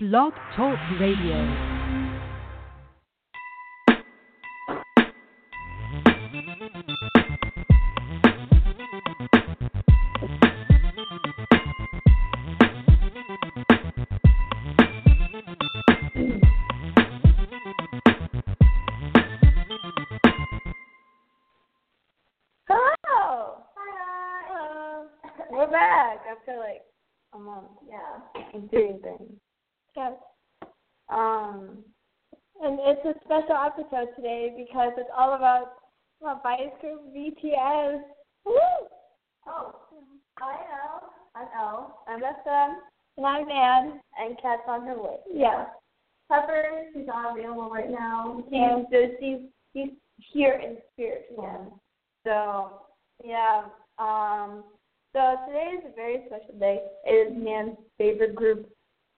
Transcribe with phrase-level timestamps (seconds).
[0.00, 1.77] Blog Talk Radio.
[33.88, 35.72] Episode today because it's all about
[36.22, 38.00] my bias group BTS.
[38.44, 38.54] Woo!
[39.46, 39.74] oh,
[40.40, 41.08] I know.
[41.34, 41.98] I'm Elle.
[42.08, 42.80] I'm SM.
[43.16, 44.00] And I'm Ann.
[44.18, 45.16] And Kat's on her way.
[45.32, 45.66] Yeah.
[46.30, 48.44] Pepper, she's not available right now.
[48.50, 48.78] Yeah.
[48.78, 49.38] She's just, she's,
[49.72, 49.90] she's
[50.32, 51.72] here in spirit again.
[52.24, 52.82] So,
[53.24, 53.64] yeah.
[53.98, 54.64] Um,
[55.12, 56.80] so today is a very special day.
[57.04, 58.68] It is Nan's favorite group,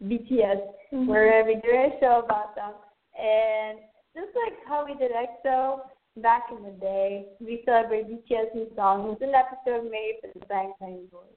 [0.05, 0.61] BTS.
[0.93, 1.07] Mhm.
[1.07, 2.73] where we do a show about them.
[3.17, 3.79] And
[4.15, 5.81] just like how we did EXO
[6.19, 9.17] back in the day, we celebrate BTS new songs.
[9.21, 11.37] It's an episode made for the Bangtan Boys.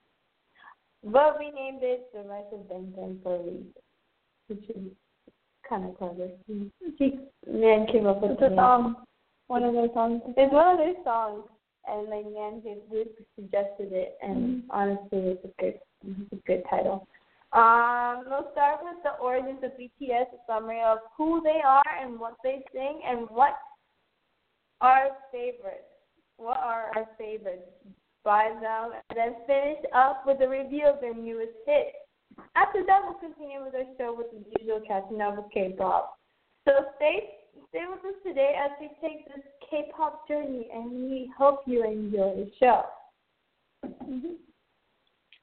[1.04, 3.74] But we named it The Rise of Bangtan for a reason,
[4.48, 4.92] which is
[5.68, 6.30] kind of clever.
[7.46, 8.96] Man came up with It's the a song.
[9.48, 10.22] One of those songs.
[10.38, 11.44] It's one of their songs,
[11.88, 14.66] and like man just suggested it, and Mhm.
[14.70, 17.06] honestly, it's a good, it's a good title.
[17.54, 22.20] Um, we'll start with the origins of BTS, a summary of who they are and
[22.20, 23.58] what they sing, and what
[24.82, 25.86] our favorites.
[26.38, 27.70] What are our favorites
[28.24, 31.94] by them, and then finish up with a review of their newest hit.
[32.56, 36.18] After that, we'll continue with our show with the usual catching up with K-pop.
[36.66, 37.30] So stay
[37.70, 42.46] stay with us today as we take this K-pop journey, and we hope you enjoy
[42.46, 42.86] the show.
[43.86, 44.38] Mhm.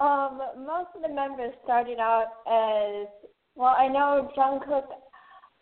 [0.00, 3.06] um, most of the members started out as
[3.54, 3.74] well.
[3.76, 4.88] I know Jungkook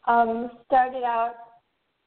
[0.06, 1.34] um started out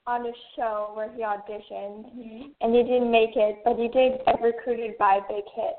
[0.07, 4.41] on a show where he auditioned, and he didn't make it, but he did get
[4.41, 5.75] recruited by Big Hit,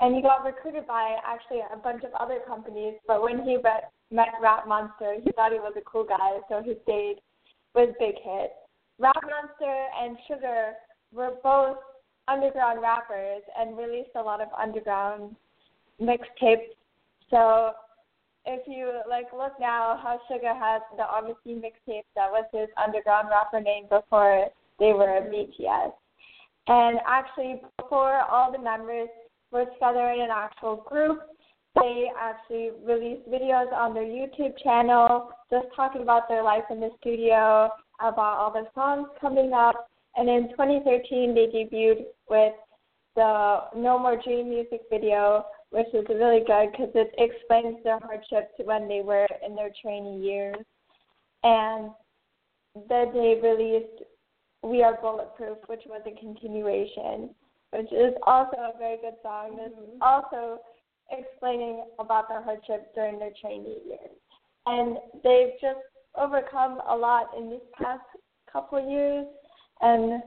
[0.00, 2.94] and he got recruited by actually a bunch of other companies.
[3.06, 6.62] But when he met, met Rap Monster, he thought he was a cool guy, so
[6.62, 7.20] he stayed
[7.74, 8.52] with Big Hit.
[8.98, 10.72] Rap Monster and Suga
[11.12, 11.78] were both
[12.28, 15.34] underground rappers and released a lot of underground
[16.00, 16.70] mixtapes.
[17.30, 17.72] So
[18.44, 22.68] if you like look now how Suga has the Agust D mixtape that was his
[22.82, 25.92] underground rapper name before they were BTS.
[26.68, 29.08] And actually before all the members
[29.50, 31.20] were together in an actual group,
[31.74, 36.90] they actually released videos on their YouTube channel just talking about their life in the
[37.00, 39.88] studio, about all the songs coming up.
[40.16, 42.52] And in 2013, they debuted with
[43.16, 48.52] the No More Dream music video, which is really good because it explains their hardships
[48.64, 50.56] when they were in their training years.
[51.42, 51.90] And
[52.88, 54.04] then they released
[54.62, 57.30] We Are Bulletproof, which was a continuation,
[57.70, 59.56] which is also a very good song.
[59.58, 60.02] It's mm-hmm.
[60.02, 60.60] also
[61.12, 64.16] explaining about their hardships during their training years.
[64.66, 65.80] And they've just
[66.16, 68.02] overcome a lot in these past
[68.52, 69.26] couple of years,
[69.80, 70.22] and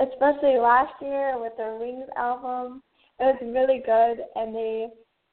[0.00, 2.82] especially last year with their Wings album,
[3.18, 4.88] it was really good, and they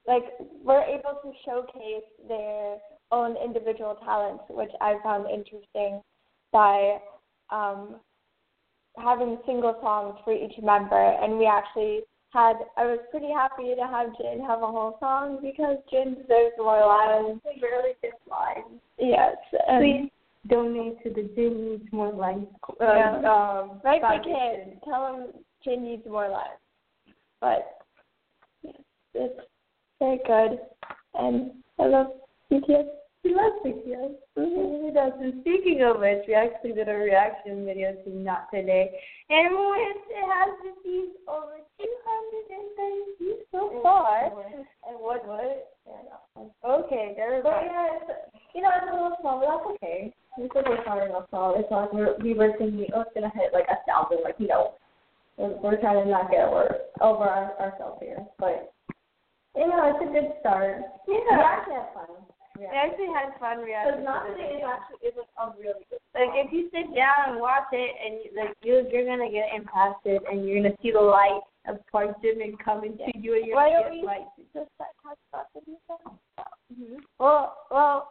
[0.08, 0.24] like
[0.64, 2.78] were able to showcase their
[3.12, 6.02] own individual talents, which I found interesting
[6.52, 6.98] by
[7.50, 7.98] um,
[8.98, 12.02] having single songs for each member, and we actually
[12.38, 16.54] had I was pretty happy to have Jin have a whole song because Jin deserves
[16.60, 17.42] more lines.
[17.44, 18.80] They barely get lines.
[19.00, 19.36] Yes.
[19.68, 20.12] And Please
[20.48, 22.48] donate to the Jin Needs More Lines.
[22.80, 23.16] Uh, Yeah.
[23.18, 24.80] um, right, big foundation.
[24.86, 25.28] Tell him
[25.64, 26.62] Jin needs more lines.
[27.42, 27.82] But
[28.62, 28.76] yes,
[29.16, 29.40] it's
[30.00, 30.60] very good,
[31.16, 32.08] and I love
[32.52, 32.88] BTS.
[33.24, 34.16] He loves BTS.
[34.38, 34.44] Mm-hmm.
[34.44, 35.14] He really does.
[35.20, 38.92] And speaking of which, we actually did a reaction video to Not Today,
[39.30, 44.32] and it has received over 230 views so far.
[44.88, 45.74] And what what?
[46.64, 47.50] Okay, there we go.
[47.50, 48.12] Yeah, it's,
[48.54, 50.14] you know, it's a little small, but that's okay.
[50.38, 53.12] We still work hard enough, so it's not like we're, we were thinking, oh, it's
[53.16, 54.24] gonna hit like a thousand.
[54.24, 54.74] Like, you know,
[55.38, 58.24] we're, we're trying to not get over over our, ourselves here.
[58.38, 58.74] But
[59.56, 60.82] you know, it's a good start.
[61.08, 61.18] Yeah.
[61.18, 62.27] We actually had fun.
[62.58, 64.02] We actually had fun reacting.
[64.02, 64.62] Because not to today this.
[64.62, 66.02] is actually is like a really good.
[66.18, 69.54] Like if you sit down and watch it, and you, like you, you're gonna get
[69.54, 73.56] impacted, and you're gonna see the light of Park Jimin coming to you, and you're
[73.56, 74.28] Why gonna get light.
[74.54, 76.18] just talk about the new song?
[76.74, 76.98] Mm-hmm.
[77.20, 78.10] Well, well,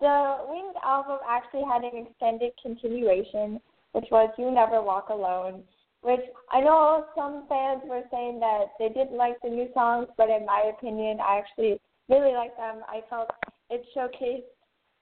[0.00, 3.60] the Wings album actually had an extended continuation,
[3.92, 5.64] which was "You Never Walk Alone,"
[6.02, 6.22] which
[6.52, 10.46] I know some fans were saying that they didn't like the new songs, but in
[10.46, 12.80] my opinion, I actually really liked them.
[12.88, 13.30] I felt
[13.70, 14.42] it showcased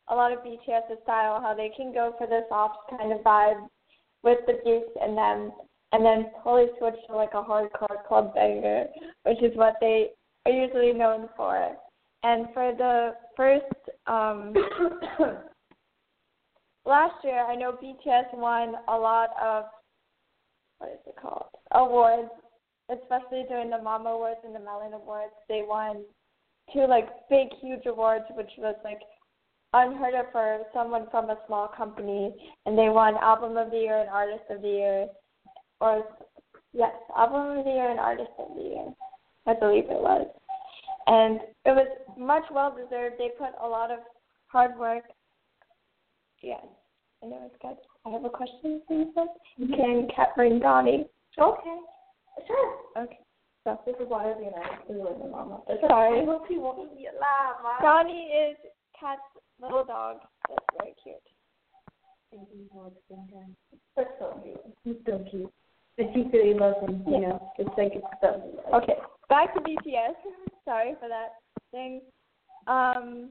[0.08, 3.66] a lot of BTS's style, how they can go for the soft kind of vibe
[4.22, 5.52] with the beats and then
[5.92, 8.86] and then totally switch to like a hardcore club banger,
[9.24, 10.08] which is what they
[10.44, 11.76] are usually known for.
[12.22, 13.64] And for the first
[14.06, 14.52] um
[16.84, 19.64] last year, I know BTS won a lot of
[20.78, 22.30] what is it called awards,
[22.90, 25.32] especially during the Mama Awards and the Melon Awards.
[25.48, 26.04] They won
[26.72, 29.00] two like big, huge awards, which was like
[29.72, 32.34] unheard of for someone from a small company.
[32.64, 35.06] And they won Album of the Year and Artist of the Year,
[35.80, 36.04] or
[36.72, 38.92] yes, Album of the Year and Artist of the Year,
[39.46, 40.26] I believe it was.
[41.06, 41.86] And it was
[42.18, 43.16] much well deserved.
[43.18, 44.00] They put a lot of
[44.48, 45.04] hard work.
[46.42, 46.64] Yes,
[47.22, 47.76] and it was good.
[48.04, 49.12] I have a question for you.
[49.16, 49.74] Mm-hmm.
[49.74, 51.06] Can Kat bring Donnie?
[51.38, 51.76] Okay.
[52.46, 52.76] Sure.
[52.98, 53.18] Okay.
[53.66, 55.58] So This is why you know, this is like my mama.
[55.66, 56.22] But sorry.
[56.22, 57.82] I hope he won't be alive, Mom.
[57.82, 58.56] Donnie is
[58.94, 59.20] Kat's
[59.60, 60.18] little dog.
[60.48, 61.16] That's very cute.
[63.96, 64.60] They're so cute.
[64.84, 65.52] He's so cute.
[65.98, 67.50] The secretly loves him, you know.
[67.58, 68.40] It's like it's so.
[68.72, 68.98] Okay,
[69.28, 70.14] back to BTS.
[70.64, 71.30] Sorry for that
[71.72, 72.02] thing.
[72.68, 73.30] Um,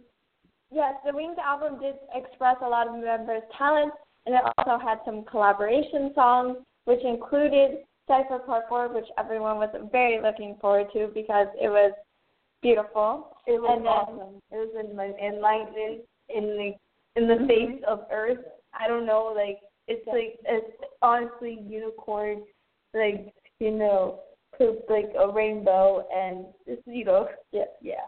[0.69, 3.95] yes, the Wings album did express a lot of members' talents,
[4.25, 10.21] and it also had some collaboration songs, which included Cypher 4, which everyone was very
[10.21, 11.91] looking forward to because it was
[12.61, 13.37] beautiful.
[13.47, 14.41] It was And awesome.
[14.51, 16.73] It was en- enlightened in the
[17.19, 17.47] in the mm-hmm.
[17.47, 18.39] face of Earth.
[18.77, 22.43] I don't know, like it's like it's honestly unicorn,
[22.93, 24.19] like you know,
[24.89, 27.65] like a rainbow, and it's you know, Yeah.
[27.81, 28.05] yeah.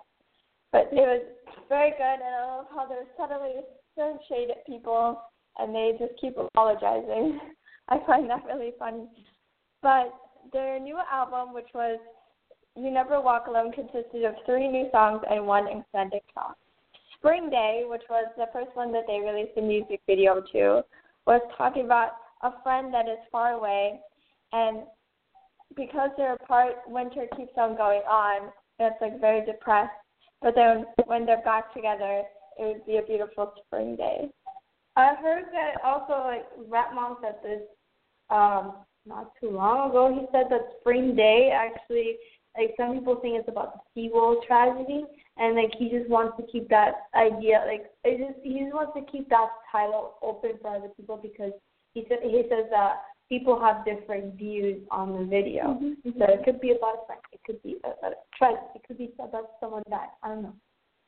[0.71, 1.23] But it was
[1.69, 3.61] very good, and I love how they're subtly
[3.95, 5.21] throwing shade at people,
[5.57, 7.39] and they just keep apologizing.
[7.89, 9.07] I find that really funny.
[9.81, 10.13] But
[10.53, 11.99] their new album, which was
[12.75, 16.53] You Never Walk Alone, consisted of three new songs and one extended song.
[17.17, 20.83] Spring Day, which was the first one that they released a music video to,
[21.25, 23.99] was talking about a friend that is far away,
[24.53, 24.83] and
[25.75, 28.49] because they're apart, winter keeps on going on,
[28.79, 29.91] and it's like very depressed.
[30.41, 32.23] But then when they're back together,
[32.59, 34.29] it would be a beautiful spring day.
[34.95, 37.61] I heard that also like Rap Mon said this
[38.29, 38.73] um
[39.07, 40.13] not too long ago.
[40.13, 42.17] He said that Spring Day actually
[42.57, 45.05] like some people think it's about the Sewol tragedy
[45.37, 48.93] and like he just wants to keep that idea like it just he just wants
[48.95, 51.51] to keep that title open for other people because
[51.93, 55.77] he said he says that people have different views on the video.
[55.81, 56.09] Mm-hmm.
[56.17, 58.97] So it could be about a friend, it could be a, a tragedy, it could
[58.97, 60.55] be about someone that I don't know.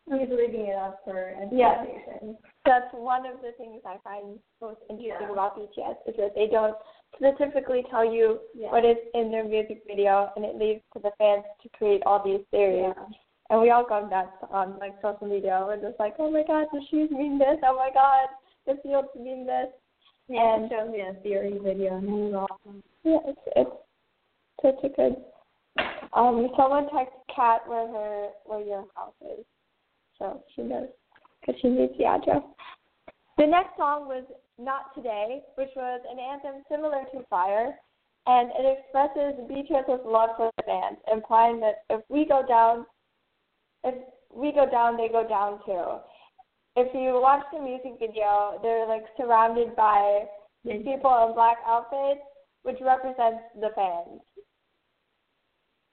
[0.10, 1.84] He's leaving it up for Yeah.
[1.84, 2.38] interpretation.
[2.66, 5.32] That's one of the things I find most interesting Yeah.
[5.32, 6.76] about BTS is that they don't
[7.16, 8.72] specifically tell you Yeah.
[8.72, 12.20] what is in their music video, and it leaves to the fans to create all
[12.20, 12.94] these theories.
[12.96, 13.06] Yeah.
[13.52, 15.64] And we all go nuts on like social media.
[15.66, 17.60] We're just like, oh my god, the shoes mean this.
[17.64, 18.30] Oh my god,
[18.66, 19.70] the fields mean this.
[20.28, 22.84] Yeah, And- it shows me a theory video and it was awesome.
[23.04, 23.72] Yeah, it's it's
[24.62, 25.24] such a good.
[26.14, 29.46] Um, someone text Kat where her where your house is,
[30.20, 30.90] so she knows
[31.40, 32.44] because she needs the address.
[33.38, 34.24] The next song was
[34.58, 37.80] "Not Today," which was an anthem similar to "Fire,"
[38.28, 42.86] and it expresses BTS's love for the band, implying that if we go down,
[43.84, 43.96] if
[44.34, 46.00] we go down, they go down too.
[46.76, 50.26] If you watch the music video, they're like surrounded by
[50.66, 52.22] people in black outfits,
[52.64, 54.22] which represents the fans.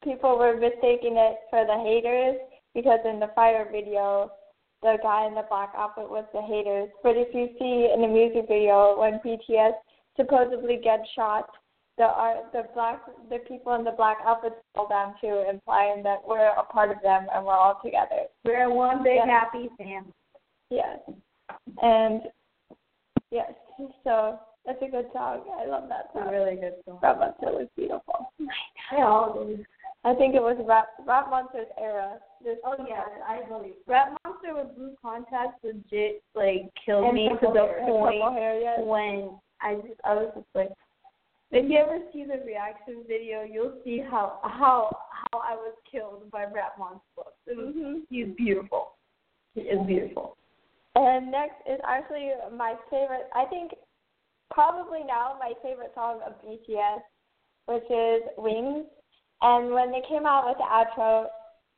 [0.02, 2.36] People were mistaking it for the haters
[2.76, 4.30] because in the fire video,
[4.82, 6.90] the guy in the black outfit was the haters.
[7.02, 9.72] But if you see in the music video when BTS
[10.14, 11.48] supposedly gets shot,
[11.96, 16.18] the art, the black, the people in the black outfits fall down too, implying that
[16.28, 18.28] we're a part of them and we're all together.
[18.44, 19.24] We're one big Yeah.
[19.26, 20.12] happy family.
[20.68, 20.98] Yes,
[21.80, 22.30] and
[23.30, 23.50] yes,
[24.04, 25.40] so that's a good song.
[25.58, 26.28] I love that It's a song.
[26.32, 26.98] really good song.
[27.02, 28.30] Rap Monster was beautiful.
[28.92, 29.64] I always.
[30.04, 32.18] I think it was Rap Rap Monster's era.
[32.64, 33.74] Oh yeah, I believe.
[33.86, 37.84] Rap Monster with blue contacts legit like killed And me to the hair.
[37.86, 38.80] point hair, yes.
[38.82, 40.70] when I just I was just like,
[41.50, 46.30] if you ever see the reaction video, you'll see how how how I was killed
[46.30, 47.30] by Rap Monster.
[47.46, 48.92] It was, hmm He's beautiful.
[49.54, 50.36] He is beautiful.
[50.94, 53.28] And next is actually my favorite.
[53.34, 53.72] I think
[54.50, 57.00] probably now my favorite song of BTS,
[57.66, 58.86] which is Wings.
[59.42, 61.26] And when they came out with the outro,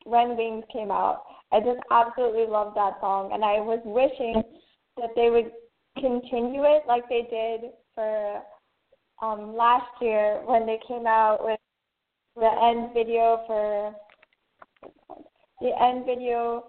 [0.08, 1.22] when Wings came out,
[1.52, 3.30] I just absolutely loved that song.
[3.32, 4.42] And I was wishing
[4.96, 5.52] that they would
[5.96, 8.42] continue it like they did for
[9.20, 11.58] um last year when they came out with
[12.36, 13.94] the end video for
[15.60, 16.64] the end video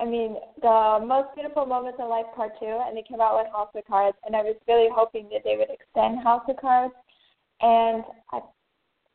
[0.00, 3.52] I mean, the most beautiful moments in life part two, and they came out with
[3.52, 6.94] House of Cards, and I was really hoping that they would extend House of Cards,
[7.60, 8.02] and
[8.32, 8.40] I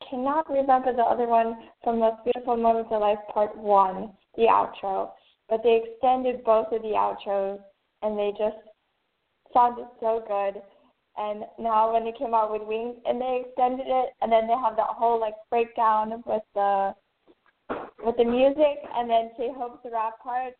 [0.10, 5.12] cannot remember the other one from Most Beautiful Moments in Life part one, the outro,
[5.50, 7.60] but they extended both of the outros,
[8.02, 8.58] and they just
[9.54, 10.62] sounded so good.
[11.18, 14.54] And now when they came out with Wings, and they extended it, and then they
[14.54, 16.94] have that whole like breakdown with the
[18.04, 20.54] with the music, and then J Hope's rap part.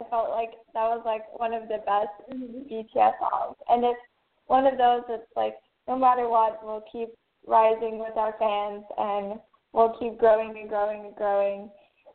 [0.00, 2.66] I felt like that was like one of the best mm-hmm.
[2.66, 4.00] BTS songs, and it's
[4.46, 5.54] one of those that's like
[5.86, 7.10] no matter what, we'll keep
[7.46, 9.40] rising with our fans, and
[9.72, 11.70] we'll keep growing and growing and growing.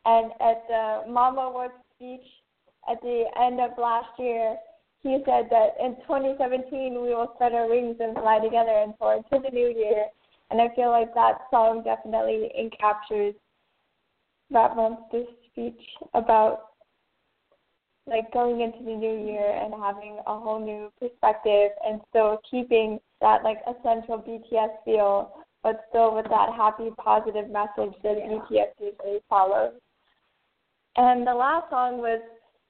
[0.05, 2.25] And at the Mama Awards speech
[2.89, 4.57] at the end of last year,
[5.01, 9.24] he said that in 2017 we will spread our wings and fly together and forward
[9.31, 10.05] to the new year.
[10.51, 13.36] And I feel like that song definitely encaptures
[14.51, 15.79] that monster's speech
[16.13, 16.69] about
[18.07, 23.00] like going into the new year and having a whole new perspective and still keeping
[23.21, 25.33] that like essential BTS feel,
[25.63, 29.73] but still with that happy, positive message that BTS usually follows.
[30.95, 32.21] And the last song was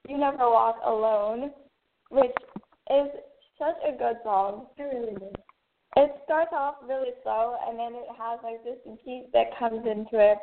[0.08, 1.50] You Never Walk Alone,
[2.10, 2.34] which
[2.90, 3.08] is
[3.58, 4.66] such a good song.
[4.78, 5.36] I really did.
[5.96, 10.18] It starts off really slow and then it has like this beat that comes into
[10.18, 10.38] it.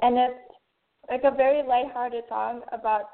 [0.00, 0.52] And it's
[1.08, 3.04] like a very lighthearted song about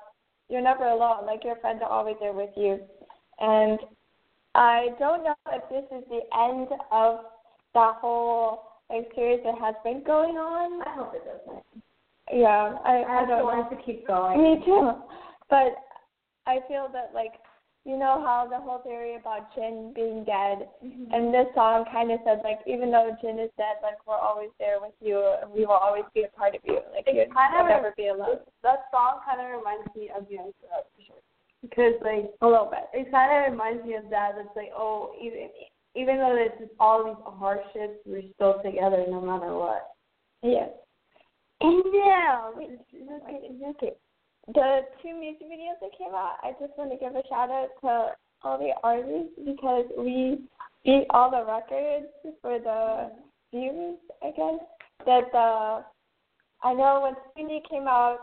[0.48, 2.80] you're never alone, like your friends are always there with you.
[3.40, 3.78] And
[4.58, 7.20] I don't know if this is the end of
[7.74, 10.82] that whole like series that has been going on.
[10.82, 11.62] I hope it doesn't.
[12.32, 14.42] Yeah, I, I I don't want it to keep going.
[14.42, 14.92] Me too.
[15.48, 15.78] But
[16.46, 17.34] I feel that like
[17.86, 21.12] you know how the whole theory about Jin being dead Mm-hmm.
[21.14, 24.50] and this song kind of said like even though Jin is dead, like we're always
[24.58, 26.80] there with you and we will always be a part of you.
[26.92, 28.42] Like It you kind will of- never be alone.
[28.62, 31.22] That song kind of reminds me of Young for sure.
[31.62, 32.86] Because like A little bit.
[32.94, 34.32] it kind of reminds me of that.
[34.38, 35.48] It's like oh even
[35.94, 39.88] even though there's all these hardships, we're still together no matter what.
[40.42, 40.70] Yes.
[41.60, 43.40] And now it's okay.
[43.42, 43.92] It's okay.
[44.54, 47.68] The two music videos that came out, I just want to give a shout out
[47.82, 48.12] to
[48.42, 50.38] all the artists because we
[50.84, 52.06] beat all the records
[52.40, 53.58] for the mm-hmm.
[53.58, 54.60] views, I guess.
[55.04, 55.84] That the
[56.62, 58.18] I know when Cindy came out,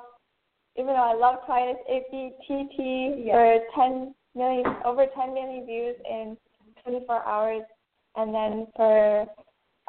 [0.75, 5.95] even though I love Twice, it beat TT for ten million over ten million views
[6.09, 6.37] in
[6.83, 7.63] twenty four hours
[8.15, 9.21] and then for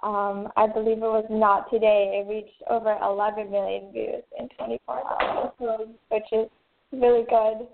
[0.03, 4.81] um I believe it was not today, it reached over eleven million views in twenty
[4.87, 6.49] four hours which is
[6.93, 7.67] really good.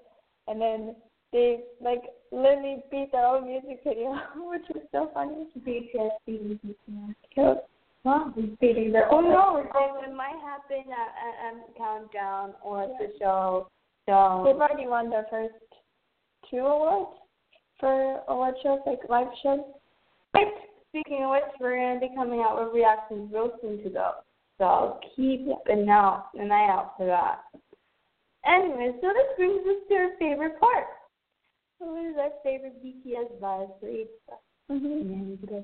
[0.49, 0.97] And then
[1.33, 5.47] they like literally beat their own music video, which is so funny.
[5.67, 7.15] BTS BTS.
[7.35, 7.59] Cute.
[8.05, 8.51] Wow, he's
[8.93, 9.25] their own.
[9.31, 9.67] knows?
[9.75, 13.69] Like, it might happen at, at, at Countdown or at the show.
[14.07, 15.55] They've So already won their first
[16.51, 17.17] two awards
[17.79, 19.61] for award shows, like live shows.
[20.89, 24.23] speaking of which, we're gonna be coming out with reactions real soon to those.
[24.59, 27.43] So keep an eye an eye out for that.
[28.45, 30.87] Anyway, so this brings us to our favorite part.
[31.79, 34.09] Who is our favorite BTS vibes for each
[34.71, 35.59] Mm-hmm.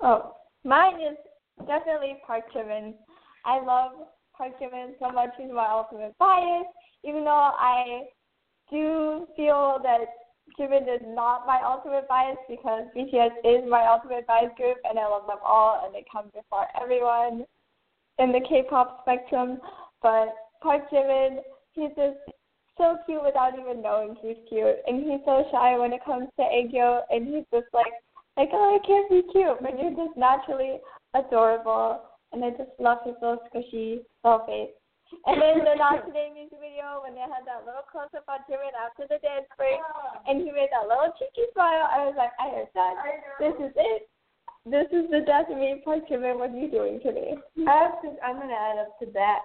[0.00, 0.32] Oh,
[0.64, 1.16] mine is
[1.58, 2.94] definitely Park Jimin.
[3.44, 3.92] I love
[4.36, 5.30] Park Jimin so much.
[5.38, 6.66] He's my ultimate bias,
[7.04, 8.04] even though I
[8.70, 10.06] do feel that
[10.58, 15.08] Jimin is not my ultimate bias because BTS is my ultimate bias group, and I
[15.08, 17.44] love them all, and they come before everyone
[18.18, 19.58] in the K-pop spectrum.
[20.02, 21.38] But Park Jimin,
[21.72, 22.18] he's just
[22.76, 26.42] so cute without even knowing he's cute, and he's so shy when it comes to
[26.42, 27.92] Aegyo, and he's just like
[28.36, 30.78] like, oh, I can't be cute, but you're just naturally
[31.14, 32.02] adorable,
[32.32, 34.74] and I just love his little squishy little face.
[35.26, 38.42] And then the Not Today music video, when they had that little close up on
[38.50, 39.78] Jimin after the dance break,
[40.26, 42.94] and he made that little cheeky smile, I was like, I heard that.
[43.38, 44.10] This is it.
[44.66, 46.38] This is the death of me Park Jimin.
[46.38, 47.36] What are you doing to me?
[47.68, 48.16] I have to.
[48.24, 49.40] I'm gonna add up to that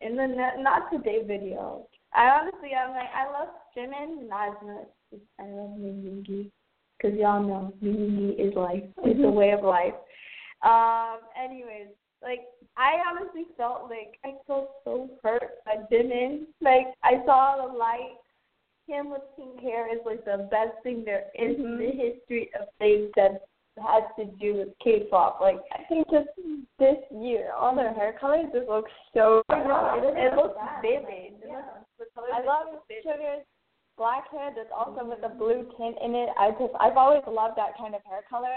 [0.00, 0.26] in the
[0.60, 1.88] not, today video.
[2.14, 6.50] I honestly, I'm like, I love Jimin, not as much as I love Mingy,
[6.96, 8.84] because y'all know Mingy is life.
[8.98, 9.34] It's a mm-hmm.
[9.34, 9.94] way of life.
[10.62, 11.18] Um.
[11.36, 11.88] Anyways,
[12.22, 12.40] like
[12.76, 16.46] I honestly felt like I felt so hurt by Jimin.
[16.60, 18.16] Like I saw the light.
[18.86, 22.68] Him with pink hair is like the best thing there is in the history of
[22.78, 23.42] things that
[23.76, 25.40] has to do with K-pop.
[25.40, 26.28] Like I think just
[26.78, 30.14] this year, all their hair colors just look so good.
[30.16, 31.36] it looks vivid.
[31.42, 31.64] It
[31.98, 32.80] looks, I love.
[33.02, 33.44] Suga's
[33.96, 36.30] black hair that's also with a blue tint in it.
[36.38, 38.54] I just I've always loved that kind of hair color.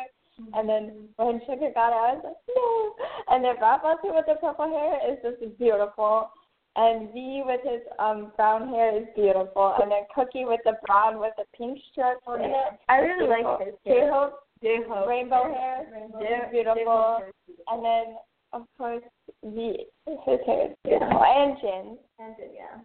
[0.54, 3.36] And then when Suga got it, I was like, no.
[3.36, 6.30] And then Monster with the purple hair is just beautiful.
[6.76, 9.76] And V with his um brown hair is beautiful.
[9.82, 12.80] And then Kookie with the brown with the pink strips in it.
[12.88, 14.12] I really like his hair.
[14.12, 15.08] Hope J-Hope.
[15.08, 17.20] rainbow hair is beautiful.
[17.20, 17.34] J-Hope.
[17.68, 18.16] And then
[18.54, 19.04] of course
[19.44, 21.24] V his hair is beautiful.
[21.24, 21.98] And Jin.
[22.20, 22.80] And then, yeah.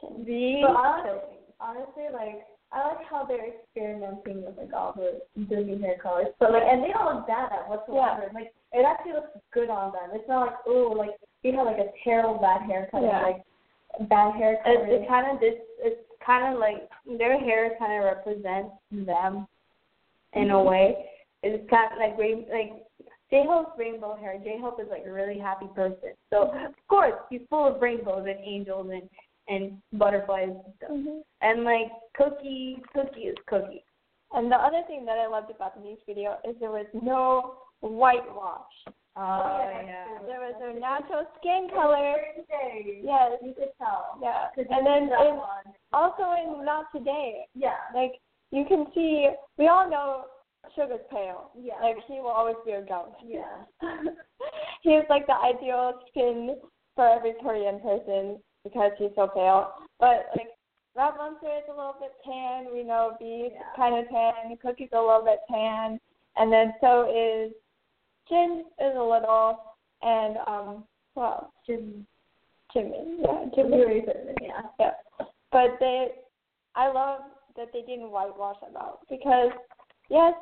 [0.00, 0.24] Jin.
[0.24, 0.64] V.
[0.66, 5.96] But honestly, honestly, like I like how they're experimenting with like all the Disney hair
[6.02, 6.28] colors.
[6.38, 8.30] But like, and they don't look bad at whatsoever.
[8.34, 10.10] Like it actually looks good on them.
[10.12, 11.10] It's not like oh, like
[11.42, 13.22] you have like a terrible bad hair color, Yeah.
[13.22, 14.86] like bad hair It, color.
[14.86, 15.54] it kind of this.
[15.80, 19.46] It's kind of like their hair kind of represents them
[20.34, 21.06] in a way.
[21.42, 22.84] It's kind of like rain, like
[23.30, 24.38] J Hope's rainbow hair.
[24.44, 28.26] J Hope is like a really happy person, so of course he's full of rainbows
[28.28, 29.08] and angels and
[29.48, 30.90] and butterflies and stuff.
[30.90, 31.22] Mhm.
[31.40, 33.82] And like Kookie, Kookie is Kookie.
[34.32, 37.56] And the other thing that I loved about the music video is there was no
[37.80, 38.84] whitewash.
[39.16, 40.04] Oh yeah.
[40.26, 42.16] There was a natural skin color.
[43.02, 43.32] Yes.
[43.42, 44.18] You could tell.
[44.22, 44.48] Yeah.
[44.56, 45.40] And then in,
[45.92, 47.78] also in Not Today, Yeah.
[47.94, 50.24] like you can see, we all know
[50.76, 51.50] Suga's pale.
[51.58, 51.80] Yeah.
[51.80, 53.16] Like he will always be a ghost.
[53.24, 53.64] Yeah.
[54.82, 56.56] he he's like the ideal skin
[56.94, 59.72] for every Korean person because he's so pale.
[59.98, 60.48] But like
[60.96, 62.72] Monster is a little bit tan.
[62.72, 63.60] We know V's Yeah.
[63.76, 64.56] kind of tan.
[64.62, 66.00] Kookie's a little bit tan,
[66.36, 67.52] and then so is
[68.28, 69.58] Jin is a little,
[70.02, 72.06] and um well Jim.
[72.74, 74.34] Jimin, yeah, Jim Jimin.
[74.42, 74.60] Yeah.
[74.78, 74.90] Yeah.
[75.50, 76.08] But they,
[76.74, 77.20] I love
[77.56, 79.50] that they didn't whitewash them out because,
[80.10, 80.34] yes,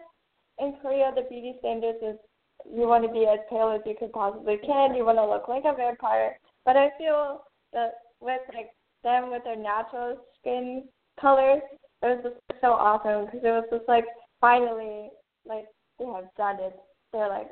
[0.59, 2.17] in Korea the beauty standards is
[2.65, 4.97] you want to be as pale as you could possibly can.
[4.97, 6.39] You want to look like a vampire.
[6.65, 8.71] But I feel that with like
[9.05, 10.85] them with their natural skin
[11.21, 11.63] colors,
[12.03, 14.05] it was just so awesome because it was just like
[14.41, 15.11] finally
[15.47, 15.67] like
[15.99, 16.77] they have done it.
[17.13, 17.49] They're like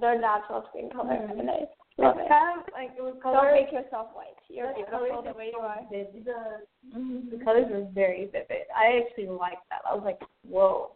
[0.00, 1.40] their natural skin color, Mhm.
[1.40, 2.28] and I love It's it.
[2.28, 4.36] kind of like it was Don't make yourself white.
[4.48, 5.80] You're the beautiful the way you are.
[5.90, 6.24] vivid.
[6.24, 8.66] The, the colors were very vivid.
[8.76, 9.80] I actually liked that.
[9.88, 10.92] I was like, whoa,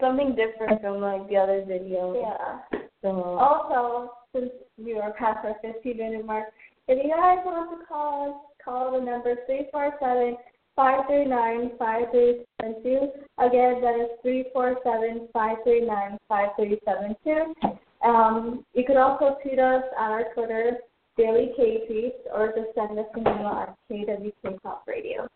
[0.00, 2.20] something different from like the other videos.
[2.20, 2.80] Yeah.
[3.02, 6.48] So Also, since we are past our 15 minute mark,
[6.88, 10.36] if you guys want to call us, call the number 347
[10.74, 13.12] 539 5372.
[13.38, 17.78] Again, that is 347 539 5372.
[18.02, 20.78] Um, you can also tweet us on our Twitter,
[21.16, 25.28] Daily K Tweets, or just send us an email at KWK Pop Radio.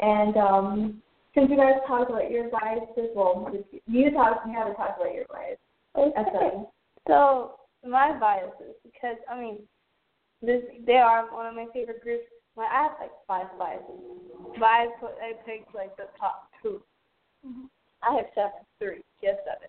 [0.00, 1.02] And um,
[1.34, 3.50] since you guys talked about your biases, well,
[3.86, 5.58] you talked, you haven't talked about your bias.
[5.94, 6.62] That's Okay.
[7.06, 9.58] So my biases, because I mean,
[10.42, 12.24] this they are one of my favorite groups.
[12.54, 14.02] Well, I have like five biases,
[14.58, 16.80] but I put I picked like the top 2
[17.46, 17.66] mm-hmm.
[18.02, 18.62] I have seven.
[18.78, 19.68] three, yes seven.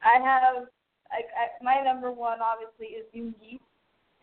[0.00, 0.68] I have
[1.12, 3.60] like I, my number one obviously is Yoongi.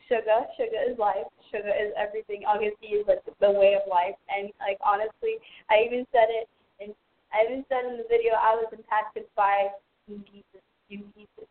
[0.09, 1.29] Suga, suga is life.
[1.53, 2.43] Suga is everything.
[2.45, 4.17] Obviously, is like the, the way of life.
[4.27, 5.37] And like honestly,
[5.69, 6.49] I even said it,
[6.81, 6.91] and
[7.31, 9.69] I even said in the video I was impacted by
[10.09, 10.43] Yoongi's
[10.91, 11.47] Yoongi's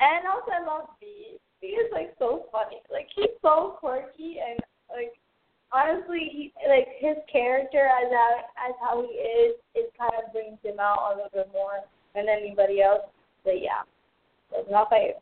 [0.00, 1.38] And also I love V.
[1.60, 2.80] V is like so funny.
[2.90, 5.14] Like he's so quirky and like
[5.72, 8.30] honestly he like his character as how
[8.68, 11.82] as how he is it kind of brings him out a little bit more
[12.14, 13.06] than anybody else.
[13.44, 13.82] But yeah.
[14.50, 15.20] That's my favorite.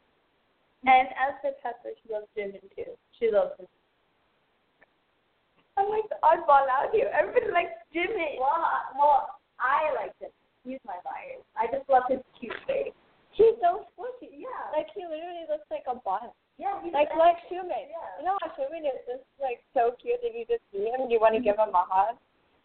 [0.86, 2.94] And as for Pepper, she loves Jimin too.
[3.18, 3.66] She loves him.
[5.76, 7.10] I'm like the oddball out here.
[7.12, 8.38] Everybody likes Jimin.
[8.38, 8.62] Well,
[8.96, 10.30] well, I like him.
[10.64, 11.42] He's my bias.
[11.58, 12.94] I just love his cute face.
[13.36, 14.32] He's so squishy.
[14.40, 14.72] Yeah.
[14.72, 16.32] Like he literally looks like a bun.
[16.56, 17.92] Yeah, he's Like like Xiumin.
[17.92, 18.08] Yeah.
[18.18, 21.12] You know how Xiumin is just like so cute that you just see him and
[21.12, 22.16] you want to give him a hug.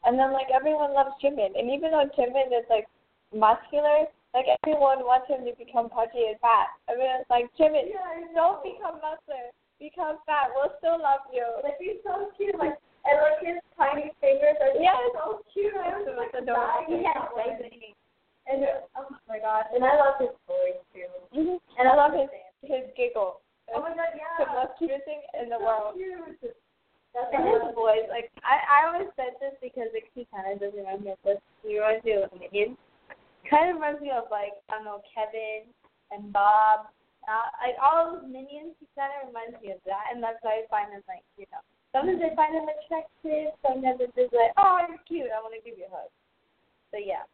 [0.07, 1.53] And then like everyone loves Jimin.
[1.59, 2.87] And even though Jimin is like
[3.35, 4.07] muscular.
[4.31, 6.71] Like everyone wants him to become pudgy and fat.
[6.87, 10.55] I mean, it's like Jimin, yeah, don't become muscular, become fat.
[10.55, 11.43] We'll still love you.
[11.59, 14.95] Like he's so cute, like and like his tiny fingers are Yes.
[15.19, 15.75] so cute.
[15.75, 17.03] The most like dying.
[17.03, 17.27] Yeah,
[18.47, 18.65] and
[18.97, 21.09] oh my gosh, and I love his voice too.
[21.33, 22.29] hmm And I love his
[22.63, 23.41] his giggle.
[23.73, 24.35] Oh my god, yeah.
[24.39, 25.95] the most cutest thing in the world.
[25.95, 26.55] Cute.
[27.11, 30.63] That's And his voice, like I, I always said this because like, he kind of
[30.63, 31.39] doesn't remind me of this.
[31.63, 32.79] He reminds me of Minions.
[33.49, 35.67] Kind of reminds me of like I don't know Kevin
[36.11, 36.87] and Bob.
[37.27, 40.65] Uh, like all those minions, he kind of reminds me of that, and that's why
[40.65, 41.61] I find him like you know.
[41.91, 43.51] Sometimes I find him attractive.
[43.59, 45.29] Sometimes it's just like, oh, you're cute.
[45.29, 46.07] I want to give you a hug.
[46.95, 47.27] But yeah,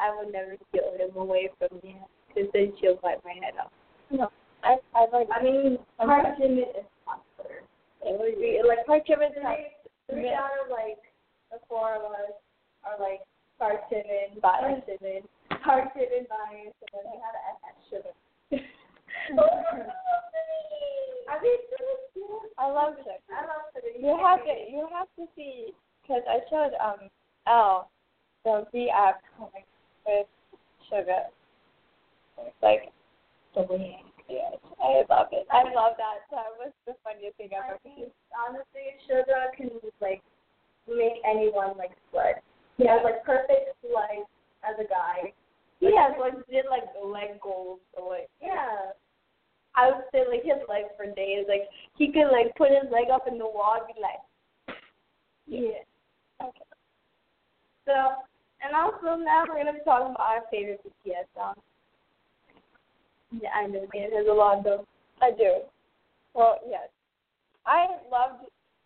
[0.00, 1.96] I would never steal him away from me
[2.28, 3.70] because then she'll bite my head off.
[4.10, 4.30] No,
[4.62, 5.28] I I like.
[5.34, 7.62] I mean, I'm Park Jimin is popular.
[8.02, 9.70] It would be like Park Jimin's Three,
[10.10, 10.40] three Yeah.
[10.42, 10.98] out of like
[11.52, 12.34] the four of us
[12.84, 13.22] are like
[13.58, 14.82] Park Jimin, Bias.
[14.82, 15.22] Park Jimin,
[15.62, 17.74] Park Jimin bias, and then we had an FX.
[21.30, 22.52] I mean, it was cute.
[22.58, 23.22] I love it.
[23.30, 23.90] I love suga.
[23.98, 27.08] You have to you have to see because I showed um
[27.46, 27.90] Elle
[28.44, 29.64] the V app comic
[30.06, 30.26] with
[30.90, 31.30] suga.
[32.38, 32.92] It's like
[33.54, 34.02] the way.
[34.28, 35.46] yes, I love it.
[35.50, 36.26] I love that.
[36.30, 37.78] That was the funniest thing I ever.
[37.82, 40.22] think honestly, suga can like
[40.88, 42.42] make anyone like sweat.
[42.76, 44.28] He has like perfect legs
[44.68, 45.32] as a guy.
[45.80, 48.92] He has like did like leg goals or like Yeah.
[49.76, 51.46] I would say like his legs for days.
[51.48, 54.22] Like he could like put his leg up in the wall and be like
[55.46, 55.82] Yeah.
[56.42, 56.64] Okay.
[57.86, 58.24] So
[58.64, 61.60] and also now we're gonna be talking about our favorite BTS songs.
[63.40, 64.80] Yeah, I know Dan has a lot of them.
[65.20, 65.60] I do.
[66.34, 66.88] Well, yes.
[67.66, 68.44] I loved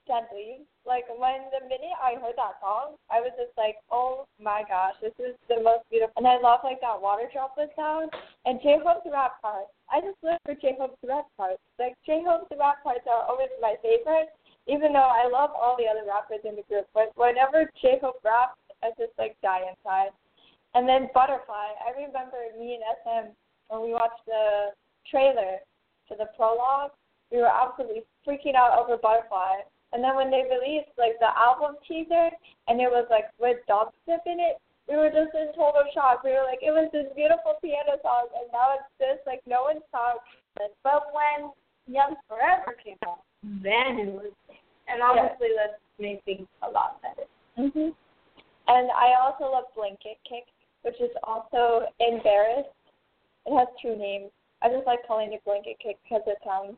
[0.09, 0.65] Deadly.
[0.89, 4.97] Like when the minute I heard that song, I was just like, oh my gosh,
[5.05, 6.17] this is the most beautiful.
[6.17, 8.09] And I love like that water droplet sound
[8.49, 9.69] and J Hope's rap parts.
[9.93, 11.61] I just live for J Hope's rap parts.
[11.77, 14.33] Like J Hope's rap parts are always my favorite,
[14.65, 16.89] even though I love all the other rappers in the group.
[16.97, 20.11] But whenever J Hope raps, I just like die inside.
[20.75, 21.75] And then Butterfly.
[21.81, 23.35] I remember me and SM
[23.69, 24.73] when we watched the
[25.11, 25.61] trailer
[26.09, 26.93] to the prologue,
[27.31, 29.65] we were absolutely freaking out over Butterfly.
[29.93, 32.29] And then when they released like the album teaser
[32.69, 36.25] and it was like with dubstep in it, we were just in total shock.
[36.25, 39.69] We were like, it was this beautiful piano song, and now it's just like no
[39.69, 40.25] one's talking.
[40.83, 41.53] But when
[41.87, 44.33] Young Forever came out, then it was
[44.89, 47.29] and obviously that made things a lot better.
[47.59, 47.95] Mhm.
[48.69, 50.45] And I also love Blanket Kick,
[50.83, 52.73] which is also embarrassed.
[53.47, 54.31] It has two names.
[54.61, 56.77] I just like calling it Blanket Kick because it sounds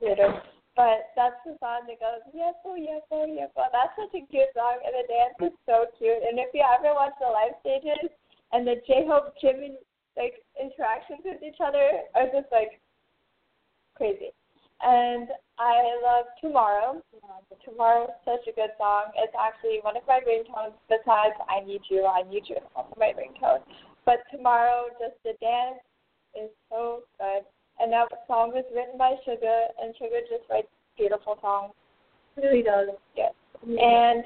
[0.00, 0.42] weirder.
[0.74, 3.66] But that's the song that goes, yes, oh, yes, oh, yes, oh.
[3.70, 6.22] That's such a cute song, and the dance is so cute.
[6.22, 8.10] And if you ever watch the live stages
[8.52, 9.74] and the J Hope Jimin
[10.16, 12.82] like interactions with each other are just like
[13.94, 14.34] crazy.
[14.82, 17.02] And I love Tomorrow.
[17.64, 19.10] Tomorrow is such a good song.
[19.16, 22.94] It's actually one of my ringtones besides I Need You, I Need You is also
[22.98, 23.60] my ringtone.
[24.06, 25.82] But Tomorrow, just the dance
[26.34, 27.42] is so good.
[27.80, 31.72] And that song was written by Suga, and Suga just writes beautiful songs.
[32.36, 32.88] really does.
[33.16, 33.32] Yes.
[33.62, 34.24] And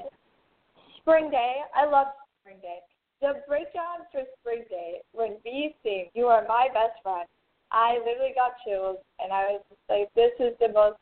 [0.97, 2.07] Spring Day, I love
[2.41, 2.79] Spring Day.
[3.21, 7.27] The breakdown for Spring Day, when V sings, You Are My Best Friend,
[7.73, 11.01] I literally got chills, and I was just like, this is the most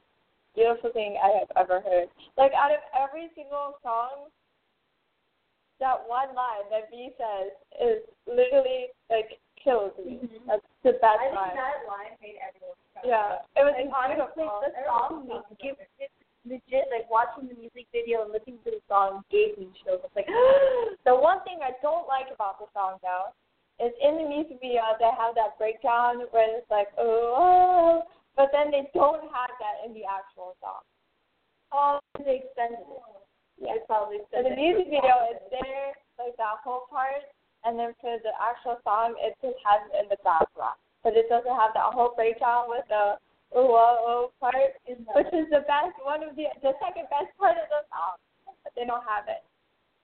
[0.56, 2.08] beautiful thing I have ever heard.
[2.40, 4.32] Like, out of every single song,
[5.84, 10.18] that one line that V says is literally, like, kills me.
[10.24, 10.48] Mhm.
[10.48, 11.56] That's the best I think line.
[11.56, 13.04] that line made everyone cry.
[13.04, 16.12] Yeah, it was Like honestly, the song made, give it
[16.46, 20.02] legit like watching the music video and listening to the song gave me chills.
[20.04, 20.26] It's like
[21.06, 23.30] the one thing I don't like about the song though
[23.82, 28.04] is in the music video they have that breakdown where it's like oh, oh
[28.38, 30.86] but then they don't have that in the actual song.
[31.74, 33.04] oh they extended it.
[33.58, 33.78] Yeah.
[33.78, 37.26] They probably In extended the music video it's there, like that whole part,
[37.66, 40.78] and then for the actual song it just has it in the background.
[41.04, 43.18] But it doesn't have that whole breakdown with the
[43.54, 47.58] oh oh oh part, which is the best one of the the second best part
[47.58, 48.18] of the song.
[48.64, 49.42] But they don't have it.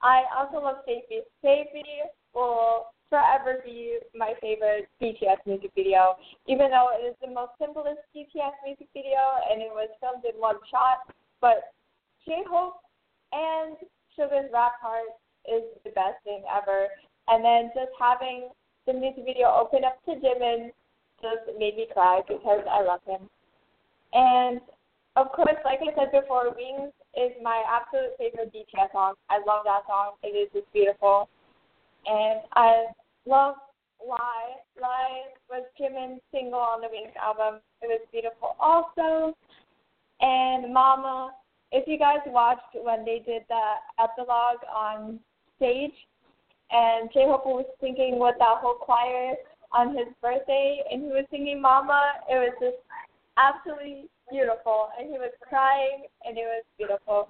[0.02, 1.22] I also love Safety.
[1.42, 6.16] Safety will forever be my favorite BTS music video,
[6.46, 10.38] even though it is the most simplest BTS music video and it was filmed in
[10.40, 11.08] one shot.
[11.40, 11.72] But
[12.26, 12.80] J Hope
[13.32, 13.76] and
[14.16, 15.08] Suga's rap part
[15.46, 16.88] is the best thing ever.
[17.28, 18.48] And then just having
[18.86, 20.70] the music video open up to Jimin
[21.20, 23.28] just made me cry because I love him.
[24.12, 24.60] And
[25.16, 29.14] of course, like I said before, Wings is my absolute favorite BTS song.
[29.28, 30.12] I love that song.
[30.22, 31.28] It is just beautiful.
[32.06, 32.86] And I
[33.28, 33.56] love
[34.00, 34.56] Lie.
[34.80, 37.60] Lie was Jimin's single on the Wings album.
[37.82, 39.36] It was beautiful also.
[40.20, 41.32] And Mama,
[41.70, 45.20] if you guys watched when they did the epilogue on
[45.56, 45.94] stage,
[46.70, 49.34] and J Hope was singing with that whole choir
[49.72, 52.76] on his birthday, and he was singing Mama, it was just
[53.36, 54.88] absolutely beautiful.
[54.98, 57.28] And he was crying, and it was beautiful.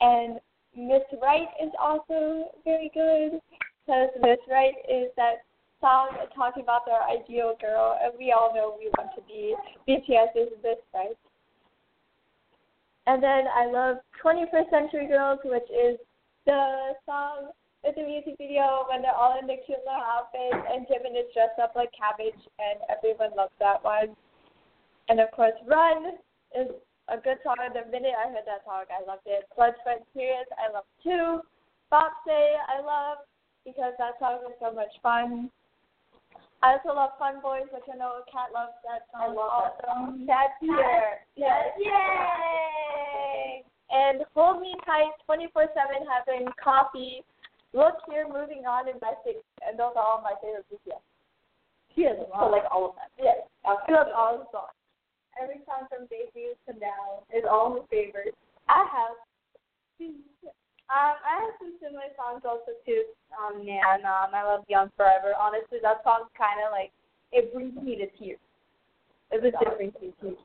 [0.00, 0.40] And
[0.76, 3.40] Miss Right is also very good
[3.84, 5.44] because Miss Right is that
[5.80, 9.54] song talking about their ideal girl, and we all know we want to be
[9.88, 11.16] BTS's Miss Right.
[13.06, 15.98] And then I love 21st Century Girls, which is
[16.46, 17.52] the song
[17.84, 21.28] with the music video when they're all in the cute little outfits and Jimin is
[21.36, 24.16] dressed up like cabbage, and everyone loves that one.
[25.10, 26.16] And of course, Run
[26.56, 26.72] is
[27.12, 27.60] a good song.
[27.60, 29.44] The minute I heard that song, I loved it.
[29.54, 31.44] Blood, Sweat, Tears, I love too.
[32.26, 33.18] Say, I love
[33.64, 35.50] because that song was so much fun.
[36.62, 39.20] I also love Fun Boys, which I know Kat loves that song.
[39.20, 39.76] I love also.
[39.76, 40.24] that song.
[40.24, 41.20] Kat's here.
[41.36, 41.76] Yes.
[41.76, 43.64] Yay!
[43.92, 47.20] And Hold Me Tight 24 7 Heaven, coffee.
[47.76, 49.44] Look here, moving on, and Mystic.
[49.60, 51.04] And those are all my favorite BTS.
[51.92, 53.12] She has a So like all of them.
[53.20, 53.44] Yes.
[53.68, 53.92] Okay.
[53.92, 54.72] I love all the songs.
[55.36, 58.38] Every song from debut to now is all my favorites.
[58.72, 59.20] I have.
[60.92, 63.08] Um, I have some similar songs also too.
[63.32, 65.32] Um, and um, I love Young Forever.
[65.32, 66.92] Honestly, that song's kind of like
[67.32, 68.38] it brings me to tears.
[69.32, 69.56] It brings
[69.96, 70.44] me to tears.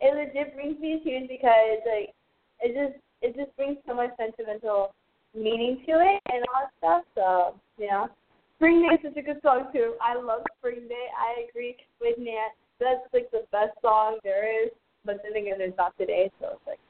[0.00, 2.16] It legit brings me to tears because like
[2.64, 4.96] it just it just brings so much sentimental
[5.36, 7.04] meaning to it and all that stuff.
[7.14, 8.08] So yeah,
[8.56, 9.94] Spring Day is such a good song too.
[10.00, 11.06] I love Spring Day.
[11.12, 12.56] I agree with Nat.
[12.80, 14.72] That's like the best song there is.
[15.04, 16.80] But then again, there's not today, so it's like.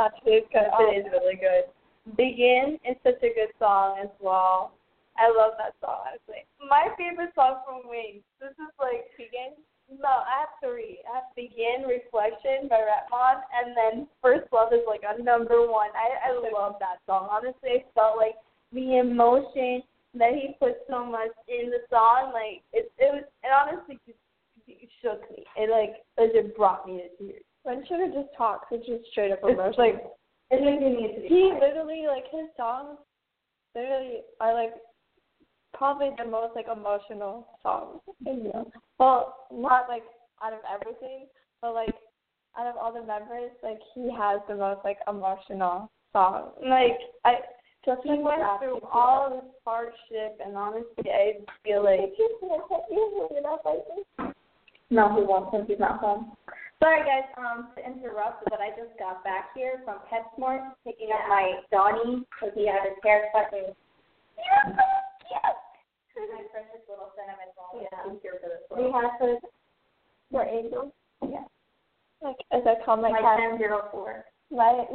[0.00, 0.48] That's good.
[0.48, 0.96] Because it oh.
[0.96, 1.68] is really good.
[2.16, 4.72] Begin is such a good song as well.
[5.20, 6.48] I love that song, honestly.
[6.64, 8.24] My favorite song from Wings.
[8.40, 9.52] This is like Begin.
[9.92, 11.04] No, I have three.
[11.04, 15.68] I have Begin, Reflection by Rap Mon, and then First Love is like a number
[15.68, 15.92] one.
[15.92, 17.28] I I love that song.
[17.28, 18.40] Honestly, I felt like
[18.72, 19.84] the emotion
[20.14, 24.16] that he put so much in the song, like it it was it honestly just
[24.64, 25.44] it shook me.
[25.60, 27.44] It like it just brought me to tears.
[27.62, 29.86] When should have just talks, it's just straight up It's emotional.
[29.86, 30.04] like
[30.50, 32.98] it makes me need to be he literally like his songs
[33.74, 34.72] literally are like
[35.74, 38.00] probably the most like emotional songs.
[38.24, 38.64] Yeah.
[38.98, 40.02] Well, not like
[40.42, 41.26] out of everything,
[41.62, 41.94] but like
[42.58, 46.50] out of all the members, like he has the most like emotional songs.
[46.66, 47.34] Like I
[47.84, 52.00] Just he like went through all this hardship and honestly I feel like
[54.92, 56.32] No, he won't since he's not home.
[56.80, 61.28] Sorry guys, um, to interrupt, but I just got back here from PetSmart picking up
[61.28, 63.76] my Donnie because he had his hair cut and
[64.40, 64.80] you're so
[65.28, 66.32] cute.
[66.32, 67.84] my precious little cinnamon roll.
[67.84, 68.08] Yeah.
[68.08, 68.80] He's here for this one.
[68.80, 69.44] We have his
[70.32, 70.92] for angels.
[71.20, 71.44] Yeah.
[72.22, 73.38] Like as I call my My cat.
[73.38, 74.24] ten zero four.
[74.50, 74.88] My.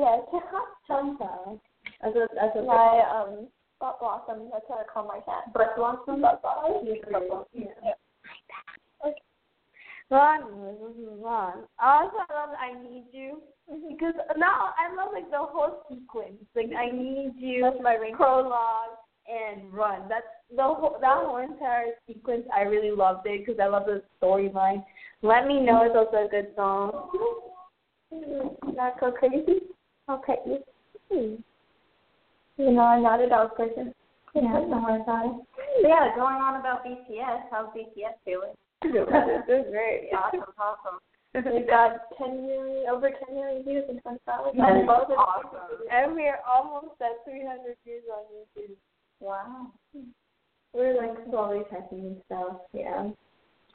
[0.87, 1.61] Chum chum.
[2.01, 3.47] As a as a my um
[3.79, 4.49] butt blossom.
[4.51, 5.53] That's what I call my cat.
[5.53, 6.21] butt blossom.
[6.21, 6.81] Butt blossom.
[7.13, 7.45] Butt blossom.
[7.53, 7.93] Yeah.
[10.11, 10.41] Ron,
[10.79, 11.63] this is Ron.
[11.81, 13.41] Also, I love I Need You
[13.89, 16.37] because now I love like the whole sequence.
[16.55, 18.15] Like I Need You, That's my ring.
[18.15, 20.07] prologue, and Run.
[20.07, 22.43] That's the whole that whole entire sequence.
[22.55, 24.83] I really loved it because I love the storyline.
[25.21, 27.09] Let Me Know is also a good song.
[28.75, 29.61] Not go crazy.
[30.09, 30.35] Okay.
[31.09, 33.93] You know, I'm not a dog person.
[34.35, 35.31] Yeah, don't worry about it.
[35.81, 37.43] So yeah, going on about BTS.
[37.51, 38.53] How's BTS doing?
[38.81, 39.05] They're
[39.71, 40.09] great.
[40.13, 40.99] Awesome, awesome.
[41.33, 44.53] We got 10 million, over 10 million views in 25 hours.
[44.55, 45.17] That is Both of them.
[45.19, 45.83] awesome.
[45.91, 48.75] And we're almost at 300 views on YouTube.
[49.19, 49.67] Wow.
[50.73, 52.57] We're Like slowly testing and stuff.
[52.73, 53.09] Yeah.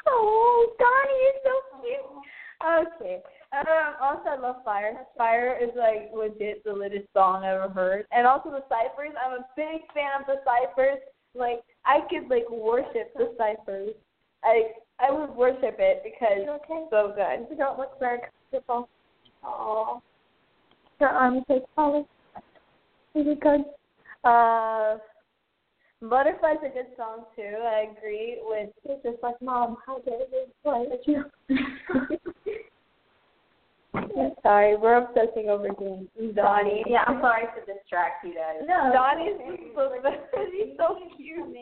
[0.06, 2.96] Oh, Donnie is so cute.
[2.96, 3.22] Okay.
[3.52, 4.92] Um, also, I love Fire.
[5.18, 8.06] Fire is like legit the latest song I ever heard.
[8.10, 9.12] And also the Cyphers.
[9.22, 11.00] I'm a big fan of the Cyphers.
[11.34, 13.92] Like I could like worship the Cyphers.
[14.44, 16.82] I I would worship it because okay?
[16.82, 17.46] it's so good.
[17.50, 18.18] You don't look very
[18.52, 18.88] comfortable.
[19.44, 20.02] Oh.
[21.00, 22.04] Your arms are solid.
[23.14, 23.64] Really good.
[24.22, 24.98] Uh,
[26.02, 27.42] Butterfly's a good song too.
[27.42, 28.70] I agree with.
[28.84, 31.24] It's just like, Mom, how dare you play with you?
[34.42, 36.32] Sorry, we're obsessing over Donnie.
[36.34, 36.84] Donnie.
[36.88, 38.62] Yeah, I'm sorry to distract you guys.
[38.66, 39.36] No, Donnie's
[39.74, 39.92] so
[40.52, 41.56] he's so cute.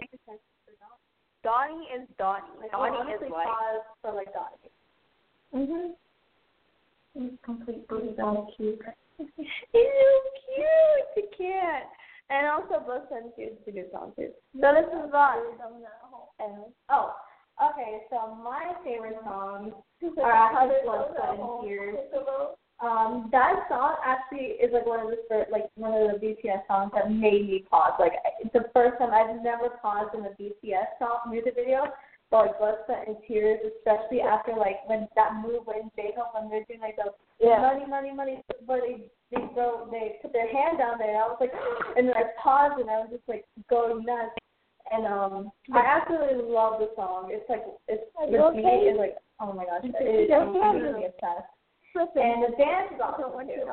[1.48, 2.44] Donnie is Donnie.
[2.60, 3.46] Like, Donnie honestly, is white.
[3.46, 4.68] pause for like Donnie.
[5.56, 5.94] Mhm.
[7.14, 8.82] He's completely so cute.
[9.16, 10.10] He's so
[10.44, 11.08] cute.
[11.16, 11.84] I can't.
[12.28, 14.28] And also Blissa and Tears is a good song too.
[14.60, 15.56] So this is Vaughn.
[16.90, 17.14] Oh,
[17.70, 18.02] okay.
[18.10, 19.72] So my favorite songs
[20.22, 21.96] are actually Blood, Sweat, and Tears.
[22.80, 26.66] Um, that song actually is like one of the first, like one of the BTS
[26.68, 27.94] songs that made me pause.
[27.98, 31.86] Like it's the first time I've never paused in a BTS song music video.
[32.30, 36.50] But like Blood, Sweat, and Tears, especially after like when that move when J-Hope when
[36.50, 37.10] they're doing like the
[37.40, 37.58] Yeah.
[37.60, 41.26] money, money, money, but they they go they put their hand down there and I
[41.26, 41.52] was like,
[41.96, 44.36] and then I paused and I was just like going nuts.
[44.92, 47.28] And um, I absolutely love the song.
[47.32, 50.44] It's like it's the you beat is like oh my gosh, it is Yeah.
[50.44, 51.48] completely obsessed.
[51.98, 53.66] And the dance is awesome too.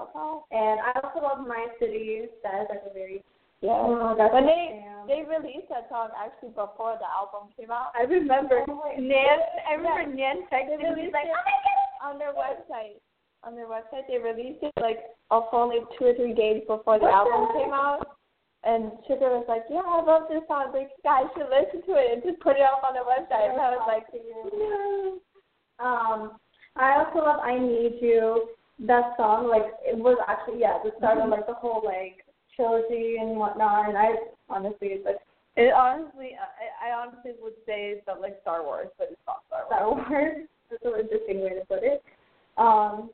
[0.51, 2.25] And I also love My City.
[2.43, 3.23] That is like a very
[3.61, 3.77] Yeah.
[3.77, 5.07] oh, that's When they jam.
[5.07, 7.91] they released that song actually before the album came out.
[7.93, 9.38] I remember Oh Nan.
[9.69, 10.33] I remember Yeah.
[10.33, 12.99] Nan texting me released like, it "Oh my god." on their website.
[13.43, 16.97] On their website, they released it like a full like two or three days before
[16.99, 18.17] the album came out.
[18.65, 20.73] And Suga was like, "Yeah, I love this song.
[20.73, 23.53] Like, you guys should listen to it and just put it up on their website."
[23.53, 25.19] And I was like, "No."
[25.77, 26.39] Um,
[26.75, 28.49] I also love I Need You.
[28.79, 33.15] That song, like, it was actually, yeah, the start of, like, the whole, like, trilogy
[33.19, 33.88] and whatnot.
[33.88, 34.15] And I
[34.49, 35.19] honestly, like,
[35.55, 39.63] It honestly, I, I honestly would say it's like Star Wars, but it's not Star
[39.63, 40.03] Wars.
[40.03, 40.47] Star Wars.
[40.69, 42.03] That's an interesting way to put it.
[42.57, 43.11] Um,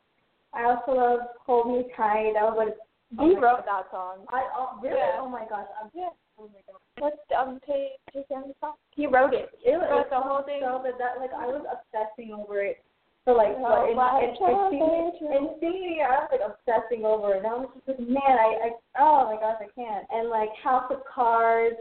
[0.54, 2.34] I also love Hold Me Tight.
[2.34, 2.78] That was, like,
[3.20, 4.26] oh He my wrote that song.
[4.30, 4.98] I, oh, really?
[4.98, 5.22] Yeah.
[5.22, 5.70] Oh, my gosh.
[5.78, 6.10] I'm, Yeah.
[6.40, 6.82] oh, my God.
[6.98, 8.74] What's um Tay Tay song?
[8.98, 9.50] He wrote it.
[9.64, 10.62] It He was wrote the whole thing.
[10.66, 12.82] so that, that, like, I was obsessing over it.
[13.26, 15.14] For like Oh, my in, in, senior, childhood.
[15.22, 17.46] in senior year, I was like obsessing over it.
[17.46, 20.10] And I was just like, man, I, I oh my gosh, I can't.
[20.10, 21.78] And like House of Cards,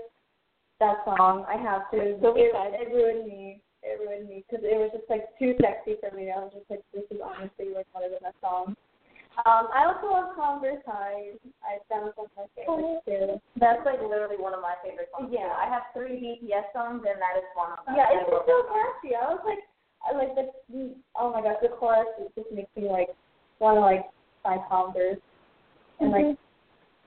[0.80, 2.20] that song, I have to.
[2.20, 3.60] The it, it ruined me.
[3.80, 6.28] It ruined me because it was just like too sexy for me.
[6.28, 8.76] I was just like, this is honestly like one of the best songs.
[9.48, 11.32] Um, I also love Converse High.
[11.64, 13.40] I that was one of my favorites too.
[13.56, 15.32] That's like literally one of my favorite songs.
[15.32, 15.48] Yeah.
[15.48, 15.56] too.
[15.56, 17.96] I have three BTS songs, and that is one of them.
[17.96, 19.16] Yeah, it's just so catchy.
[19.16, 19.64] I was like,
[20.14, 20.50] like the
[21.18, 23.08] oh my gosh, the chorus it just makes me like
[23.58, 24.06] want to like
[24.44, 25.18] buy Converse
[26.00, 26.36] and like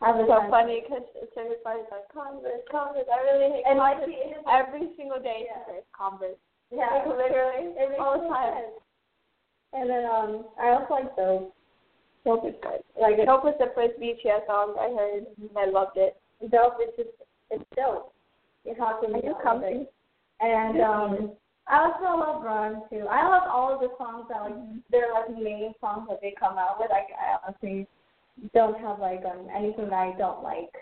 [0.01, 0.49] have So the time.
[0.51, 1.03] funny because
[1.37, 3.07] everybody's like Converse, Converse.
[3.11, 4.15] I really hate And like Converse.
[4.15, 5.65] it is- Every single day Yeah.
[5.65, 6.37] says Converse.
[6.71, 8.53] yeah, Like literally it makes all the time.
[8.53, 8.77] sense.
[9.73, 11.49] And then um, I also like those
[12.25, 12.79] Dope is good.
[12.99, 16.15] like Dope was the first BTS song I heard and I loved it.
[16.51, 16.77] dope.
[16.79, 17.09] It's just
[17.49, 18.13] it's dope.
[18.65, 19.43] It has to Are be you dope.
[19.43, 19.87] comfy?
[20.39, 21.31] And um,
[21.67, 23.07] I also love Run too.
[23.09, 24.77] I love all of the songs that like Mm-hmm.
[24.91, 26.91] they're like main songs that they come out with.
[26.91, 27.87] I, I honestly
[28.53, 30.73] don't have like um anything that I don't like.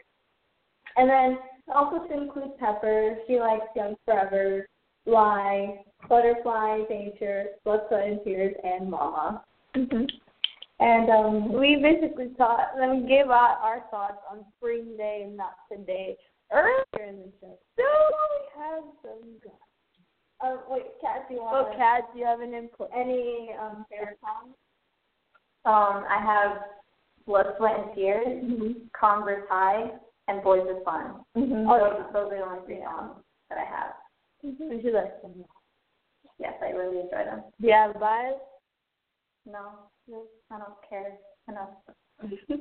[0.97, 1.37] And then
[1.73, 4.67] also to include Pepper, she likes Young Forever,
[5.05, 9.43] Lie, Butterfly, Danger, Blood, Sweat, and Tears, and Mama.
[9.75, 10.05] Mm-hmm.
[10.79, 15.37] And um, We basically thought, then we gave out our thoughts on Spring Day and
[15.37, 16.17] Not Today
[16.51, 17.57] earlier in the show.
[17.77, 19.70] So we have some guys.
[20.43, 22.89] Uh, wait, Kat, do you Oh, Kat, do you have an input?
[22.95, 24.55] any um favorite songs?
[25.65, 26.57] Um, I have
[27.27, 28.71] Blood, Sweat, and Tears, Mm-hmm.
[28.99, 29.91] Converse High,
[30.27, 31.21] and Boys is Fun.
[31.37, 31.67] Mm-hmm.
[31.67, 33.93] Those, those are the only three songs that I have.
[34.43, 35.45] We should like them.
[36.39, 37.43] Yes, I really enjoy them.
[37.59, 38.33] Do you have bias?
[39.45, 39.59] No,
[40.51, 41.13] I don't care
[41.47, 41.69] enough.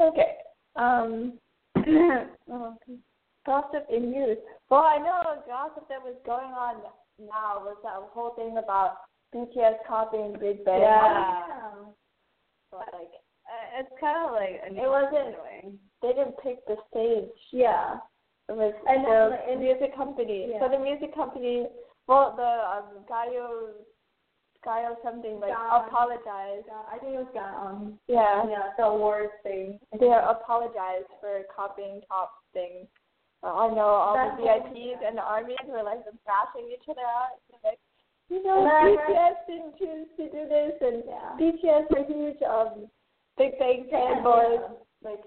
[0.00, 0.36] okay.
[0.74, 1.34] Um,
[2.50, 2.74] oh,
[3.48, 4.36] gossip in news.
[4.68, 6.76] Well, I know gossip that was going on
[7.18, 8.98] now was that whole thing about
[9.34, 10.82] BTS copying Big Bang.
[10.82, 11.42] Yeah.
[12.70, 13.14] But like,
[13.48, 15.32] Uh, it's kind of like it wasn't.
[15.32, 15.78] annoying.
[16.02, 17.32] They didn't pick the stage.
[17.50, 17.96] Yeah.
[18.50, 20.52] It was And the like, music company.
[20.52, 20.60] Yeah.
[20.60, 21.66] So the music company,
[22.06, 23.72] well, the um, Gayo,
[24.64, 26.68] Gayo something like Ga- apologized.
[26.92, 27.32] I think it was
[27.64, 28.44] um Yeah.
[28.48, 29.80] yeah the awards thing.
[29.98, 32.86] They apologized for copying top things.
[33.42, 37.38] Uh, I know all the VIPs and the armies were like bashing each other out.
[37.62, 37.78] Like,
[38.28, 41.36] you know, And I heard- BTS didn't choose to do this, and Yeah.
[41.38, 42.90] BTS are huge um
[43.36, 45.22] Big Bang fanboys, like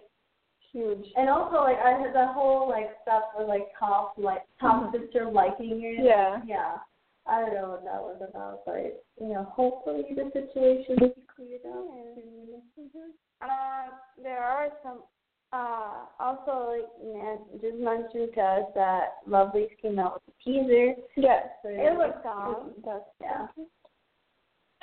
[0.71, 1.08] huge.
[1.15, 5.25] And also like I heard the whole like stuff with like top like top sister
[5.31, 6.04] liking it.
[6.04, 6.42] Yeah.
[6.46, 6.79] Yeah.
[7.27, 11.21] I don't know what that was about, but you know, hopefully the situation will be
[11.33, 11.85] cleared up.
[13.42, 13.90] Uh,
[14.21, 15.04] there are some.
[15.54, 20.93] Uh, also, like Nan just mentioned to us that Lovelyz came out with a teaser.
[21.17, 22.71] Yes, It was looks awesome.
[22.85, 23.47] That's Yeah.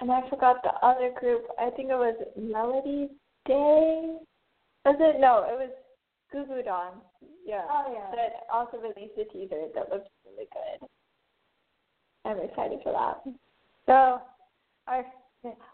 [0.00, 1.46] And I forgot the other group.
[1.58, 3.08] I think it was Melody
[3.46, 4.18] Day.
[4.84, 5.20] Was it?
[5.20, 5.70] No, it was
[6.30, 6.94] Goo Goo Dolls.
[7.44, 7.64] Yeah.
[7.70, 8.14] Oh yeah.
[8.14, 10.88] That also released a teaser that looks really good.
[12.24, 13.22] I'm excited for that.
[13.86, 14.20] So,
[14.86, 15.04] our,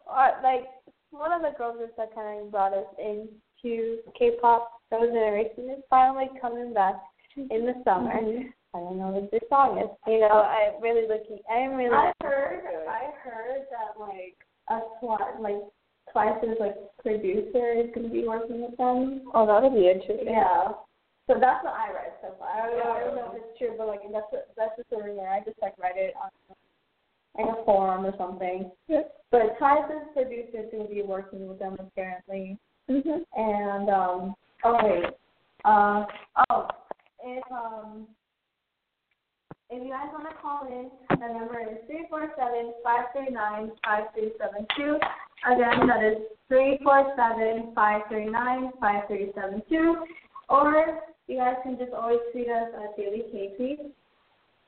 [0.07, 0.67] our like
[1.11, 3.29] one of the girls that kind of brought us in,
[3.65, 6.95] to K-pop Girls' Generation is finally coming back
[7.37, 8.15] in the summer.
[8.15, 8.49] Mm-hmm.
[8.75, 9.91] I don't know what this song is.
[10.07, 11.39] You know, I'm really looking.
[11.51, 11.95] I'm really.
[11.95, 14.35] I heard I heard that like
[14.69, 15.63] a Twice like
[16.11, 19.31] Twice's like producer is gonna be working with them.
[19.33, 20.27] Oh, that'll be interesting.
[20.27, 20.75] Yeah.
[21.31, 22.51] So that's what I read so far.
[22.51, 24.93] I don't, know, I don't know if it's true, but like that's what, that's just
[24.93, 25.29] a rumor.
[25.29, 26.29] I just like read it on
[27.39, 28.71] like a forum or something.
[29.31, 32.59] But Twice's producer is gonna be working with them apparently.
[32.91, 33.25] Mhm.
[33.37, 35.05] And um oh wait.
[35.65, 36.05] Uh
[36.51, 36.69] oh
[37.23, 38.07] if um
[39.71, 43.33] if you guys want to call in, the number is three four seven five three
[43.33, 44.99] nine five three seven two.
[45.51, 46.19] Again, that is
[46.49, 50.05] three four seven five three nine five three seven two.
[50.51, 53.91] Or you guys can just always tweet us at Daily KP.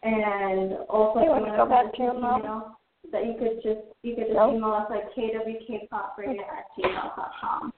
[0.03, 2.41] And also, Hey, if you want to back to your us mom?
[2.41, 2.79] email,
[3.13, 4.55] that you could just you could just No?
[4.57, 7.73] email us like kwkpopradio at gmail dot com.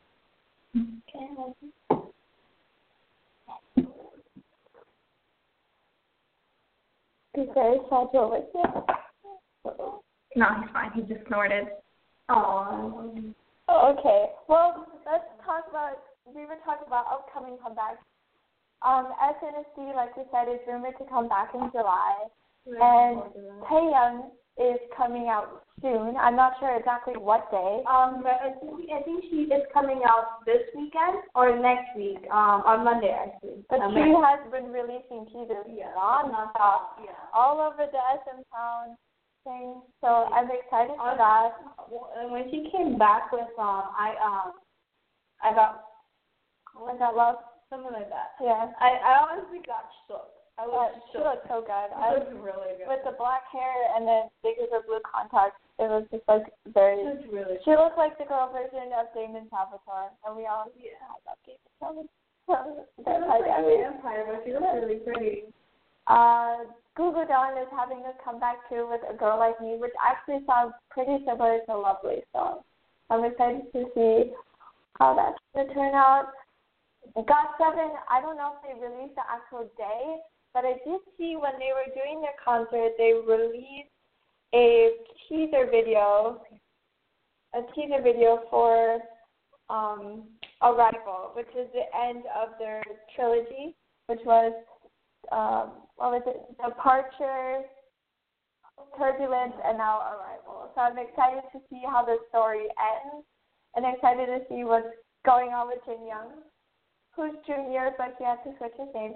[0.75, 0.85] You
[7.55, 8.65] guys had your with you?
[10.37, 10.93] No, he's fine.
[10.95, 11.69] He just snorted.
[12.29, 13.13] Oh,
[13.69, 14.27] okay.
[14.49, 15.99] Well, let's talk about.
[16.27, 18.05] We were talking about upcoming comebacks.
[18.83, 22.27] Um, SNSD, like we said, is rumored to come back in July,
[22.67, 23.23] and
[23.65, 26.17] Taeyeon is coming out soon.
[26.19, 27.83] I'm not sure exactly what day.
[27.87, 32.19] Um, but I think I think she is coming out this weekend or next week.
[32.31, 33.63] Um, on Monday actually.
[33.71, 35.95] But Um, she has been releasing teasers Yeah.
[35.95, 37.15] non-stop, yeah.
[37.33, 38.97] all over the SM Town
[39.45, 39.83] thing.
[40.01, 41.55] So I'm excited for that.
[41.89, 44.53] Well, And when she came back with um, I um,
[45.43, 45.85] I got
[46.75, 47.37] Was that love?
[47.71, 48.33] something like that.
[48.41, 48.73] Yeah.
[48.81, 50.33] I I honestly got shook.
[50.59, 51.25] I Uh, was she shook.
[51.25, 51.89] looked so good.
[51.95, 52.89] It I was really good.
[52.91, 55.63] with the black hair and then bigger blue contacts.
[55.79, 56.99] It was just like very.
[57.07, 60.99] Was really She looked like the girl version of Damon Salvatore, and we all Yeah.
[61.07, 62.11] I love Damon Salvatore.
[62.99, 65.45] She That's like a vampire, but she looks really pretty.
[66.09, 66.65] Uh,
[66.97, 71.23] Gugudan is having a comeback too with a girl like me, which actually sounds pretty
[71.25, 72.25] similar to Lovely.
[72.33, 72.65] So
[73.11, 74.33] I'm excited to see
[74.99, 76.33] how that's gonna turn out.
[77.15, 80.17] Got Seven, I don't know if they released the actual day,
[80.59, 83.95] but I did see when they were doing their concert, they released
[84.53, 84.91] a
[85.29, 86.43] teaser video,
[87.55, 88.99] a teaser video for
[89.71, 90.25] um,
[90.61, 92.83] Arrival, which is the end of their
[93.15, 94.53] trilogy, which was
[95.31, 96.41] um, what was it?
[96.57, 97.63] Departure,
[98.99, 100.73] Turbulence, and now Arrival.
[100.75, 103.25] So I'm excited to see how the story ends,
[103.77, 104.91] and excited to see what's
[105.25, 106.43] going on with Jin Young,
[107.15, 109.15] who's junior, but he had to switch his name.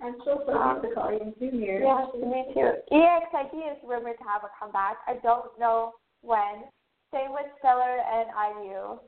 [0.00, 1.82] I'm so so used um, to calling you Junior.
[1.82, 2.70] Yeah, me too.
[2.94, 4.98] EXID is rumored to have a comeback.
[5.06, 5.92] I don't know
[6.22, 6.70] when.
[7.12, 9.02] Same with Stellar and IU.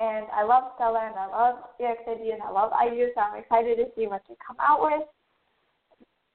[0.00, 3.78] And I love Stellar and I love EXID and I love IU, so I'm excited
[3.78, 5.06] to see what they come out with.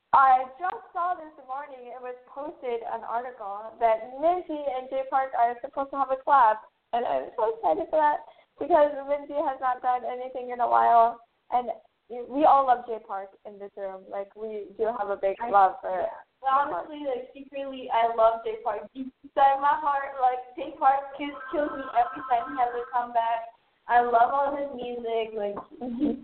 [0.10, 5.38] I just saw this morning, it was posted an article that Minzy and Jay Park
[5.38, 6.58] are supposed to have a collab.
[6.94, 8.26] And I'm so excited for that
[8.58, 11.22] because Minzy has not done anything in a while.
[11.52, 11.70] And
[12.10, 14.02] we all love Jay Park in this room.
[14.10, 16.06] Like, we do have a big I- love for
[16.42, 18.90] But honestly, like secretly, I love Jay Park.
[18.96, 23.54] Inside my heart, like Jay Park kills, kills me every time he has a comeback.
[23.88, 25.34] I love all his music.
[25.38, 25.58] Like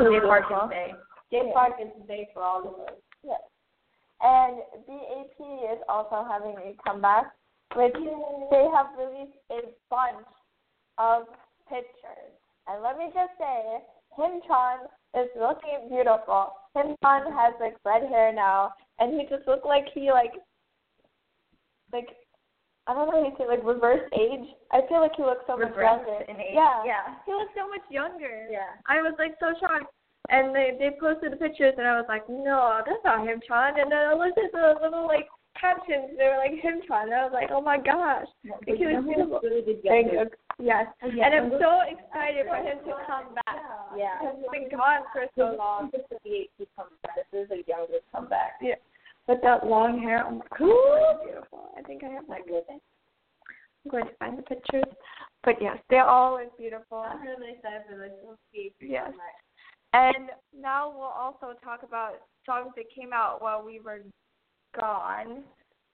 [0.00, 0.94] Jay Park is big.
[1.30, 2.94] Jay Park is big for all of us.
[3.24, 3.40] Yes.
[4.20, 5.38] And BAP
[5.72, 7.32] is also having a comeback,
[7.76, 9.60] which they have released a
[9.90, 10.26] bunch
[10.98, 11.22] of
[11.68, 12.34] pictures.
[12.66, 13.78] And let me just say,
[14.18, 16.52] Himchan is looking beautiful.
[16.76, 20.32] Himchan has like red hair now, and he just looked like he like,
[21.92, 22.08] like,
[22.86, 24.48] I don't know how you say like reverse age.
[24.72, 26.24] I feel like he looks so much younger.
[26.28, 26.54] in age.
[26.54, 26.82] Yeah.
[26.84, 27.14] Yeah.
[27.26, 28.48] He looks so much younger.
[28.50, 28.80] Yeah.
[28.86, 29.92] I was like so shocked.
[30.30, 33.92] And they they posted the pictures and I was like, No, that's not Himchan and
[33.92, 35.28] then I looked at the little like
[35.60, 38.26] captions, they were like Himchan and I was like, Oh my gosh.
[38.44, 39.40] Like, he was beautiful.
[39.42, 40.12] Really good Thank
[40.58, 40.66] you.
[40.66, 40.86] Yes.
[41.02, 43.56] And I'm so excited for him to come back.
[43.96, 44.18] Yeah.
[44.20, 45.90] Because he's been gone for so long.
[45.92, 47.16] This is the he comes back.
[47.32, 48.58] This is a younger comeback.
[48.60, 48.74] Yeah.
[49.26, 51.70] With that long hair, oh my god, beautiful.
[51.76, 54.84] I think I have like I'm going to find the pictures.
[55.44, 56.98] But yes, they're always beautiful.
[56.98, 58.10] I'm really excited for this.
[58.24, 58.72] We'll see.
[58.80, 59.12] Yes.
[59.92, 64.00] And now we'll also talk about songs that came out while we were
[64.78, 65.42] gone,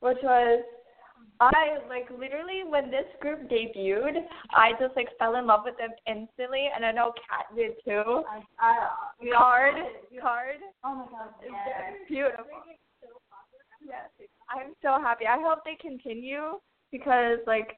[0.00, 0.64] which was
[1.40, 5.90] I like literally when this group debuted, I just like fell in love with them
[6.06, 8.22] instantly, and I know Kat did too.
[8.30, 8.88] I, I,
[9.20, 9.74] KARD,
[10.22, 11.34] KARD, oh my god.
[11.42, 11.90] Yeah.
[12.08, 12.44] beautiful.
[13.84, 14.08] Yes,
[14.48, 15.26] I'm so happy.
[15.26, 16.58] I hope they continue
[16.90, 17.76] because like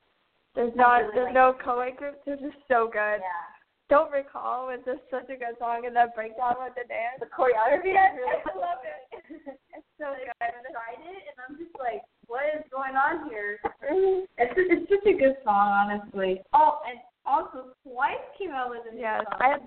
[0.54, 2.18] there's not there's no co-ed groups.
[2.26, 3.20] They're just so good.
[3.24, 3.46] Yeah.
[3.88, 7.22] Don't Recall was just such a good song, and that breakdown with the dance.
[7.22, 9.58] The choreography Yes, is really I love it.
[9.76, 10.74] It's so I good.
[10.74, 13.58] tried it and I'm just like, what is going on here?
[13.82, 14.26] Mhm.
[14.38, 16.42] It's it's such a good song, honestly.
[16.52, 19.40] Oh, and also Twice came out with a new Yes, song.
[19.40, 19.58] I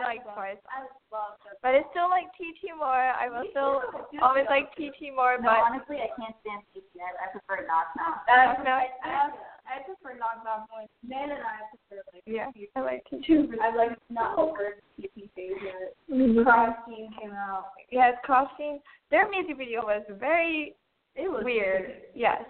[0.00, 0.56] like Twice.
[0.70, 2.86] I love the But I still like TT more.
[3.12, 3.82] I will still
[4.22, 7.14] always like TT more, No, but honestly, I can't stand BTS.
[7.20, 8.24] I prefer Knock Knock.
[8.28, 8.70] Uh, No.
[8.72, 9.30] I, I,
[9.66, 10.86] I prefer Knock Knock more.
[11.02, 13.58] Man and I prefer like yeah, I like TT.
[13.60, 15.96] I like not over TP favorite.
[16.10, 16.44] Mhm.
[16.44, 17.72] Cross came out.
[17.90, 18.80] Yes, Costume.
[19.10, 20.76] Their music video was very
[21.14, 22.08] It was weird.
[22.14, 22.42] Yes,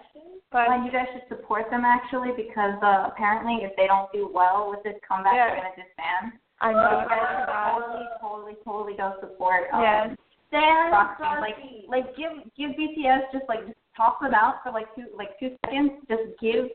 [0.52, 4.30] but Well, you guys should support them actually because uh, apparently if they don't do
[4.32, 5.50] well with this comeback, Yeah.
[5.50, 6.38] they're gonna disband.
[6.60, 9.66] I So know you you guys guys should should totally, totally, totally go support.
[9.72, 10.16] Um, Yes.
[10.48, 11.24] Stan Roxy.
[11.40, 11.56] Like,
[11.88, 15.56] like give give BTS just like just toss them out for like two like two
[15.64, 15.92] seconds.
[16.08, 16.68] Just give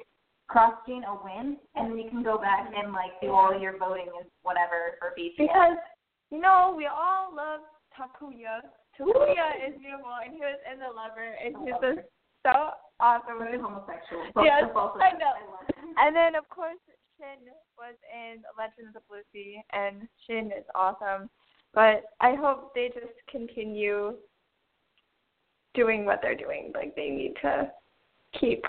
[0.48, 3.78] Cross Gene a win, and then you can go back and like do all your
[3.78, 5.38] voting and whatever for BTS.
[5.38, 5.78] Because
[6.32, 7.62] you know we all love
[7.96, 8.62] Takuya.
[9.00, 12.08] Takuya is beautiful, and he was in the lover, and he's just
[12.46, 13.40] so awesome.
[13.40, 14.26] Very homosexual.
[14.44, 15.34] Yes, Both- both of I know.
[15.98, 16.78] And then of course
[17.18, 21.30] Shin was in Legends of Sea, and Shin is awesome.
[21.74, 24.16] But I hope they just continue
[25.74, 26.72] doing what they're doing.
[26.74, 27.72] Like they need to
[28.40, 28.66] keep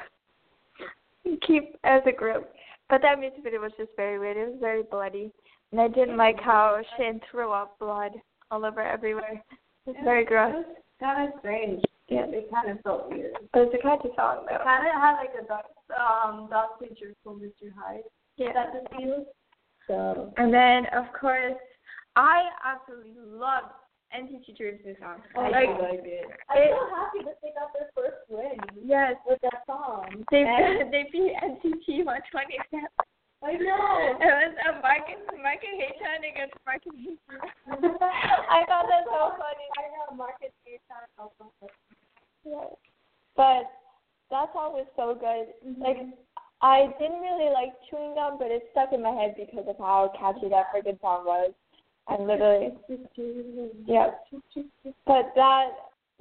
[1.47, 2.51] keep as a group.
[2.89, 4.37] But that music video was just very weird.
[4.37, 5.31] It was very bloody,
[5.73, 8.13] and I didn't like how Shin threw up blood
[8.51, 9.43] all over everywhere.
[9.89, 10.65] It was very gross.
[11.01, 11.83] kind of strange.
[12.09, 13.33] Yeah, It kind of felt weird.
[13.53, 14.65] but it's a catchy song It though.
[14.65, 15.67] kind of had like a dark,
[15.99, 17.73] um, dark picture from Mr.
[17.77, 18.05] Hyde.
[18.37, 18.53] Yeah.
[18.53, 19.25] That the feel.
[19.87, 20.33] So.
[20.37, 21.57] And then, of course,
[22.17, 23.73] I absolutely loved
[24.15, 25.21] NCT Dream's new song.
[25.37, 25.69] I like,
[26.05, 26.25] it.
[26.49, 30.25] I'm it, so happy that they got their first win yes, with that song.
[30.31, 32.89] they And- they beat NCT 127.
[33.43, 34.19] I know.
[34.19, 36.93] It was a Market Market Haton against Market.
[37.71, 39.67] I thought that so funny.
[39.79, 41.53] I know, Marcus Gaetan also.
[42.45, 42.75] Yes.
[43.37, 43.71] But
[44.31, 45.55] that song was so good.
[45.63, 45.83] Mm-hmm.
[45.83, 45.99] Like
[46.63, 50.13] I didn't really like chewing gum, but it stuck in my head because of how
[50.19, 51.53] catchy that freaking song was.
[52.09, 52.73] And literally,
[53.87, 54.11] yeah.
[55.07, 55.71] But that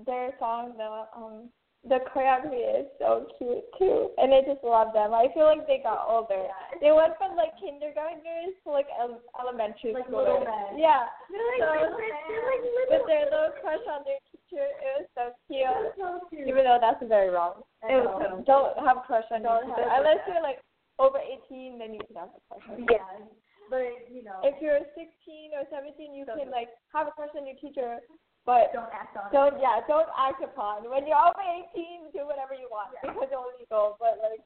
[0.06, 1.50] their song, the um,
[1.86, 5.14] the choreography is so cute too, and I just love them.
[5.14, 6.50] I feel like they got older.
[6.82, 10.20] They went from like kindergartners to like ele- elementary Like school.
[10.26, 10.76] little men.
[10.76, 11.08] Yeah.
[11.32, 12.92] They're like, So, they're like, they're like little.
[12.92, 15.70] with their little crush on their teacher, it was so cute.
[15.96, 16.48] So cute.
[16.50, 17.62] Even though that's very wrong.
[17.86, 19.88] I It was, don't have a crush on your teacher.
[19.88, 20.60] Unless you're like
[21.00, 23.26] over 18, then you can have a crush on your Yeah.
[23.70, 27.46] But, you know, If you're 16 or 17, you can like have a crush on
[27.48, 28.00] your teacher,
[28.48, 30.88] but don't act on don't yeah, don't act upon.
[30.88, 31.44] When you're over
[31.76, 34.00] 18, do whatever you want because it's illegal.
[34.00, 34.40] But like,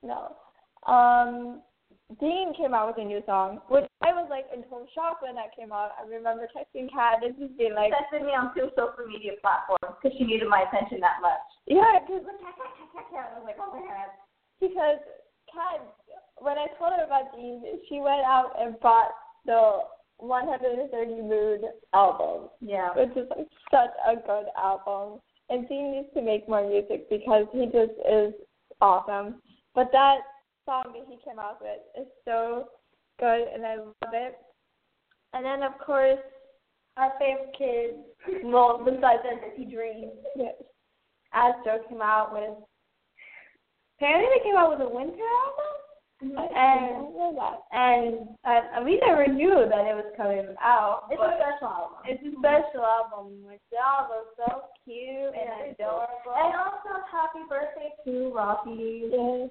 [0.00, 0.40] no.
[0.88, 1.60] Um,
[2.16, 5.36] Dean came out with a new song, which I was like in total shock when
[5.36, 5.92] that came out.
[6.00, 10.00] I remember texting Kat and just being like, texted me on two social media platforms
[10.00, 11.44] because she needed my attention that much.
[11.68, 14.16] yeah, because I was like, oh my god.
[14.64, 14.98] because
[15.52, 15.84] Kat,
[16.40, 19.12] when I told her about Dean, she went out and bought
[19.44, 19.84] the
[20.20, 21.60] 130 Mood
[21.94, 22.48] album.
[22.60, 22.90] Yeah.
[22.96, 25.20] which is like such a good album.
[25.48, 28.32] And Dean needs to make more music because he just is
[28.80, 29.42] awesome.
[29.74, 30.18] But that
[30.64, 32.68] song that he came out with is so
[33.18, 34.36] good, and I love it.
[35.32, 36.18] And then of course,
[36.96, 37.90] Our favorite kid,
[38.44, 40.54] well, besides NCT Dream, yes,
[41.32, 42.50] Astro came out with.
[43.96, 45.12] Apparently, they came out with a winter
[45.46, 45.69] album,
[46.20, 47.64] and and love that.
[47.72, 51.04] and uh, we never knew that it was coming out.
[51.10, 51.98] It's a special album.
[52.04, 56.36] it's a special album, which all was so cute and adorable.
[56.36, 59.08] And also, happy birthday to Rocky.
[59.10, 59.50] Yes.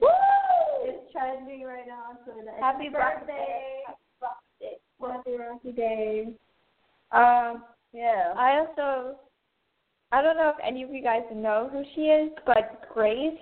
[0.84, 2.54] It's trending right now on Twitter.
[2.60, 3.84] Happy birthday.
[5.02, 6.28] Happy Rocky Day.
[7.12, 7.64] Um,
[7.94, 8.34] yeah.
[8.38, 9.16] I also,
[10.12, 13.38] I don't know if any of you guys know who she is, but Grace,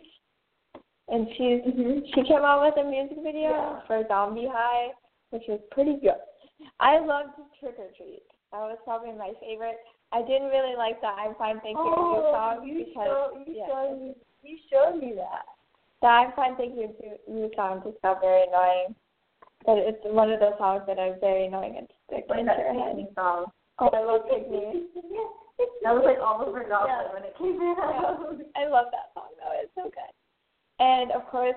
[1.10, 2.00] and she's mm-hmm.
[2.14, 4.92] she came out with a music video for Zombie High,
[5.32, 6.20] which was pretty good.
[6.80, 8.24] I loved Trick or Treat.
[8.52, 9.78] That was probably my favorite.
[10.12, 13.54] I didn't really like the I'm Fine Thank You Oh, song you because showed, you
[13.60, 13.68] yeah.
[13.68, 15.44] showed me, you showed me that.
[16.02, 16.90] the I'm Fine Thank You
[17.28, 18.96] You song just got very annoying.
[19.66, 22.74] But it's one of those songs that are very annoying and stick Like into your
[22.74, 22.96] head.
[23.16, 23.52] Song.
[23.80, 24.88] Oh, I love Pick Me.
[25.84, 27.14] That was like all over Goblin Yeah.
[27.14, 28.32] when it came out.
[28.56, 29.54] I love that song though.
[29.60, 30.14] It's so good.
[30.80, 31.56] And of course,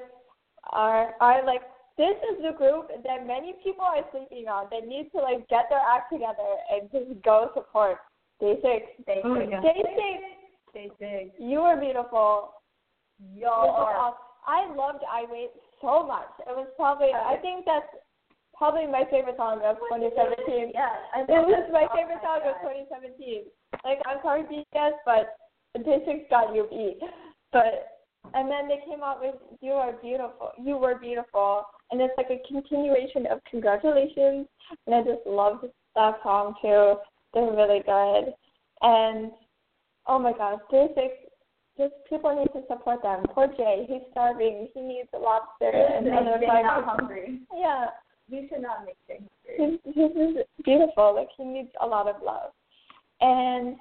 [0.72, 1.62] our our like
[1.98, 4.68] this is the group that many people are sleeping on.
[4.70, 7.98] They need to like get their act together and just go support
[8.40, 9.06] Day Six.
[9.06, 9.76] Day Oh my six.
[10.72, 12.54] Day Six, you are beautiful.
[13.36, 14.16] Y'all are.
[14.46, 15.50] I loved I Wait
[15.82, 16.32] so much.
[16.48, 17.86] It was probably I think that's
[18.56, 20.72] probably my favorite song of 2017.
[20.72, 23.44] Yeah, I It was my favorite song of 2017.
[23.84, 25.36] Like I'm sorry BTS, but
[25.84, 27.00] Day Six got you beat.
[27.52, 27.99] But
[28.34, 30.50] and then they came out with You Are Beautiful.
[30.62, 34.46] You Were Beautiful, and it's like a continuation of Congratulations.
[34.86, 35.64] And I just loved
[35.94, 36.94] that song too.
[37.34, 38.34] They're really good.
[38.82, 39.32] And
[40.06, 41.14] oh my gosh, Day Six.
[41.78, 43.24] Just people need to support them.
[43.32, 44.68] Poor Jay, he's starving.
[44.74, 47.40] He needs a lobster and other They're like not hungry.
[47.56, 47.86] yeah.
[48.30, 49.80] We should not make things hungry.
[49.84, 51.14] He's, he's beautiful.
[51.14, 52.52] Like he needs a lot of love.
[53.22, 53.76] And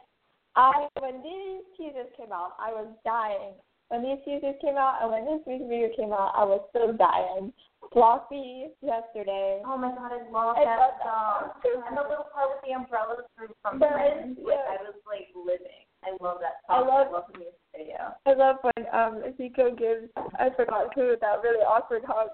[0.56, 3.54] I, when these teasers came out, I was dying.
[3.90, 6.94] When these teasers came out and when this music video came out, I was so
[6.94, 7.52] dying.
[7.92, 9.62] Floppy yesterday.
[9.66, 11.58] Oh my god, I love I that song.
[11.90, 14.62] And the little part with the umbrellas from from Friends, like.
[14.70, 15.90] I was like living.
[16.06, 16.86] I love that song.
[16.86, 18.14] I love- love the music video.
[18.30, 20.06] I love when um Zico gives
[20.38, 22.30] I forgot who that really awkward hug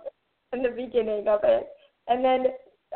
[0.51, 1.69] in the beginning of it.
[2.07, 2.47] And then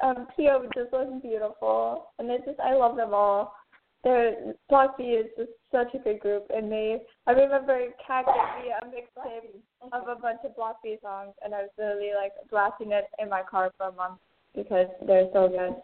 [0.04, 3.56] um Pio just looks beautiful and it's just I love them all.
[4.04, 8.64] They're Block B is just such a good group and they I remember Kat gave
[8.64, 9.60] me a mixtape
[9.92, 13.30] of a bunch of Block B songs and I was literally like blasting it in
[13.30, 14.20] my car for a month
[14.56, 15.76] because they're so good.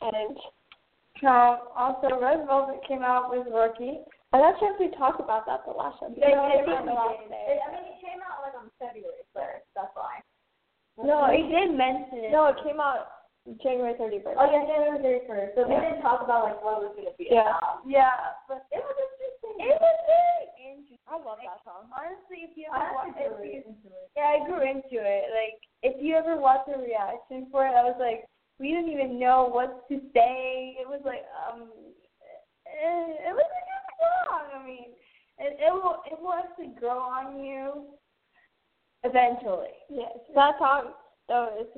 [0.00, 0.36] And
[1.24, 4.00] um, also Red Velvet came out with Rookie.
[4.32, 6.12] I'm not sure if we talked about that the last time.
[6.12, 7.46] Yeah, No, I it think the last day.
[7.56, 9.64] It, I mean, it came out like on February first.
[9.74, 10.20] That's why.
[11.00, 12.32] No, we did mention it.
[12.32, 13.17] no, it came out
[13.62, 14.36] January 31st.
[14.36, 15.54] Oh yeah, January thirty first.
[15.56, 15.80] So we Yeah.
[15.88, 17.56] didn't talk about like what it was gonna be Yeah.
[17.56, 17.80] about.
[17.86, 19.56] Yeah, but It was interesting.
[19.64, 20.46] it was very
[20.76, 20.98] interesting.
[21.08, 21.88] I love that song.
[21.96, 24.10] Honestly, if you I ever watch actually it, grew into it.
[24.16, 25.24] yeah, I grew into it.
[25.32, 28.28] Like, if you ever watch a reaction for it, I was like,
[28.58, 30.76] we didn't even know what to say.
[30.76, 31.70] It was like, um,
[32.66, 34.44] it, it was a good song.
[34.52, 34.92] I mean,
[35.38, 37.94] it, it will it will actually grow on you
[39.04, 39.72] eventually.
[39.88, 40.92] Yes, that song
[41.28, 41.70] though it's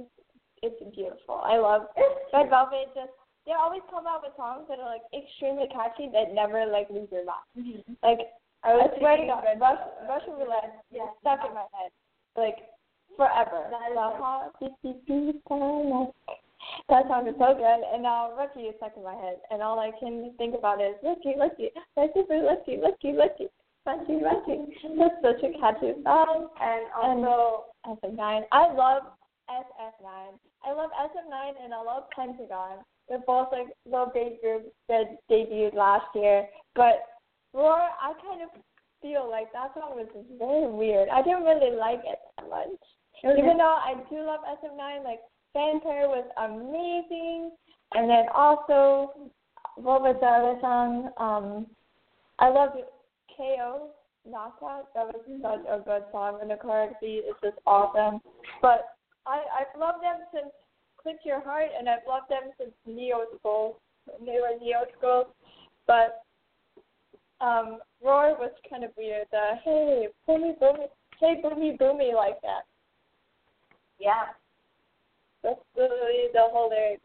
[0.63, 1.41] it's beautiful.
[1.43, 1.87] I love
[2.33, 2.93] Red Velvet.
[2.95, 3.13] Just
[3.47, 7.09] they always come out with songs that are like extremely catchy that never like lose
[7.11, 7.83] your mind.
[8.03, 8.21] Like
[8.63, 11.09] I, was swear to thinking God, Rush, Russian roulette Yeah.
[11.21, 11.91] stuck in my head
[12.37, 12.59] like
[13.17, 13.73] forever.
[16.89, 19.79] That song is so good, and now Rookie is stuck in my head, and all
[19.81, 23.49] I can think about is Lucky, Lucky, Lucky, Lucky, Lucky, Lucky,
[23.87, 24.59] Lucky, Lucky.
[24.99, 26.49] That's such a catchy song.
[26.61, 28.45] And And- also, SF9.
[28.53, 29.03] I love
[29.49, 30.39] SF9.
[30.65, 32.85] I love SF9 and I love Pentagon.
[33.09, 36.47] They're both like little big groups that debuted last year.
[36.75, 37.03] But
[37.53, 38.51] Roar, I kind of
[39.03, 41.09] feel like that song was just very weird.
[41.09, 42.69] I didn't really like it that much.
[43.25, 45.21] Even though I do love SF9, like
[45.53, 47.51] Fanfare was amazing.
[47.95, 49.31] And then also,
[49.77, 51.11] what was the other song?
[51.19, 51.67] Um,
[52.39, 52.71] I love
[53.37, 53.89] KO
[54.27, 54.95] Knockout.
[54.95, 58.21] That was such a good song, and the choreography is just awesome.
[58.63, 58.87] But
[59.27, 60.53] I I've loved them since
[61.03, 63.81] Click Your Heart, and I've loved them since Neo School.
[64.25, 65.35] They were Neo School,
[65.87, 66.23] but
[67.41, 69.27] um, Roar was kind of weird.
[69.31, 70.87] The hey, boomy boomy,
[71.19, 72.65] hey boomy boomy like that.
[73.99, 74.33] Yeah.
[75.43, 77.01] That's literally the whole lyric.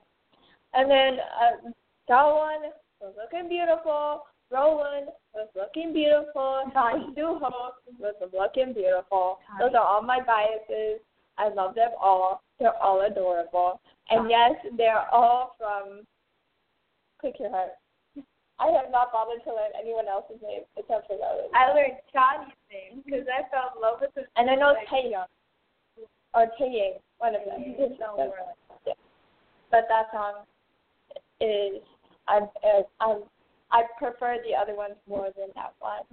[0.73, 1.69] And then uh,
[2.07, 4.23] that one was looking beautiful.
[4.51, 6.63] Roland was looking beautiful.
[6.75, 7.39] Suho
[7.99, 9.39] was looking beautiful.
[9.59, 10.99] Those are all my biases.
[11.37, 12.41] I love them all.
[12.59, 13.81] They're all adorable.
[14.09, 16.01] And yes, they're all from
[17.19, 17.71] Click Your Heart.
[18.57, 21.51] I have not bothered to learn anyone else's name except for those.
[21.53, 24.23] I learned Chadi's name because I fell in love with him.
[24.37, 25.27] And I know Taeyong
[26.33, 27.75] or Taeyang, one of them.
[27.99, 28.55] No, But- we're like-
[28.85, 28.93] yeah.
[29.71, 30.45] But that song
[31.41, 31.81] is
[32.27, 32.47] I
[33.01, 33.19] I
[33.71, 36.03] I prefer the other ones more than that one.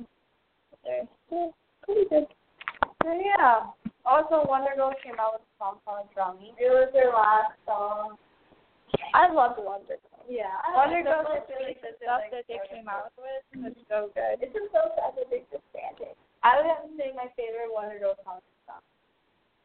[0.85, 2.27] They're still pretty good.
[3.05, 3.66] So yeah.
[4.05, 6.50] Also, Wonder Girls came out with a song called Draw Me.
[6.59, 8.18] It was their last song.
[9.14, 10.26] I love Wonder Girls.
[10.26, 10.50] Yeah.
[10.66, 14.11] I Wonder Girls is really the stuff like, that they came out with was so
[14.14, 14.42] good.
[14.42, 16.18] It's just so sad that they disbanded.
[16.42, 18.82] I would have to say my favorite Wonder Girls song is song.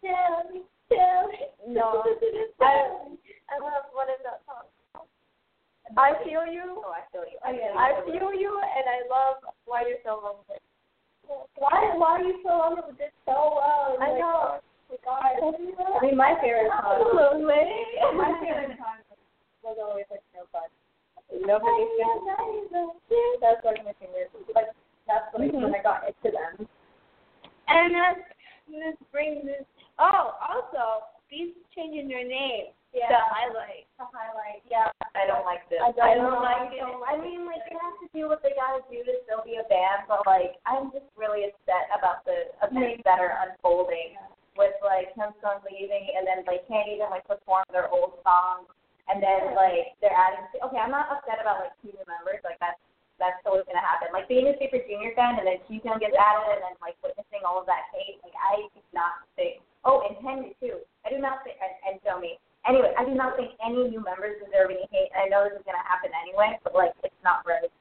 [0.05, 0.61] Tell me,
[0.93, 1.41] tell me.
[1.73, 2.05] No.
[2.61, 3.09] I,
[3.49, 4.69] I love what is that song?
[5.95, 6.83] I feel you.
[6.83, 7.39] Oh, I feel you.
[7.41, 10.59] I, I feel you, and I love why you're so lonely.
[11.57, 11.93] Why?
[11.97, 12.81] Why are you so lonely?
[12.89, 13.97] We did so well.
[13.99, 14.59] I Like, know.
[15.07, 15.53] oh.
[15.99, 17.11] I mean, my favorite song.
[18.15, 19.03] my favorite song
[19.63, 20.69] was always like No Fun.
[21.43, 21.91] Nobody's
[23.41, 24.31] That's like my favorite.
[24.55, 24.71] Like
[25.07, 25.63] that's like mm-hmm.
[25.63, 26.67] when I got into them.
[27.67, 28.23] And that's,
[28.71, 29.65] this brings us.
[29.99, 33.11] Oh, also, these changing their name Yeah.
[33.13, 33.85] to highlight.
[33.99, 34.63] To highlight.
[34.69, 34.89] Yeah.
[35.13, 35.81] I don't like this.
[35.83, 36.45] I I don't don't know.
[36.45, 36.81] like it.
[36.81, 39.65] I mean, like they have to do what they gotta do to still be a
[39.67, 44.15] band, but like I'm just really upset about the events that are unfolding
[44.57, 48.69] with like Hempstone leaving, and then like can't even like perform their old songs,
[49.09, 50.45] and then like they're adding.
[50.63, 52.41] Okay, I'm not upset about like two new members.
[52.45, 52.79] Like that's
[53.17, 54.13] that's always gonna happen.
[54.13, 57.41] Like being a Super Junior fan, and then Keegan gets added, and then like witnessing
[57.45, 58.21] all of that hate.
[58.21, 59.61] Like I do not think.
[59.85, 60.81] Oh, and Henry too.
[61.05, 61.56] I do not think, and, and Domi.
[62.67, 65.09] Anyway, I do not think any new members deserve any hate.
[65.15, 67.71] I know this is gonna happen anyway, but like it's not right.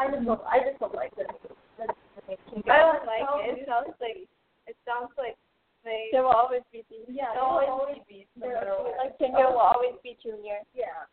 [0.00, 0.40] I just don't.
[0.48, 1.28] I just don't like this.
[1.76, 2.64] That's the thing.
[2.72, 3.60] I don't like So- it.
[3.60, 4.24] It sounds like
[4.66, 5.36] It sounds like
[5.84, 6.08] they.
[6.12, 7.04] there will always be these.
[7.08, 8.24] Yeah, They'll they'll always always be.
[8.36, 8.96] No There- matter what.
[8.96, 10.64] like Junior will always be Junior.
[10.72, 11.04] Yeah.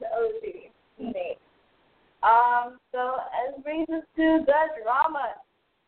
[0.00, 0.72] The OG.
[0.98, 1.38] Nate.
[2.22, 5.34] Um, so as brings us to the drama.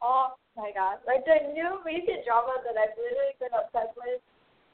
[0.02, 0.98] Oh my gosh.
[1.06, 4.20] Like the new recent drama that I've literally been obsessed with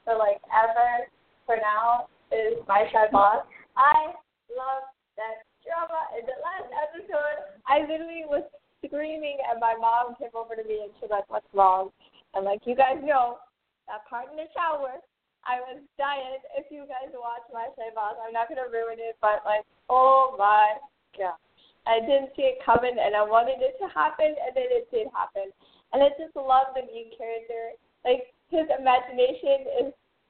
[0.05, 1.07] for like ever
[1.45, 3.45] for now is My Shy Boss.
[3.77, 4.13] I
[4.53, 4.83] love
[5.17, 6.09] that drama.
[6.17, 8.43] In the last episode, I literally was
[8.85, 11.91] screaming, and my mom came over to me and she's like, "What's wrong?"
[12.33, 13.43] And like you guys know,
[13.91, 14.95] that part in the shower,
[15.43, 16.39] I was dying.
[16.55, 20.79] If you guys watch My Boss, I'm not gonna ruin it, but like, oh my
[21.19, 21.35] gosh,
[21.83, 25.11] I didn't see it coming, and I wanted it to happen, and then it did
[25.11, 25.51] happen.
[25.91, 27.75] And I just love the main character.
[28.07, 29.89] Like his imagination is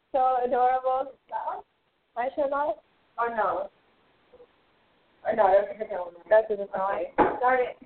[0.09, 1.13] so adorable.
[1.29, 1.61] that one?
[2.17, 2.81] My Boss.
[3.21, 3.69] Or no?
[5.29, 6.25] Or no, that's a different one.
[6.25, 7.13] That's what it's Okay.
[7.37, 7.77] Sorry.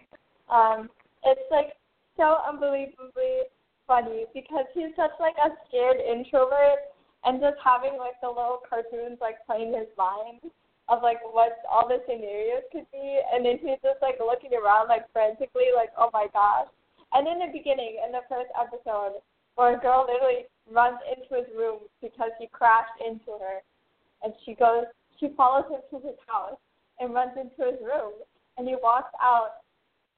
[0.48, 0.88] Um,
[1.28, 1.76] it's like
[2.16, 3.52] so unbelievably
[3.88, 6.92] funny because he's such like a scared introvert
[7.24, 10.42] and just having like the little cartoons like playing his mind
[10.90, 13.22] of like what all the scenarios could be.
[13.34, 16.70] And then he's just like looking around like frantically like oh my gosh.
[17.14, 19.22] And in the beginning in the first episode
[19.56, 23.62] where a girl literally runs into his room because he crashed into her
[24.24, 24.86] and she goes
[25.20, 26.60] she follows him to his house
[27.00, 28.14] and runs into his room
[28.58, 29.66] and he walks out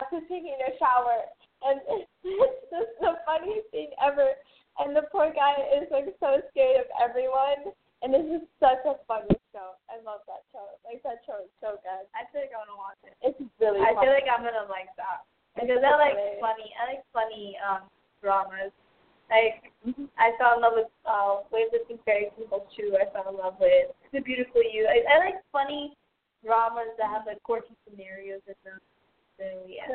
[0.02, 1.26] after taking a shower,
[1.64, 1.82] and
[2.24, 4.36] it's just the funniest thing ever.
[4.78, 7.74] And the poor guy is like so scared of everyone,
[8.06, 9.74] and it's just such a funny show.
[9.90, 10.78] I love that show.
[10.86, 12.06] Like that show is so good.
[12.14, 13.18] I feel like I want to watch it.
[13.26, 13.82] It's really.
[13.82, 14.06] I funny.
[14.06, 15.26] feel like I'm gonna like that
[15.58, 16.70] because I like funny.
[16.78, 17.90] I like funny um
[18.22, 18.70] dramas.
[19.34, 19.74] Like
[20.22, 22.96] I fell in love with uh, of Fairy People too.
[22.96, 24.88] I fell in love with The Beautiful You.
[24.88, 25.98] I, I like funny
[26.46, 28.80] dramas that have like quirky scenarios in them.
[29.38, 29.94] So yeah.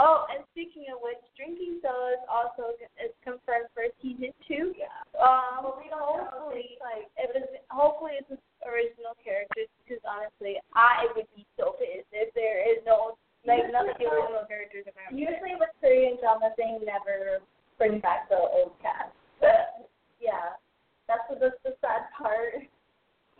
[0.00, 4.72] Oh, and speaking of which, Drinking Sodas also is confirmed for season two.
[4.72, 4.88] Yeah.
[5.20, 7.44] Um, hopefully, like it was.
[7.68, 8.32] Hopefully, it's
[8.64, 13.88] original characters because honestly, I would be so pissed if there is no like none
[13.88, 15.16] of the original characters around.
[15.16, 17.44] Usually with Korean drama, they never
[17.76, 19.12] bring back the old cast.
[19.40, 19.88] But
[20.20, 20.56] yeah,
[21.08, 22.64] that's the, that's the sad part.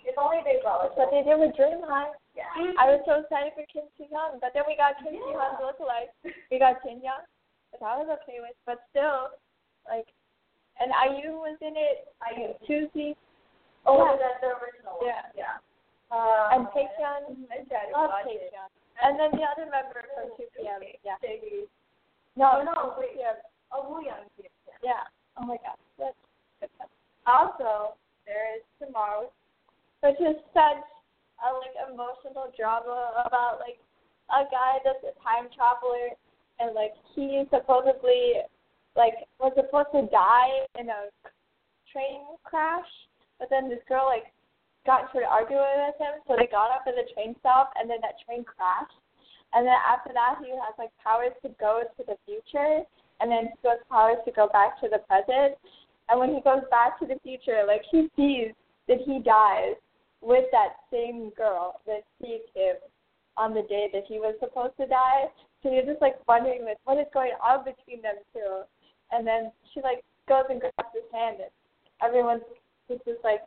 [0.00, 2.16] If only they brought But they did with Dream High.
[2.40, 2.72] Yeah.
[2.80, 5.60] I was so excited for Kim Soo Hyun, but then we got Kim Soo Hyun's
[5.60, 6.08] lookalike.
[6.48, 7.28] We got Jin Young,
[7.70, 9.36] which I was okay with, but still,
[9.84, 10.08] like,
[10.80, 12.08] and IU was in it.
[12.24, 12.56] IU.
[12.64, 13.12] Tuesday.
[13.84, 14.16] Oh, Yeah.
[14.16, 14.96] that's the original.
[14.96, 15.12] one.
[15.12, 15.28] Yeah.
[15.36, 15.60] Yeah.
[16.56, 17.22] and Um, Taecyeon.
[17.52, 18.52] I tried to Love watch it.
[19.04, 20.80] And then the other member from 2 p.m.
[21.04, 21.16] Yeah.
[22.36, 23.14] No, no, wait.
[23.16, 23.36] p.m.
[23.72, 24.24] Oh, Woo Young.
[24.82, 25.04] Yeah.
[25.36, 25.76] Oh my gosh.
[25.98, 26.16] That's
[26.60, 26.70] good.
[27.26, 27.94] Also,
[28.26, 29.30] there is tomorrow.
[30.00, 30.80] which is such
[31.40, 33.80] a like emotional drama about like
[34.30, 36.14] a guy that's a time traveler
[36.60, 38.44] and like he supposedly
[38.96, 41.08] like was supposed to die in a
[41.92, 42.88] train crash,
[43.38, 44.28] but then this girl like
[44.86, 47.88] got into an argument with him, so they got off at the train stop and
[47.88, 48.96] then that train crashed.
[49.52, 52.84] And then after that he has like powers to go to the future
[53.20, 55.58] and then he has powers to go back to the present.
[56.08, 58.52] And when he goes back to the future, like he sees
[58.88, 59.78] that he dies
[60.20, 62.76] with that same girl that sees him
[63.36, 65.32] on the day that he was supposed to die.
[65.62, 68.62] So you're just like wondering like what is going on between them two.
[69.12, 71.52] And then she like goes and grabs his hand and
[72.04, 72.44] everyone's
[72.88, 73.40] just just like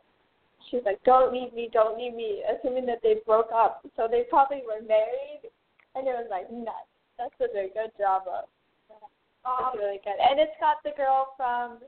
[0.70, 3.86] she's like, Don't leave me, don't leave me assuming that they broke up.
[3.96, 5.46] So they probably were married
[5.94, 6.90] and it was like nuts.
[7.18, 8.50] That's such a good drama.
[8.90, 10.18] It's really good.
[10.18, 11.78] And it's got the girl from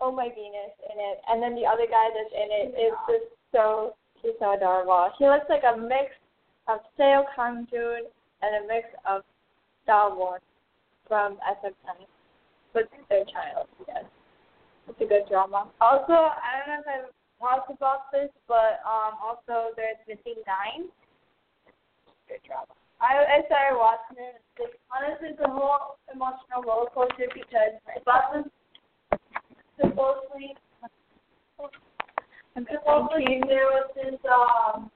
[0.00, 3.30] Oh My Venus in it and then the other guy that's in it is just
[3.54, 3.94] so
[4.24, 5.12] He's so adorable.
[5.18, 6.16] He looks like a mix
[6.66, 8.08] of Seo Kang Joon
[8.40, 9.20] and a mix of
[9.84, 10.40] Star Wars
[11.06, 12.08] from SF10
[12.74, 13.68] with their child.
[13.86, 14.04] Yes.
[14.88, 15.68] It's a good drama.
[15.80, 17.12] Also, I don't know if
[17.44, 20.88] I've talked about this, but um, also there's Missing Nine.
[22.24, 22.72] Good drama.
[23.04, 24.40] I I started watching it.
[24.56, 28.48] It's, honestly, a whole emotional roller coaster because about this
[29.76, 30.56] supposedly
[32.54, 34.90] supposedly there was this um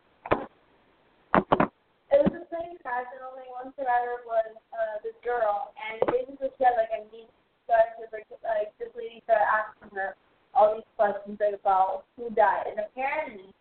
[2.08, 5.74] it was a plane crash and only one survivor was uh this girl.
[5.76, 7.34] And basically she had like a niece
[7.66, 10.14] started to like like this lady started asking her
[10.54, 13.52] all these questions like about who died, and apparently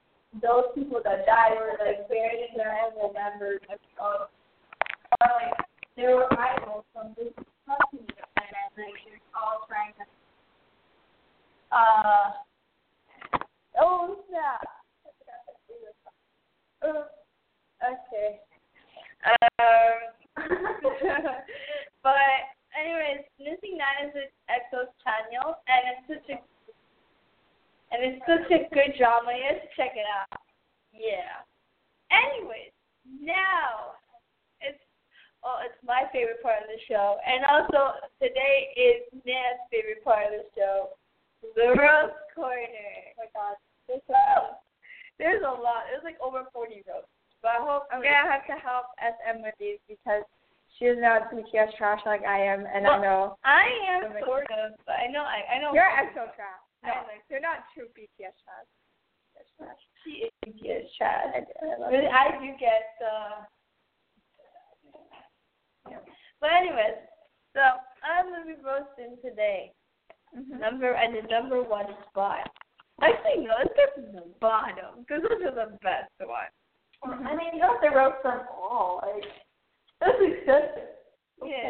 [0.41, 4.29] those people that died were like very terrible members of of
[5.19, 5.57] or like
[5.97, 7.33] they were idols from this
[7.65, 10.05] company, and like they're all trying to.
[11.67, 12.31] Uh,
[13.80, 14.61] oh snap!
[16.82, 17.09] Uh,
[17.82, 18.39] okay.
[19.25, 19.97] Um,
[22.03, 22.38] but
[22.78, 26.39] anyways, Missing Nine is an EXO's Chanyeol, and it's such a
[27.91, 29.32] and it's such a good drama.
[29.32, 30.41] You have to check it out.
[30.91, 31.43] Yeah.
[32.11, 32.75] Anyways,
[33.19, 33.97] now
[34.61, 34.80] it's
[35.43, 40.28] oh, it's my favorite part of the show, and also today is Nan's favorite part
[40.28, 40.95] of the show,
[41.55, 42.91] the roast corner.
[43.17, 43.55] Oh my God,
[43.88, 44.61] there's a lot.
[45.17, 45.89] There's a lot.
[45.89, 47.09] There's like over 40 roasts.
[47.41, 50.23] But I hope I'm gonna have to help SM with these because
[50.77, 54.97] she's not BTS trash like I am, and I know I am sort of, but
[54.97, 56.61] I know I I know you're exo trash.
[56.83, 56.91] No.
[56.91, 58.69] I like you're not true BTS trash.
[59.38, 59.81] BTS trash.
[60.03, 61.29] she is BTS trash.
[61.33, 63.13] I, I love I do get the.
[65.91, 66.03] Yeah.
[66.41, 66.97] But anyways,
[67.53, 67.61] so
[68.03, 69.73] I'm gonna be roasting today.
[70.38, 70.59] Mm-hmm.
[70.59, 72.49] Number at the number one spot.
[73.01, 76.53] Actually, no, let's get from the bottom because those are the best ones.
[77.05, 79.01] I mean, you have to roast them all.
[79.05, 79.29] Like
[80.01, 80.97] that's excessive.
[81.45, 81.69] Yeah.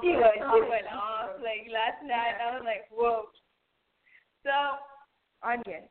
[0.00, 2.42] She went, she went off like last night.
[2.42, 3.30] I was like, whoa.
[4.42, 4.50] So
[5.46, 5.86] Onion.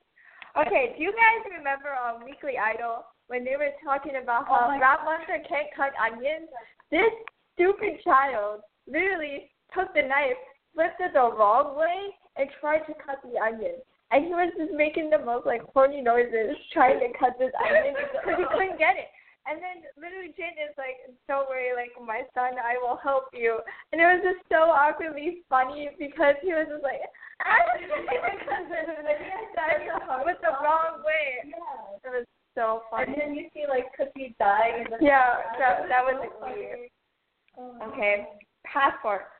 [0.59, 4.67] Okay, do you guys remember on Weekly Idol when they were talking about Oh how
[4.67, 6.51] my Rap Monster can't cut onions?
[6.91, 7.07] This
[7.55, 10.39] stupid child literally took the knife,
[10.76, 12.11] flipped it the wrong way,
[12.42, 13.78] and tried to cut the onion.
[14.10, 17.94] And he was just making the most like horny noises trying to cut this onion
[17.94, 19.08] because he couldn't get it.
[19.50, 23.62] And then literally Jin is like, Don't worry, like my son, I will help you.
[23.94, 27.02] And it was just so awkwardly funny because he was just like
[27.42, 27.82] I ah!
[29.56, 31.48] die with the wrong way.
[31.48, 32.06] Yeah.
[32.06, 33.14] It was so funny.
[33.14, 34.86] And then you see like Kookie dying.
[34.86, 36.89] And then Yeah, that that was weird.
[37.58, 37.80] Oh.
[37.92, 38.28] Okay,
[38.66, 39.32] passport.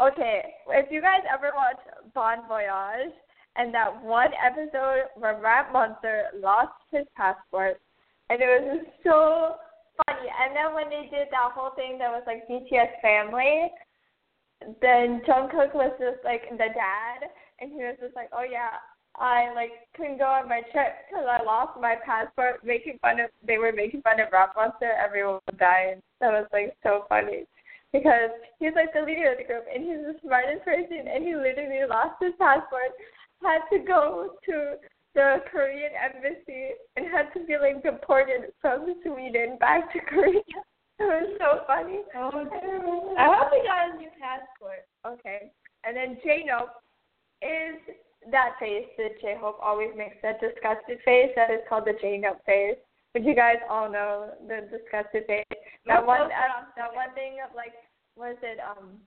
[0.00, 0.42] Okay,
[0.74, 1.78] if you guys ever watch
[2.14, 3.12] Bon Voyage
[3.56, 7.80] and that one episode where Rap Monster lost his passport,
[8.30, 9.56] and it was so
[10.04, 10.28] funny.
[10.28, 13.70] And then when they did that whole thing that was like BTS family,
[14.80, 18.78] then Jungkook was just like the dad, and he was just like, oh yeah.
[19.16, 22.64] I like couldn't go on my trip because I lost my passport.
[22.64, 24.90] Making fun of, they were making fun of Rap Monster.
[24.90, 26.02] Everyone was dying.
[26.20, 27.46] That was like so funny
[27.94, 31.38] because he's like the leader of the group and he's the smartest person and he
[31.38, 32.90] literally lost his passport,
[33.38, 34.74] had to go to
[35.14, 40.42] the Korean embassy and had to be like deported from Sweden back to Korea.
[40.96, 42.06] It was so funny.
[42.14, 42.30] Oh,
[43.18, 44.86] I hope he got a new passport.
[45.04, 45.50] Okay.
[45.82, 46.70] And then J Nope
[47.42, 47.82] is
[48.30, 52.18] that face that J Hope always makes that disgusted face that is called the J
[52.22, 52.78] Nope face.
[53.14, 55.44] But you guys all know the disgusted face.
[55.86, 56.30] That one nope,
[56.76, 57.72] that, one thing of like
[58.16, 58.98] was it um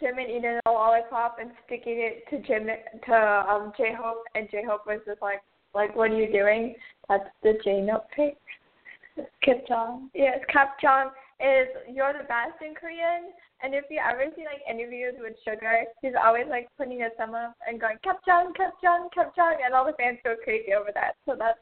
[0.00, 2.68] Jimin eating a lollipop and sticking it to Jim
[3.06, 3.14] to
[3.50, 5.42] um J Hope and J Hope was just like
[5.74, 6.76] like what are you doing?
[7.08, 7.86] That's the J
[8.16, 9.26] face.
[9.42, 10.10] Kip Jong.
[10.14, 14.62] Yes, Kip Jong is you're the best in Korean and if you ever see like
[14.70, 18.78] interviews with Suga, he's always like putting his thumb up and going Kip Jong, Kip
[18.82, 21.18] Jong, Kip Jong and all the fans go crazy over that.
[21.26, 21.58] So that's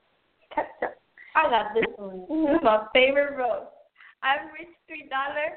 [0.54, 0.90] Jong.
[1.36, 2.26] I got this one.
[2.62, 3.72] My favorite roast.
[4.22, 5.56] I'm rich three dollar.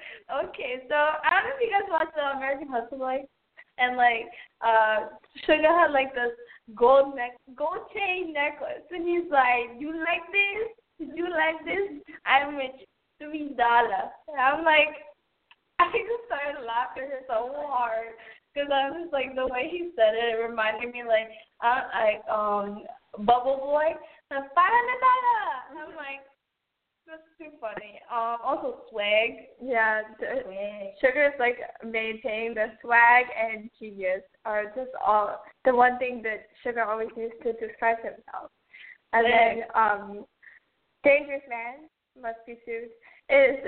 [0.50, 3.30] Okay, so I don't know if you guys watch the American Hustle like
[3.78, 4.26] and like
[4.62, 5.14] uh
[5.46, 6.34] Suga had like this
[6.74, 10.74] gold neck gold chain necklace and he's like, You like this?
[11.14, 12.02] You like this?
[12.26, 12.88] I'm rich
[13.20, 14.10] three dollar.
[14.28, 14.98] And I'm like
[15.80, 18.16] I just started laughing so hard
[18.54, 21.30] because I was like the way he said it, it reminded me like
[21.62, 22.84] I like um
[23.20, 23.96] Bubble Boy,
[24.36, 25.40] the five hundred dollar.
[25.72, 26.28] And I'm like,
[27.08, 28.04] that's too funny.
[28.12, 29.48] Um, also swag.
[29.64, 30.44] Yeah, the,
[31.00, 36.86] Suga's like maintaining the swag and genius are just all the one thing that Suga
[36.86, 38.52] always used to describe himself.
[39.14, 40.26] And then um
[41.04, 41.88] Dangerous Man
[42.20, 42.92] must be sued
[43.30, 43.60] is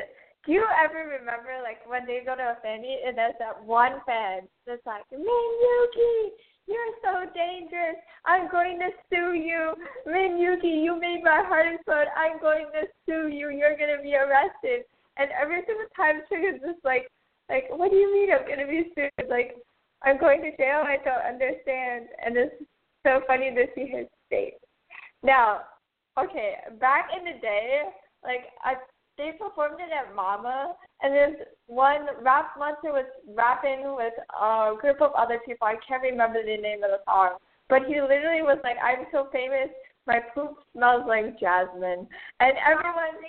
[0.47, 3.59] do you ever remember like when they go to a fan meet and there's that
[3.59, 6.31] one fan that's like, Min Yoongi,
[6.71, 7.99] you're so dangerous.
[8.23, 9.75] I'm going to sue you.
[10.07, 12.07] Min Yoongi, you made my heart explode.
[12.15, 13.51] I'm going to sue you.
[13.51, 14.87] You're gonna be arrested.
[15.19, 17.11] And every single time Suga's just like
[17.51, 19.11] like, what do you mean I'm gonna be sued?
[19.27, 19.55] Like,
[20.03, 22.55] I'm going to jail, I don't understand and it's
[23.03, 24.55] so funny to see his face.
[25.23, 25.67] Now,
[26.17, 27.83] okay, back in the day,
[28.23, 28.75] like I
[29.17, 33.05] they performed it at Mama and this one rap monster was
[33.35, 35.67] rapping with a group of other people.
[35.67, 37.37] I can't remember the name of the song,
[37.69, 39.69] but he literally was like, "I'm so famous,
[40.07, 42.07] my poop smells like jasmine,"
[42.39, 43.13] and everyone.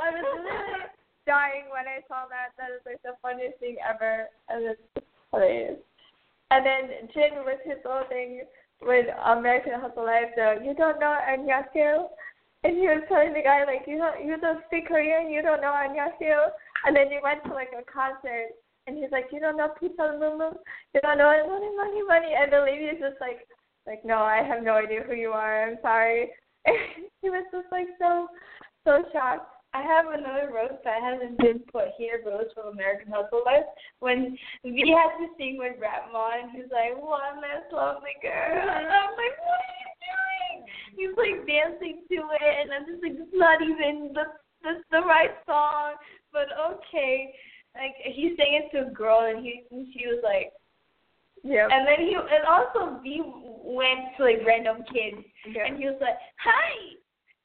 [0.00, 0.86] I was literally
[1.26, 2.54] dying when I saw that.
[2.56, 5.78] That is like the funniest thing ever, and it's hilarious.
[6.50, 8.42] And then Jin with his little thing
[8.82, 12.08] with American Hustle Life, the you don't know Annyeonghaseyo,
[12.62, 15.60] and he was telling the guy like you don't you don't speak Korean, you don't
[15.60, 16.52] know Annyeonghaseyo,
[16.84, 18.52] and then he went to like a concert.
[18.86, 20.56] And he's like you don't know Pizza Mumu,
[20.94, 23.46] you don't know money money money, and the lady is just like
[23.86, 26.30] like no I have no idea who you are, I'm sorry.
[26.66, 26.76] And
[27.22, 28.28] he was just like so
[28.84, 29.48] so shocked.
[29.72, 33.64] I have another roast that hasn't been put here, roast from American Hustle Life.
[34.00, 38.88] When we had to sing with Rap and he's like, "One last lovely girl," and
[38.88, 39.80] I'm like, "What
[40.96, 44.24] He's like dancing to it, and I'm just like, "It's not even the
[44.62, 45.94] the, the right song."
[46.32, 47.32] But okay,
[47.74, 50.52] like he sang it to a girl, and he and she was like,
[51.42, 51.68] Yeah.
[51.70, 53.22] and then he and also V
[53.64, 55.66] went to like random kids, Yeah.
[55.66, 56.96] and he was like, "Hi."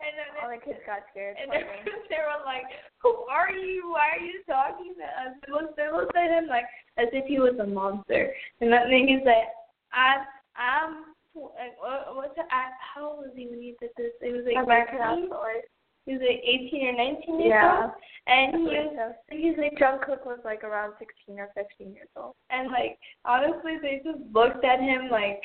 [0.03, 1.37] And then All the kids got scared.
[1.39, 1.63] and then
[2.11, 2.67] they were like,
[2.99, 3.89] "Who are you?
[3.95, 6.65] Why are you talking to us?" They looked, they looked at him like
[6.97, 8.33] as if he was a monster.
[8.59, 9.47] And then he said,
[9.93, 10.19] "I'm,
[10.59, 14.11] I'm, like, what, what's the, how old was he when he did this?
[14.21, 15.29] It was like American 18?
[15.29, 15.43] Hustle
[16.05, 17.81] He was like 18 or 19 years Yeah.
[17.83, 17.91] old,
[18.27, 22.33] and he was, he's like, Jungkook was like around 16 or 15 years old.
[22.49, 25.41] and like honestly, they just looked at him like.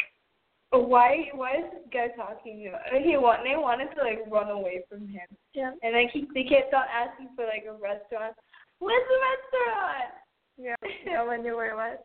[0.73, 1.27] Why?
[1.35, 3.03] Why is this guy talking to us?
[3.03, 3.43] He want.
[3.43, 5.27] They wanted to like run away from him.
[5.53, 5.73] Yeah.
[5.83, 8.39] And then he, they kept on asking for like a restaurant.
[8.79, 10.15] Where's the restaurant?
[10.57, 10.79] Yeah.
[11.13, 11.99] no one knew where it was.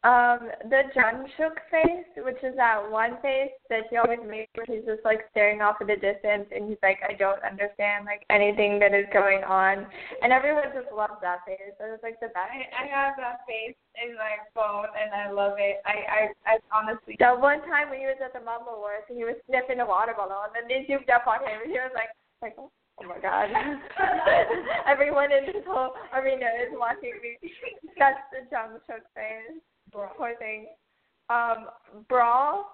[0.00, 4.88] Um, the Jungkook face, which is that one face that he always makes where he's
[4.88, 8.80] just like staring off at the distance and he's like, I don't understand like anything
[8.80, 9.84] that is going on.
[10.24, 11.60] And everyone just loves that face.
[11.60, 12.48] It was like the best.
[12.48, 15.84] I, I have that face in my phone and I love it.
[15.84, 17.20] I, I, I honestly.
[17.20, 20.16] That one time when he was at the Wars and he was sniffing a water
[20.16, 22.08] bottle and then they zoomed up on him and he was like,
[22.40, 22.72] like, oh
[23.04, 23.52] my god.
[24.88, 27.36] Everyone in this whole arena is watching me.
[28.00, 29.60] That's the Jungkook face.
[29.92, 30.66] Poor thing.
[31.28, 31.66] Um,
[32.08, 32.66] Brawl,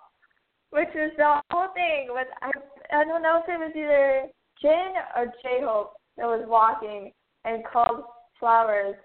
[0.70, 2.50] which is the whole thing with, I,
[2.92, 4.28] I don't know if it was either
[4.60, 7.12] Jin or J-Hope that was walking
[7.44, 8.04] and called
[8.40, 8.96] flowers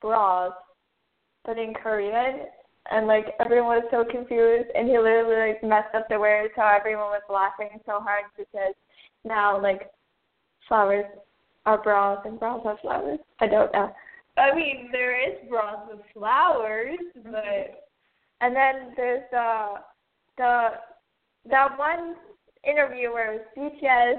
[0.00, 0.52] bras,
[1.44, 2.46] but in Korean
[2.90, 6.62] and like everyone was so confused and he literally like messed up the words so
[6.62, 8.74] everyone was laughing so hard because
[9.24, 9.90] now like
[10.68, 11.04] flowers
[11.64, 13.18] are bras and bras are flowers.
[13.40, 13.92] I don't know.
[14.36, 17.86] I mean, there is bras with flowers, but
[18.40, 19.66] And then there's the
[20.36, 20.68] the
[21.48, 22.16] that one
[22.64, 24.18] interview where it was BTS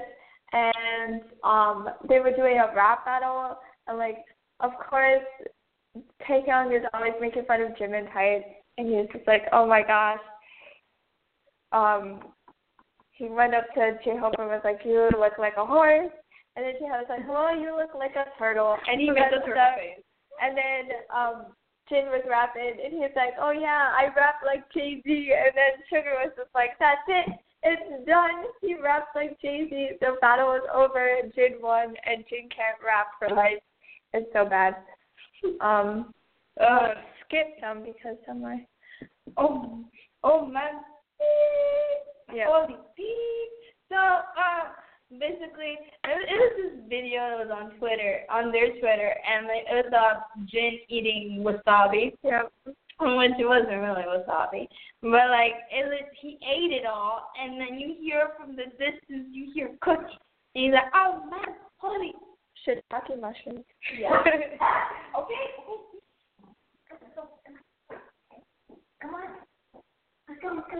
[0.52, 4.24] and um they were doing a rap battle and like
[4.60, 5.22] of course
[6.26, 8.44] Taehyung is always making fun of Jimin Tight
[8.76, 10.20] and he's just like, Oh my gosh.
[11.72, 12.20] Um
[13.10, 16.10] he went up to J Hope and was like, You look like a horse
[16.56, 19.30] and then J Hope was like, Well, you look like a turtle and he made
[19.30, 20.02] the turtle face.
[20.42, 21.46] And then um
[21.88, 25.52] Jin was rapping and he was like, Oh yeah, I rap like Jay Z and
[25.54, 28.44] then Suga was just like, That's it, it's done.
[28.60, 29.98] He raps like Jay Z.
[30.00, 33.62] The battle was over, Jin won and Jin can't rap for life.
[34.12, 34.76] It's so bad.
[35.60, 36.12] Um
[36.60, 38.66] Uh, skip some because somewhere
[39.36, 39.84] oh,
[40.24, 40.80] oh man.
[42.34, 42.46] Yeah.
[42.48, 43.52] Holy beep.
[43.88, 44.68] So, uh,
[45.10, 49.86] basically, it, was this video that was on Twitter, on their Twitter, and like, it
[49.86, 52.12] was uh, Jin eating wasabi.
[52.22, 52.42] Yeah.
[53.00, 54.66] which wasn't really wasabi.
[55.02, 59.28] But like it was he ate it all and then you hear from the distance
[59.30, 60.18] you hear cooking.
[60.56, 62.12] And he's like, Oh man, holy
[62.66, 63.64] Shiitake mushrooms.
[63.98, 64.10] Yeah.
[65.16, 65.44] okay.
[69.00, 69.22] Come on.
[70.28, 70.78] Let's go, let's go.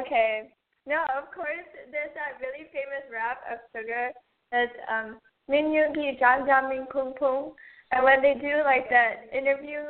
[0.00, 0.53] okay.
[0.86, 4.10] No, of course, there's that really famous rap of Suga
[4.52, 5.18] that's um
[5.48, 7.52] Min Yoongi Jang Jang Min Pung Pung.
[7.92, 9.80] And when they do like that interview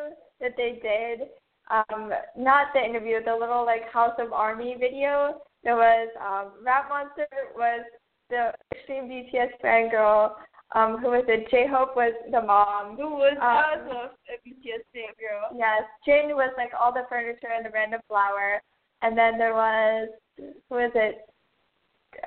[0.41, 1.29] that they did,
[1.71, 6.89] um, not the interview, the little like House of Army video, there was um Rap
[6.89, 7.27] Monster
[7.57, 7.85] was
[8.31, 10.33] the extreme BTS fangirl,
[10.75, 11.49] um, who was it?
[11.51, 12.97] J Hope was the mom.
[12.97, 15.51] Who was Um, also a BTS fan girl.
[15.57, 18.61] Yes, Jin was like all the furniture and the random flower,
[19.03, 20.09] and then there was
[20.39, 21.27] who is it?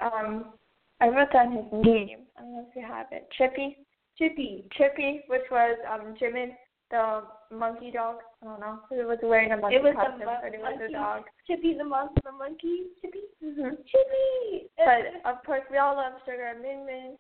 [0.01, 0.53] Um,
[0.99, 2.19] I wrote down his name.
[2.37, 3.27] I don't know if you have it.
[3.37, 3.77] Chippy,
[4.17, 4.65] Chippy.
[4.77, 6.51] Chippy, which was um Jimin,
[6.91, 7.23] the
[7.55, 8.17] monkey dog.
[8.41, 8.79] I don't know.
[8.91, 10.93] It was wearing a monkey It was the costume, mon- but it was monkey.
[10.93, 11.23] a dog.
[11.45, 12.87] Chippy the monster the monkey.
[13.01, 13.19] Chippy.
[13.43, 14.69] hmm Chippy.
[14.77, 16.87] But of course, we all love Suga Min Min.
[16.87, 17.17] Min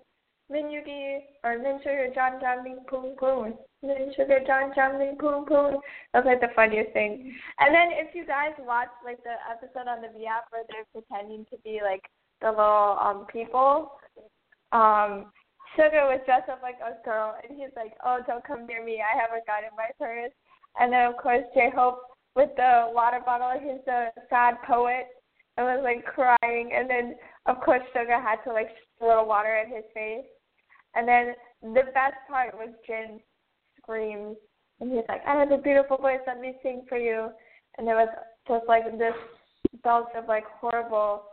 [0.51, 3.53] Yugi or Min Suga John John Ling Poon Poon.
[3.83, 5.79] Min John John Ling Poon Poon.
[6.13, 7.35] That's like the funniest thing.
[7.59, 10.87] And then if you guys watch like the episode on the V app where they're
[10.93, 12.03] pretending to be like
[12.41, 13.91] the little um people,
[14.71, 15.31] um
[15.75, 19.03] Suga was dressed up like a girl and he's like, Oh, don't come near me,
[19.03, 20.31] I have a gun in my purse
[20.79, 21.99] and then of course J Hope
[22.35, 25.07] with the water bottle, he's a sad poet
[25.57, 27.15] and was like crying and then
[27.47, 28.69] of course Suga had to like
[28.99, 30.25] throw water at his face.
[30.97, 33.19] And then the best part was Jin
[33.81, 34.35] screams
[34.79, 37.29] and he's like, I have a beautiful voice, let me sing for you
[37.77, 38.09] and there was
[38.47, 39.13] just like this
[39.83, 41.23] belt of like horrible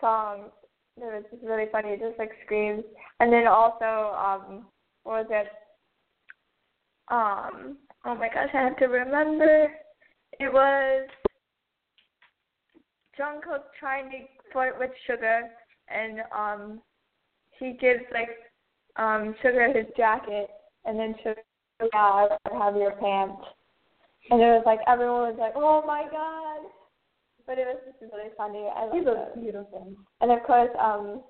[0.00, 0.50] songs.
[0.96, 2.84] It was just really funny, just like screams.
[3.18, 4.66] And then also, um,
[5.04, 5.48] what was it?
[7.10, 9.72] Um, oh my gosh, I have to remember.
[10.38, 11.08] It was
[13.18, 14.18] Jungkook trying to
[14.52, 15.42] flirt with Suga,
[15.88, 16.80] and um,
[17.58, 18.30] he gives like
[18.96, 20.48] um Suga his jacket,
[20.84, 21.36] and then Suga,
[21.92, 23.42] yeah, I have your pants.
[24.30, 26.70] And it was like everyone was like, "Oh my god!"
[27.46, 28.68] But it was just really funny.
[28.70, 29.40] I He looks it.
[29.40, 29.92] beautiful.
[30.20, 31.22] And of course, um,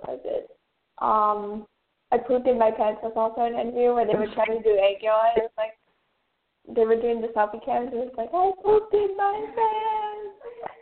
[0.00, 0.48] what was it?
[0.98, 1.66] Um,
[2.12, 4.76] I pooped in my pants was also an interview where they were trying to do
[4.80, 5.36] egg yolk.
[5.36, 5.76] It was like
[6.74, 7.90] they were doing the selfie cams.
[7.92, 10.09] And it was like I pooped in my pants,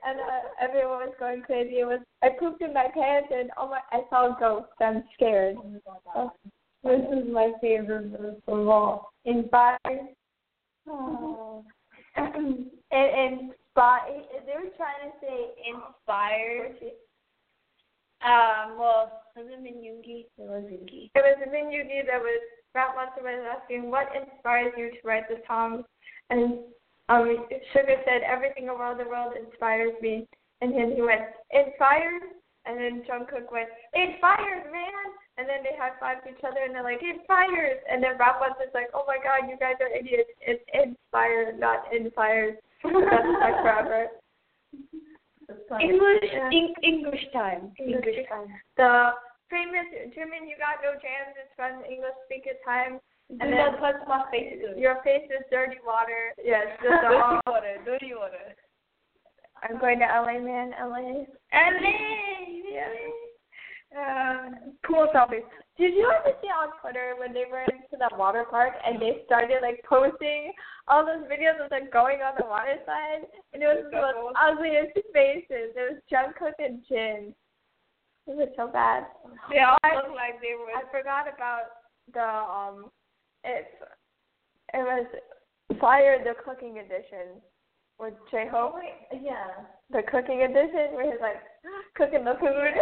[0.06, 1.80] and uh, everyone was going crazy.
[1.80, 4.72] It was I pooped in my pants, and oh my, I saw a ghost.
[4.80, 5.56] I'm scared.
[6.14, 6.32] Oh,
[6.84, 9.12] This is my favorite verse of all.
[9.24, 9.78] inspired.
[10.88, 11.64] Oh.
[12.16, 14.24] and inspired.
[14.46, 16.76] They were trying to say inspired.
[18.24, 20.26] Um, well, was it Min Yoongi?
[20.38, 21.10] It was Yoongi.
[21.14, 22.40] It was Min Yoongi that was
[22.74, 25.84] Rap Monster was asking what inspires you to write the songs,
[26.30, 26.58] and
[27.08, 30.26] um, Suga said everything around the world inspires me,
[30.60, 32.22] and then he went inspired,
[32.66, 35.04] and then Jungkook went inspired, man,
[35.38, 38.74] and then they high fived each other, and they're like inspired, and then Rap Monster's
[38.74, 42.58] like, oh my god, you guys are idiots, it's inspired, not inspired.
[42.84, 44.08] That's like forever.
[45.80, 46.50] English, Yeah.
[46.52, 47.72] Eng- English time.
[47.78, 48.52] English time.
[48.76, 49.16] The
[49.48, 51.34] famous Jimin, you got no jams.
[51.40, 53.00] It's from English speaker time.
[53.30, 54.56] Do And not then touch my face.
[54.76, 56.32] your face is dirty water.
[56.42, 57.76] Yes, just dirty water.
[57.84, 58.56] Dirty water.
[59.62, 60.70] I'm going to LA, man.
[60.80, 61.24] LA.
[61.52, 61.96] LA.
[62.72, 63.10] LA.
[63.96, 65.44] Um, cool selfies.
[65.78, 69.22] Did you ever see on Twitter when they went to that water park and they
[69.24, 70.52] started like posting
[70.88, 74.36] all those videos of them going on the water slide and it was the most
[74.36, 75.72] ugliest faces.
[75.72, 77.34] It was Jungkook and Jin.
[78.26, 79.04] It was so bad.
[79.50, 80.68] They all I- look like they were.
[80.76, 81.80] I forgot about
[82.12, 82.90] the um
[83.48, 83.66] it
[84.74, 85.06] it was
[85.80, 87.40] Fire the cooking edition
[88.00, 88.72] with J Hope.
[88.76, 89.68] Oh, uh, yeah.
[89.92, 91.40] The cooking edition where he's like
[91.96, 92.72] cooking the food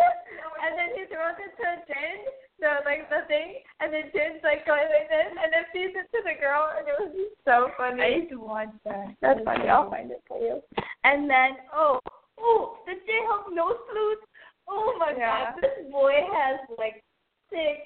[0.62, 2.18] and then he throws it to Jin,
[2.62, 6.06] the like the thing, and then Jin's like going like this and then feeds it
[6.14, 8.02] to the girl and it was just so funny.
[8.02, 9.18] I used to watch that.
[9.20, 10.62] That's funny, I'll find it for you.
[11.02, 11.98] And then oh
[12.38, 14.22] Oh, the J Hope nose flute.
[14.68, 15.54] Oh my Yeah.
[15.54, 17.02] god, this boy has like
[17.50, 17.82] sick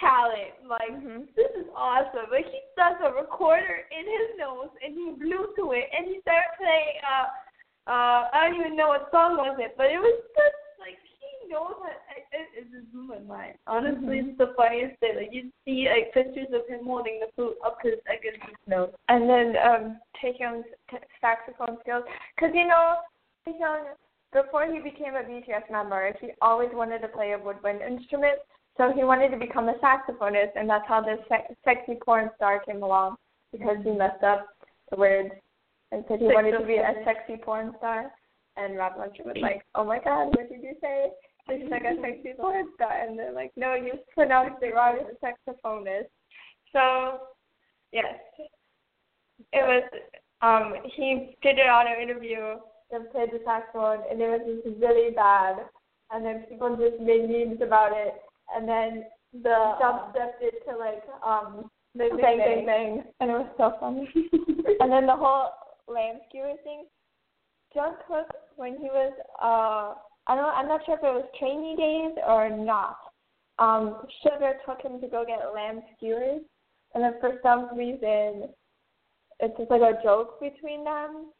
[0.00, 0.54] talent.
[0.66, 1.34] Like Mhm.
[1.34, 2.30] this is awesome.
[2.30, 6.20] Like he stuck a recorder in his nose and he blew to it and he
[6.20, 6.96] started playing.
[7.04, 7.26] Uh,
[7.90, 11.48] uh, I don't even know what song was it, but it was just like he
[11.48, 11.88] knows how.
[11.88, 13.56] It, it, it just blew my mind.
[13.66, 15.16] Honestly, it's the funniest thing.
[15.16, 18.92] Like you see like pictures of him holding the flute up his against his nose.
[19.08, 22.04] and then um Taehyung's t- saxophone skills.
[22.36, 22.96] Because you know,
[23.48, 23.94] Taehyung,
[24.32, 28.38] before he became a BTS member, he always wanted to play a woodwind instrument.
[28.78, 32.60] So he wanted to become a saxophonist, and that's how this se- sexy porn star
[32.64, 33.16] came along
[33.52, 34.46] because he messed up
[34.90, 35.30] the words
[35.90, 38.12] and said he wanted to be a sexy porn star.
[38.56, 41.10] And Rap Monster was like, "Oh my God, what did you say?"
[41.48, 44.98] She's like a sexy porn star, and they're like, "No, you pronounced it wrong.
[45.00, 46.08] It's a saxophonist."
[46.72, 47.20] So,
[47.92, 48.14] yes,
[49.52, 49.82] it was
[50.42, 52.56] um he did it on an interview
[52.90, 55.56] and played the saxophone and it was just really bad
[56.10, 58.14] and then people just made memes about it
[58.54, 63.48] and then the dubstepped it to like um the bang bang bang and it was
[63.56, 64.08] so funny.
[64.80, 65.50] and then the whole
[65.86, 66.84] lamb skewer thing.
[67.76, 69.12] Jungkook when he was
[69.42, 69.94] uh
[70.26, 72.96] I don't I'm not sure if it was training days or not.
[73.58, 76.40] Um Suga took him to go get lamb skewers
[76.94, 78.48] and then for some reason
[79.40, 81.30] it's just like a joke between them.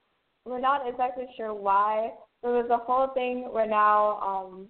[0.44, 2.12] We're not exactly sure why.
[2.42, 4.68] There was a whole thing where now, um,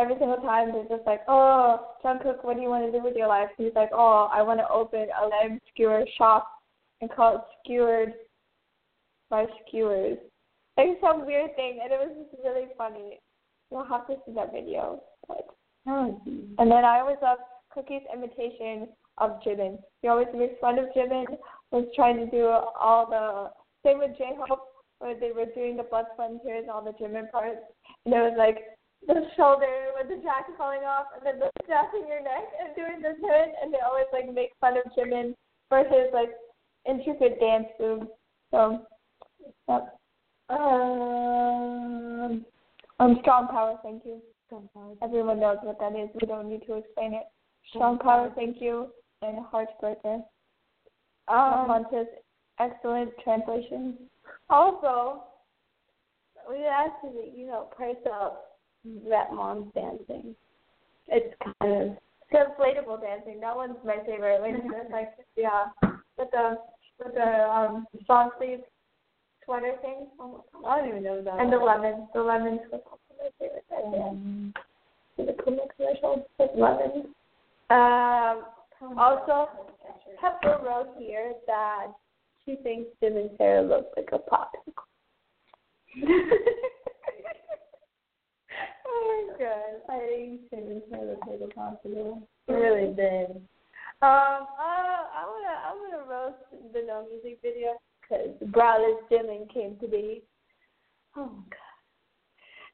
[0.00, 3.16] every single time they're just like, oh, Jungkook, what do you want to do with
[3.16, 3.48] your life?
[3.58, 6.48] He's like, oh, I want to open a lamb skewer shop
[7.00, 8.12] and call it Skewered
[9.28, 10.18] by Skewers.
[10.76, 13.20] Like some weird thing, and it was just really funny.
[13.70, 15.02] You'll have to see that video.
[15.28, 15.46] But
[15.86, 16.54] Oh, mm-hmm.
[16.58, 17.42] And then I always loved
[17.74, 19.78] Kookie's imitation of Jimin.
[20.02, 21.26] He always makes fun of Jimin,
[21.70, 23.50] was trying to do all the
[23.84, 24.66] same with J Hope
[24.98, 27.60] where they were doing the blood sweat and all the Jimin parts.
[28.04, 28.58] And it was like
[29.06, 33.00] the shoulder with the jacket falling off and then the strapping your neck and doing
[33.00, 35.34] the turn and they always like make fun of Jimin
[35.68, 36.30] for his like
[36.88, 38.06] intricate dance moves.
[38.50, 38.86] So
[39.68, 39.98] yep.
[40.48, 42.44] Um
[42.98, 44.20] um strong power, thank you.
[44.46, 44.94] Strong power.
[45.02, 46.08] Everyone knows what that is.
[46.20, 47.24] We don't need to explain it.
[47.68, 48.88] Strong power, thank you,
[49.22, 50.22] and heartbreaker.
[51.28, 52.08] Um, Montes,
[52.58, 53.96] excellent translation.
[54.48, 55.22] Also,
[56.48, 58.49] we asked you to, you know, price up
[59.08, 60.34] that mom's dancing.
[61.08, 61.96] It's kind of
[62.32, 63.40] inflatable dancing.
[63.40, 64.40] That one's my favorite.
[64.40, 65.66] Like, it's like yeah,
[66.16, 66.58] with the
[67.04, 68.60] with the um long sleeve
[69.44, 70.06] sweater thing.
[70.66, 71.40] I don't even know that.
[71.40, 73.64] And the lemon, the lemons was also my favorite.
[73.70, 74.54] That dance.
[75.16, 77.06] The Puma commercial with lemons.
[77.70, 78.44] Um.
[78.96, 79.50] Also,
[80.20, 81.88] Pepper wrote here that
[82.44, 84.84] she thinks Jimin hair look like a popsicle.
[88.90, 89.80] oh my god.
[89.88, 92.22] I hair looks like a popsicle.
[92.48, 93.30] It really did.
[94.02, 99.76] Um, uh, I wanna, I'm gonna roast the no music video because Brother's Jimin came
[99.80, 100.22] to be.
[101.16, 101.70] Oh my god.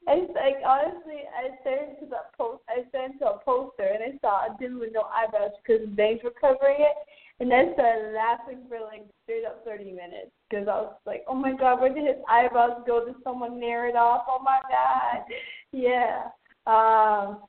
[0.08, 2.62] It's like honestly, I stared into the post.
[2.68, 5.96] I stared into a poster and I saw a dude with no eyebrows because his
[5.96, 6.96] bangs were covering it,
[7.38, 11.34] and then started laughing for like straight up thirty minutes because I was like, oh
[11.34, 13.04] my god, where did his eyebrows go?
[13.04, 14.24] Did someone nair it off?
[14.28, 15.24] Oh my god,
[15.72, 16.28] yeah.
[16.66, 17.42] Um,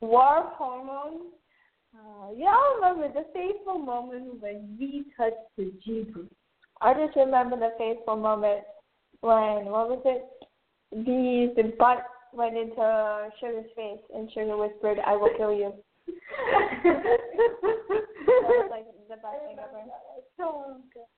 [0.00, 1.32] war hormones.
[1.94, 5.72] Uh, y'all remember the fateful moment when we touched the
[6.12, 6.30] group?
[6.80, 8.62] I just remember the fateful moment
[9.20, 10.24] when what was it?
[10.90, 15.72] The the butt went into Suga's face and Suga whispered, "I will kill you."
[18.48, 18.86] was like
[19.18, 19.84] the best thing ever.
[20.36, 21.10] So good.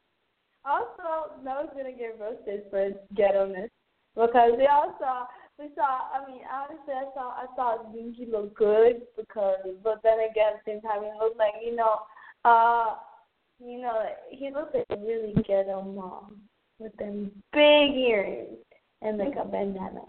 [0.65, 3.71] Also, Noah's gonna get roasted for his ghetto-ness
[4.15, 5.27] because we all saw
[5.59, 6.09] we saw.
[6.13, 10.65] I mean, honestly, I saw I saw Dinky look good because, but then again, at
[10.65, 12.01] the same time, he looked like you know,
[12.45, 12.97] uh,
[13.63, 16.41] you know, he looks like a really ghetto mom
[16.79, 18.57] with them big earrings
[19.03, 20.03] and like a bandana.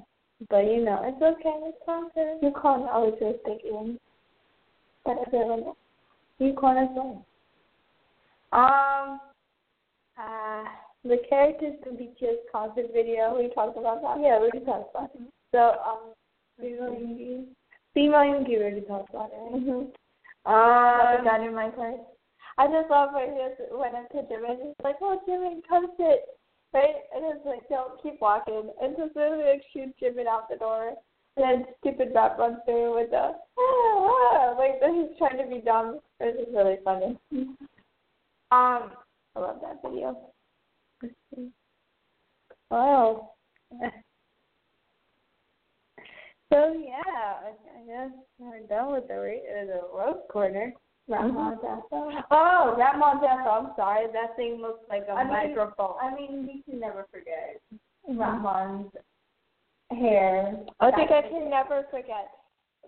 [0.50, 1.60] But you know, it's okay.
[1.68, 2.40] It's okay.
[2.42, 4.00] You can't always wear big earrings.
[5.06, 5.78] But I don't know.
[6.40, 7.24] You can as.
[8.52, 9.20] Um,
[10.20, 10.64] uh,
[11.04, 13.38] the characters from BTS concert video.
[13.38, 14.18] We talked about that.
[14.22, 15.22] Yeah, we already talked about it.
[15.52, 16.14] So, um,
[16.60, 17.46] female Yoongi.
[17.94, 19.54] Female Yoongi, we already talked about it.
[19.54, 20.52] Mm-hmm.
[20.52, 22.00] Um, gun in my purse.
[22.58, 24.58] I just love when he just went into Jimin.
[24.62, 26.26] He's like, "Oh, Jimin, come sit."
[26.74, 26.96] Right?
[27.14, 28.72] And it's like, don't keep walking.
[28.82, 30.94] And just literally like shoot Jimin out the door.
[31.38, 35.62] And then stupid rap runs through with the ah, ah, like he's trying to be
[35.62, 36.00] dumb.
[36.20, 37.18] It's just really funny.
[38.52, 38.92] Um,
[39.36, 40.18] I love that video.
[42.70, 43.30] Oh.
[46.54, 50.74] So yeah, I guess we're done with the ra- uh, the roast corner.
[51.10, 53.50] Oh, that Montana.
[53.50, 54.08] I'm sorry.
[54.12, 55.96] That thing looks like a I mean- microphone.
[56.02, 57.62] I mean, we can never forget
[58.06, 58.92] Rap Mon's
[59.92, 60.58] hair.
[60.82, 62.32] I think I can never forget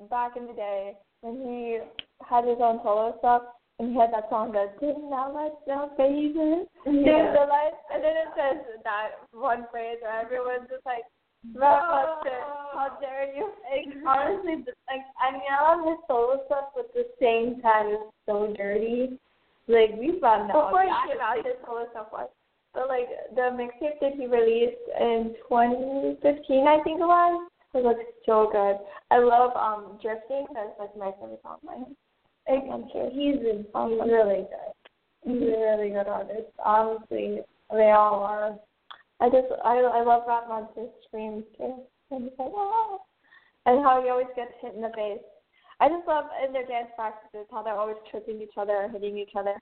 [0.09, 1.79] back in the day when he
[2.27, 3.43] had his own solo stuff
[3.79, 7.33] and he had that song that didn't now let's now baby Yeah.
[7.33, 11.03] the lights and then it says that one phrase where everyone's just like
[11.51, 12.39] Rap monster,
[12.71, 13.51] how dare you?
[13.67, 17.87] Like, honestly, like I mean, I love his solo stuff, but at the same time,
[17.87, 19.19] it's so dirty.
[19.67, 20.71] Like we found out.
[20.71, 22.29] Before he came out, his solo stuff was.
[22.73, 28.05] But like the mixtape that he released in 2015, I think it was, it looks
[28.25, 28.79] so good.
[29.11, 30.47] I love um drifting.
[30.53, 31.95] That's like my favorite song by him.
[32.47, 33.09] Like, I'm sure.
[33.09, 34.73] he's a, really good.
[35.23, 36.51] He's a really good artist.
[36.63, 37.39] Honestly,
[37.71, 38.55] they all are.
[39.21, 41.75] I just I I love Rap Monster's screams too.
[42.11, 42.97] And he's like ah,
[43.65, 45.23] and how he always gets hit in the face.
[45.79, 49.17] I just love in their dance practices how they're always tripping each other or hitting
[49.17, 49.55] each other.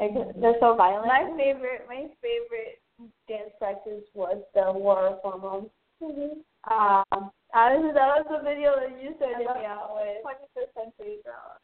[0.00, 1.06] Like they're so violent.
[1.06, 2.82] My favorite, my favorite
[3.28, 5.70] dance practice was the War Hormones.
[6.02, 6.42] Mm-hmm.
[6.66, 10.26] Um, honestly, that was the video that you started me out with.
[10.26, 11.62] 21st century girl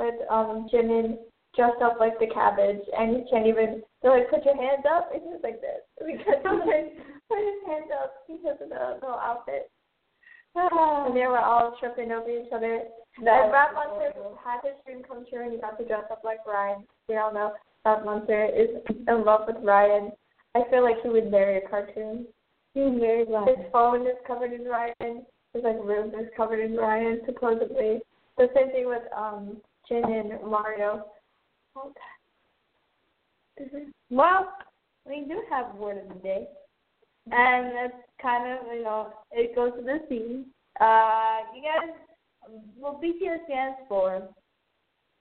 [0.00, 1.20] with um Jimin
[1.54, 5.10] dressed up like the cabbage and he can't even they're like put your hands up
[5.12, 6.96] and he's like this because he's like
[7.28, 9.70] put his hands up because of the little outfit.
[10.56, 12.82] And they were all tripping over each other.
[13.18, 14.12] and Rap Monster
[14.42, 16.84] had his dream come true and he got to dress up like Ryan.
[17.08, 17.52] We all know
[17.84, 18.68] Rap Monster is
[19.06, 20.10] in love with Ryan.
[20.56, 22.26] I feel like he would marry a cartoon.
[22.74, 23.46] He was very glad.
[23.48, 25.24] His phone is covered in Ryan.
[25.54, 28.00] His like room is covered in Ryan supposedly.
[28.36, 29.60] The same thing with um
[29.90, 31.04] Jin and Mario.
[34.08, 34.52] Well,
[35.06, 36.48] we do have word of the day,
[37.30, 40.46] and it's kind of you know it goes to the theme.
[40.80, 41.96] Uh, you guys,
[42.78, 44.22] what BTS stands for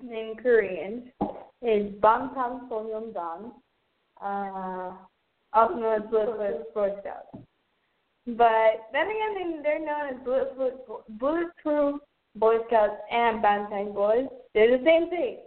[0.02, 1.12] in Korean
[1.62, 3.52] is Bangtan Sonyeondan,
[4.22, 4.94] uh,
[5.54, 7.46] also known as Bulletproof Boy Scouts.
[8.28, 12.00] But then again, they're known as Bulletproof, Bulletproof
[12.36, 14.28] Boy Scouts and Bangtan Boys.
[14.54, 15.38] They're the same thing.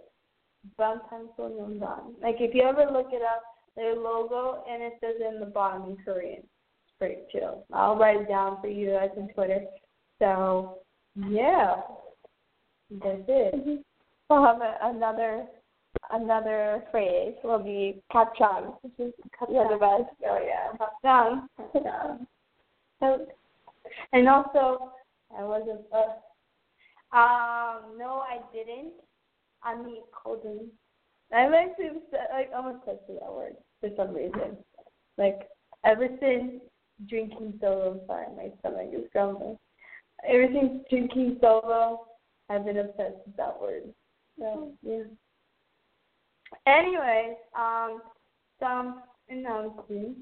[0.78, 2.20] Bangtan Sonyeondan.
[2.22, 3.42] Like if you ever look it up,
[3.74, 6.42] their logo and it says in the bottom in Korean.
[6.42, 7.64] It's pretty chill.
[7.72, 9.62] I'll write it down for you guys on Twitter.
[10.18, 10.78] So
[11.28, 11.76] yeah,
[12.90, 13.84] that's it.
[14.30, 15.46] We'll have a, another
[16.10, 19.12] another phrase will be kapchang, which is
[19.50, 20.14] you're the best.
[20.26, 22.26] Oh yeah, Kapchang.
[23.00, 23.26] So,
[24.12, 24.92] and also,
[25.36, 25.80] I wasn't.
[25.92, 26.14] Uh,
[27.12, 28.93] um, no, I didn't.
[29.62, 30.68] I mean, Colton.
[31.32, 32.01] I like to
[32.32, 34.56] like I'm obsessed with that word for some reason.
[35.18, 35.48] Like
[35.84, 36.60] ever since
[37.09, 39.59] drinking solo, sorry, my stomach is grumbling.
[40.28, 42.06] Ever since drinking solo,
[42.48, 43.84] I've been obsessed with that word.
[44.39, 45.05] So yeah.
[46.66, 48.02] Anyways, um,
[48.60, 50.20] some announcements.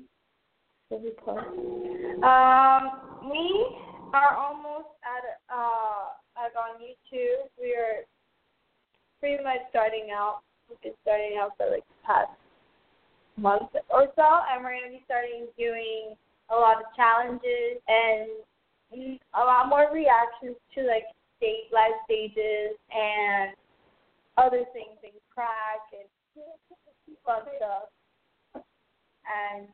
[0.93, 2.91] Um,
[3.31, 3.67] we
[4.13, 6.09] are almost at uh
[6.41, 7.49] like on YouTube.
[7.61, 8.09] We are
[9.21, 10.41] pretty much starting out.
[10.69, 12.33] We've been starting out for like the past
[13.37, 16.17] month or so, and we're gonna be starting doing
[16.49, 21.05] a lot of challenges and a lot more reactions to like
[21.37, 23.55] state live stages and
[24.37, 26.09] other things and crack and
[27.25, 27.93] fun stuff.
[29.29, 29.69] And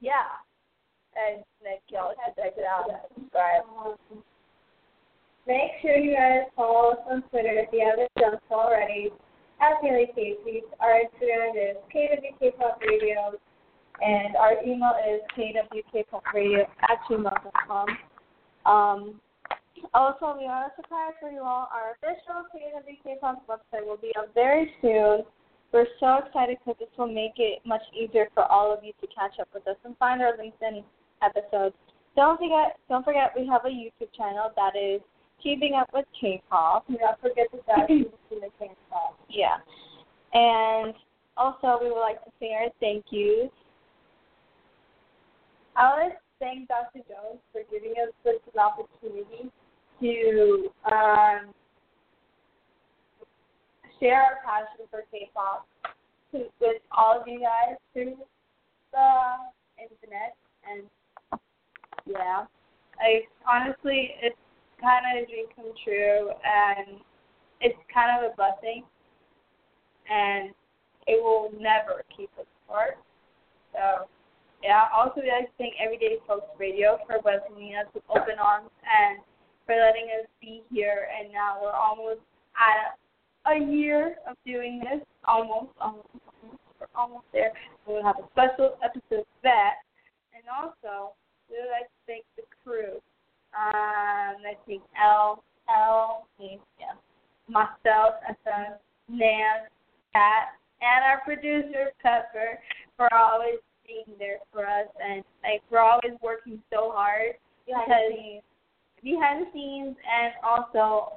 [0.00, 0.36] yeah.
[1.16, 3.64] And like y'all should check it out and subscribe.
[5.46, 9.10] Make sure you guys follow us on Twitter if you haven't done so already.
[9.60, 10.62] At Daily Casey.
[10.80, 13.38] Our Instagram is KWK Pop Radio,
[14.00, 17.88] and our email is kwkpopradio at gmail.com.
[18.66, 19.20] Um,
[19.94, 21.68] also, we want to surprise for you all.
[21.70, 25.22] Our official KWK Pop website will be up very soon.
[25.72, 29.06] We're so excited because this will make it much easier for all of you to
[29.08, 30.84] catch up with us and find our LinkedIn
[31.22, 31.74] episodes.
[32.14, 35.00] Don't forget, don't forget, we have a YouTube channel that is
[35.42, 36.86] Keeping Up with K-pop.
[36.86, 39.18] Do not forget to dive into the K-pop.
[39.28, 39.56] Yeah.
[40.34, 40.94] And
[41.36, 43.50] also, we would like to say our thank yous.
[45.76, 47.00] To thank Dr.
[47.08, 49.50] Jones for giving us such an opportunity
[50.00, 51.54] to um,
[54.00, 55.66] share our passion for K-pop
[56.32, 58.16] to, with all of you guys through
[58.92, 59.10] the
[59.78, 60.36] internet.
[60.68, 60.82] And
[62.06, 62.44] yeah,
[63.00, 64.36] I honestly, it's
[64.82, 66.98] kind of a dream come true, and
[67.60, 68.82] it's kind of a blessing,
[70.10, 70.50] and
[71.06, 72.98] it will never keep us apart.
[73.72, 74.10] So
[74.62, 78.70] yeah, also we'd like to thank Everyday Folks Radio for welcoming us with open arms
[78.86, 79.18] and
[79.66, 81.08] for letting us be here.
[81.10, 82.22] And now we're almost
[82.54, 82.98] at
[83.50, 85.02] a year of doing this.
[85.24, 86.62] Almost, almost, almost.
[86.78, 87.52] We're almost there.
[87.86, 89.82] We'll have a special episode of that.
[90.34, 91.14] And also,
[91.50, 93.02] we would like to thank the crew.
[93.54, 96.96] Um, I think L, L, yeah,
[97.48, 98.72] myself, SM,
[99.08, 99.68] Nan,
[100.12, 102.58] Kat, and our producer Pepper
[102.96, 107.34] for always being there for us, and like we're always working so hard
[107.66, 108.42] Behind because the scenes.
[109.02, 111.14] behind the scenes and also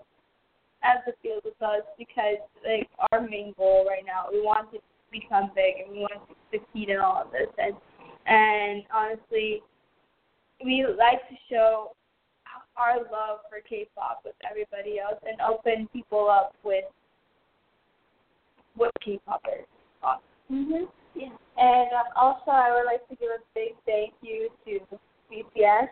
[0.84, 4.80] at the field with us because like our main goal right now we want to
[5.12, 7.74] become big and we want to succeed in all of this and
[8.28, 9.62] and honestly
[10.64, 11.92] we like to show
[12.78, 16.86] our love for K-pop with everybody else and open people up with
[18.76, 19.66] what K-pop is.
[20.52, 20.88] Mhm.
[21.16, 21.30] Yeah.
[21.58, 24.80] And um, also, I would like to give a big thank you to
[25.32, 25.90] BTS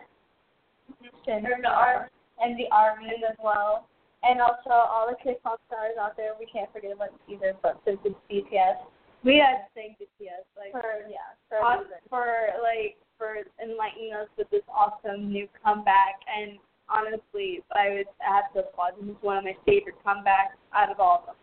[1.26, 3.88] and, And the Ar- and the Army as well,
[4.22, 6.34] and also all the K-pop stars out there.
[6.38, 8.76] We can't forget about either, but since it's BTS,
[9.24, 11.80] We have to thank BTS like for yeah, for us
[12.10, 12.26] for
[12.62, 16.58] like for enlightening us with this awesome new comeback and
[16.88, 21.00] honestly I would have to applaud this is one of my favorite comebacks out of
[21.00, 21.38] all of them.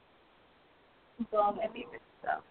[1.19, 2.41] It's one of my favorites so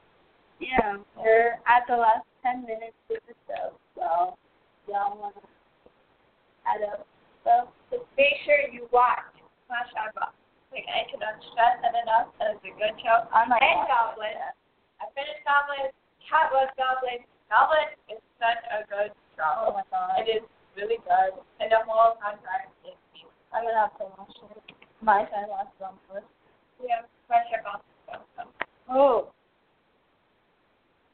[0.61, 1.01] yeah.
[1.17, 4.37] We're at the last ten minutes of the show, so
[4.89, 5.41] y'all wanna
[6.67, 7.07] add up
[7.45, 9.25] so Just make sure you watch
[9.67, 10.37] Smash Box.
[10.71, 12.31] Like I cannot stress that enough.
[12.39, 13.27] That is a good show.
[13.27, 14.15] Oh my and God.
[14.15, 14.39] Goblin.
[15.03, 15.91] I finished Goblin.
[16.23, 17.27] Kat was Goblin.
[17.51, 19.67] Goblin is such a good show.
[19.67, 20.23] Oh my god.
[20.23, 20.45] It is
[20.77, 21.33] really good.
[21.61, 22.95] And the whole contract is
[23.53, 24.63] I'm gonna have to watch it.
[25.03, 26.31] My Lost is on the list.
[26.83, 27.81] Yeah, pressure on
[28.37, 28.43] so.
[28.89, 29.33] Oh,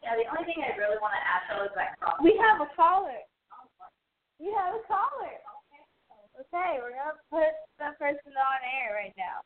[0.03, 2.19] Yeah, the only thing I really want to add though is that cross.
[2.23, 3.23] we have a caller.
[4.39, 5.33] We have a caller.
[5.41, 5.83] Okay,
[6.45, 9.41] Okay, we're gonna put that person on air right now.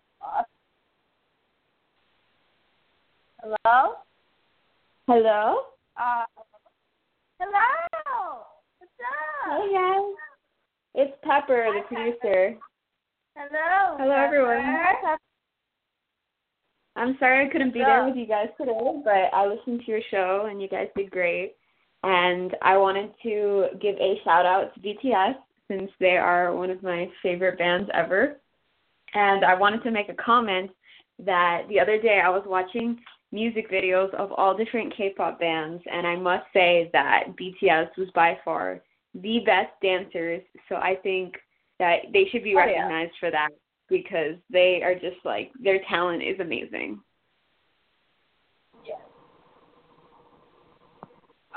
[3.41, 3.95] Hello?
[5.07, 5.65] Hello.
[5.97, 6.25] Uh,
[7.39, 7.90] hello.
[9.01, 9.63] What's up?
[9.63, 10.15] Hey guys.
[10.95, 12.59] It's Pepper, the Hi, producer.
[13.35, 13.97] Hello.
[13.99, 14.63] Hello, everyone.
[14.63, 15.17] Pepper.
[16.97, 20.01] I'm sorry I couldn't be there with you guys today, but I listened to your
[20.11, 21.55] show and you guys did great.
[22.03, 25.35] And I wanted to give a shout out to BTS
[25.69, 28.37] since they are one of my favorite bands ever.
[29.15, 30.71] And I wanted to make a comment
[31.25, 32.99] that the other day I was watching
[33.33, 38.37] music videos of all different K-pop bands and I must say that BTS was by
[38.45, 38.83] far
[39.15, 40.43] the best dancers.
[40.69, 41.35] So I think
[41.79, 42.83] that they should be Oh, yeah.
[42.83, 43.49] recognized for that
[43.89, 47.01] because they are just like their talent is amazing.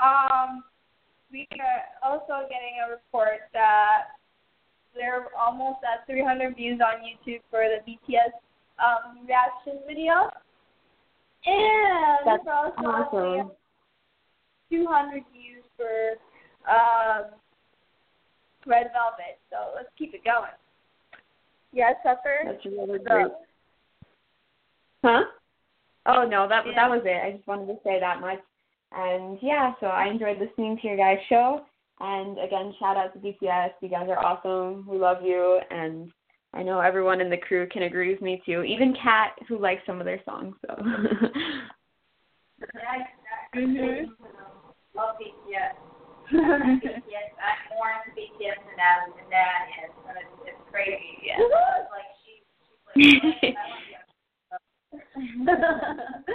[0.02, 0.64] Um,
[1.30, 4.18] we are also getting a report that
[4.94, 8.34] they're almost at 300 views on YouTube for the BTS
[8.78, 10.30] um, reaction video.
[11.46, 13.50] And That's also awesome.
[14.70, 16.16] 200 views for
[16.70, 17.30] um,
[18.66, 19.38] Red Velvet.
[19.50, 20.50] So let's keep it going.
[21.72, 22.40] Yes, Pepper?
[22.44, 23.32] That's really So- great.
[25.04, 25.24] Huh?
[26.06, 26.74] Oh no, that Yeah.
[26.76, 27.22] that was it.
[27.22, 28.40] I just wanted to say that much.
[28.92, 31.66] And yeah, so I enjoyed listening to your guys' show.
[32.00, 33.72] And again, shout out to BTS.
[33.80, 34.86] You guys are awesome.
[34.88, 35.60] We love you.
[35.70, 36.10] And
[36.52, 38.62] I know everyone in the crew can agree with me too.
[38.62, 40.54] Even Kat, who likes some of their songs.
[40.66, 40.76] So.
[42.74, 43.04] Yeah,
[43.54, 44.06] Mhm.
[44.94, 45.76] love BTS.
[46.30, 47.30] BTS.
[47.42, 49.94] I'm more into BTS than that than that is.
[50.08, 51.22] And it's, it's crazy.
[51.24, 51.38] Yeah.
[51.38, 53.38] It's like she, she's like, I want
[55.46, 56.34] to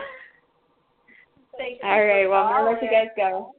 [1.57, 2.27] Thank you All right.
[2.27, 3.51] Well, I'm gonna let you guys go.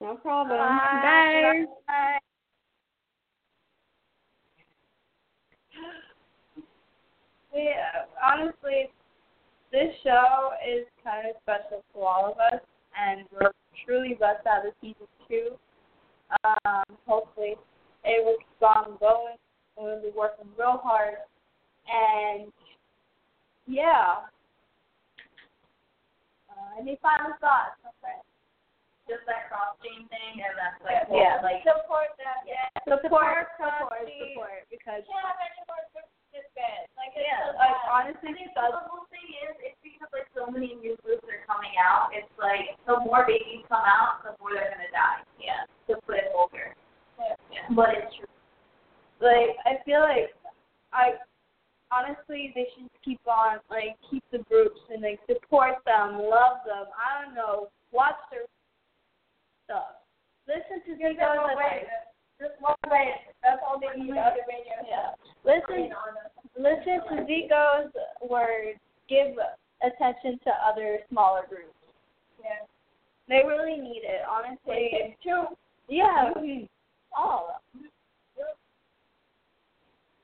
[0.00, 0.58] No problem.
[0.58, 1.00] Bye.
[1.02, 1.64] Bye.
[1.86, 2.18] Bye.
[7.54, 8.90] Yeah, honestly,
[9.72, 12.60] this show is kind of special to all of us,
[12.96, 13.50] and we're
[13.84, 15.50] truly blessed to have a season two.
[16.44, 17.56] Um, hopefully,
[18.04, 19.36] it will keep on going.
[19.76, 21.22] We'll be working real hard,
[21.86, 22.52] and
[23.66, 24.26] yeah.
[26.50, 28.22] Uh, any final thoughts, my friend?
[29.08, 31.40] just that cross chain thing, and that's like, Yeah.
[31.40, 32.44] like support that.
[32.44, 32.68] Yeah.
[32.84, 35.32] Support, support, support, support, because Yeah,
[36.54, 36.86] bad.
[36.98, 40.28] Like it's yeah, so like honestly, I think the whole thing is it's because like
[40.36, 42.10] so many new groups are coming out.
[42.14, 45.22] It's like the more babies come out, the more they're gonna die.
[45.40, 46.74] yeah, To put it vulgar.
[47.50, 47.66] yeah.
[47.74, 48.30] But it's true.
[49.22, 50.30] like I feel like
[50.94, 51.18] I
[51.90, 56.86] honestly they should keep on like keep the groups and like support them, love them.
[56.94, 58.44] I don't know, watch their
[59.64, 60.00] stuff.
[60.48, 61.84] Listen to Zico's advice.
[62.40, 63.14] Just one way.
[63.42, 64.78] That's all they need on the radio.
[64.86, 65.14] Yeah.
[65.44, 65.90] Listen
[66.56, 67.92] listen to Zico's
[68.28, 68.78] words.
[69.08, 69.34] Give
[69.82, 71.74] attention to other smaller groups.
[72.42, 72.66] Yeah.
[73.28, 75.16] They really need it, honestly.
[75.22, 75.46] True.
[75.88, 76.32] Yeah,
[77.16, 77.90] all of them.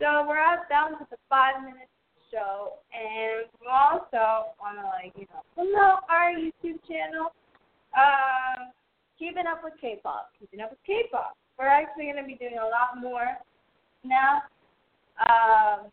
[0.00, 1.88] So we're out down to the five minute
[2.30, 7.32] show, and we also want to like you know promote our YouTube channel.
[7.96, 8.74] Um,
[9.18, 11.36] keeping up with K-pop, keeping up with K-pop.
[11.58, 13.38] We're actually going to be doing a lot more
[14.02, 14.42] now.
[15.20, 15.90] Um,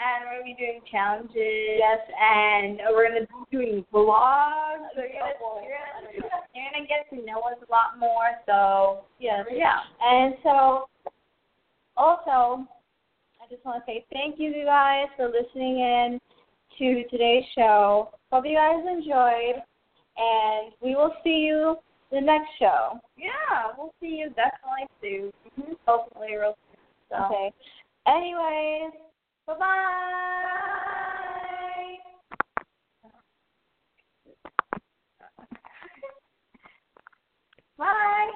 [0.00, 1.76] and we're going to be doing challenges.
[1.76, 4.88] Yes, and we're going to be doing vlogs.
[4.96, 5.08] Gonna,
[6.14, 6.24] you're
[6.54, 8.32] you're gonna get to know us a lot more.
[8.46, 9.80] So yes, yeah.
[10.00, 10.88] And so
[11.96, 12.66] also,
[13.40, 16.20] I just want to say thank you, you guys, for listening in
[16.78, 18.10] to today's show.
[18.32, 19.62] Hope you guys enjoyed,
[20.16, 21.76] and we will see you
[22.10, 23.00] the next show.
[23.16, 25.32] Yeah, we'll see you definitely soon.
[25.60, 25.72] Mm-hmm.
[25.86, 26.78] Hopefully, real soon.
[27.10, 27.24] So.
[27.26, 27.52] Okay.
[28.06, 28.92] Anyways,
[29.46, 30.80] bye bye.
[37.78, 38.30] Bye.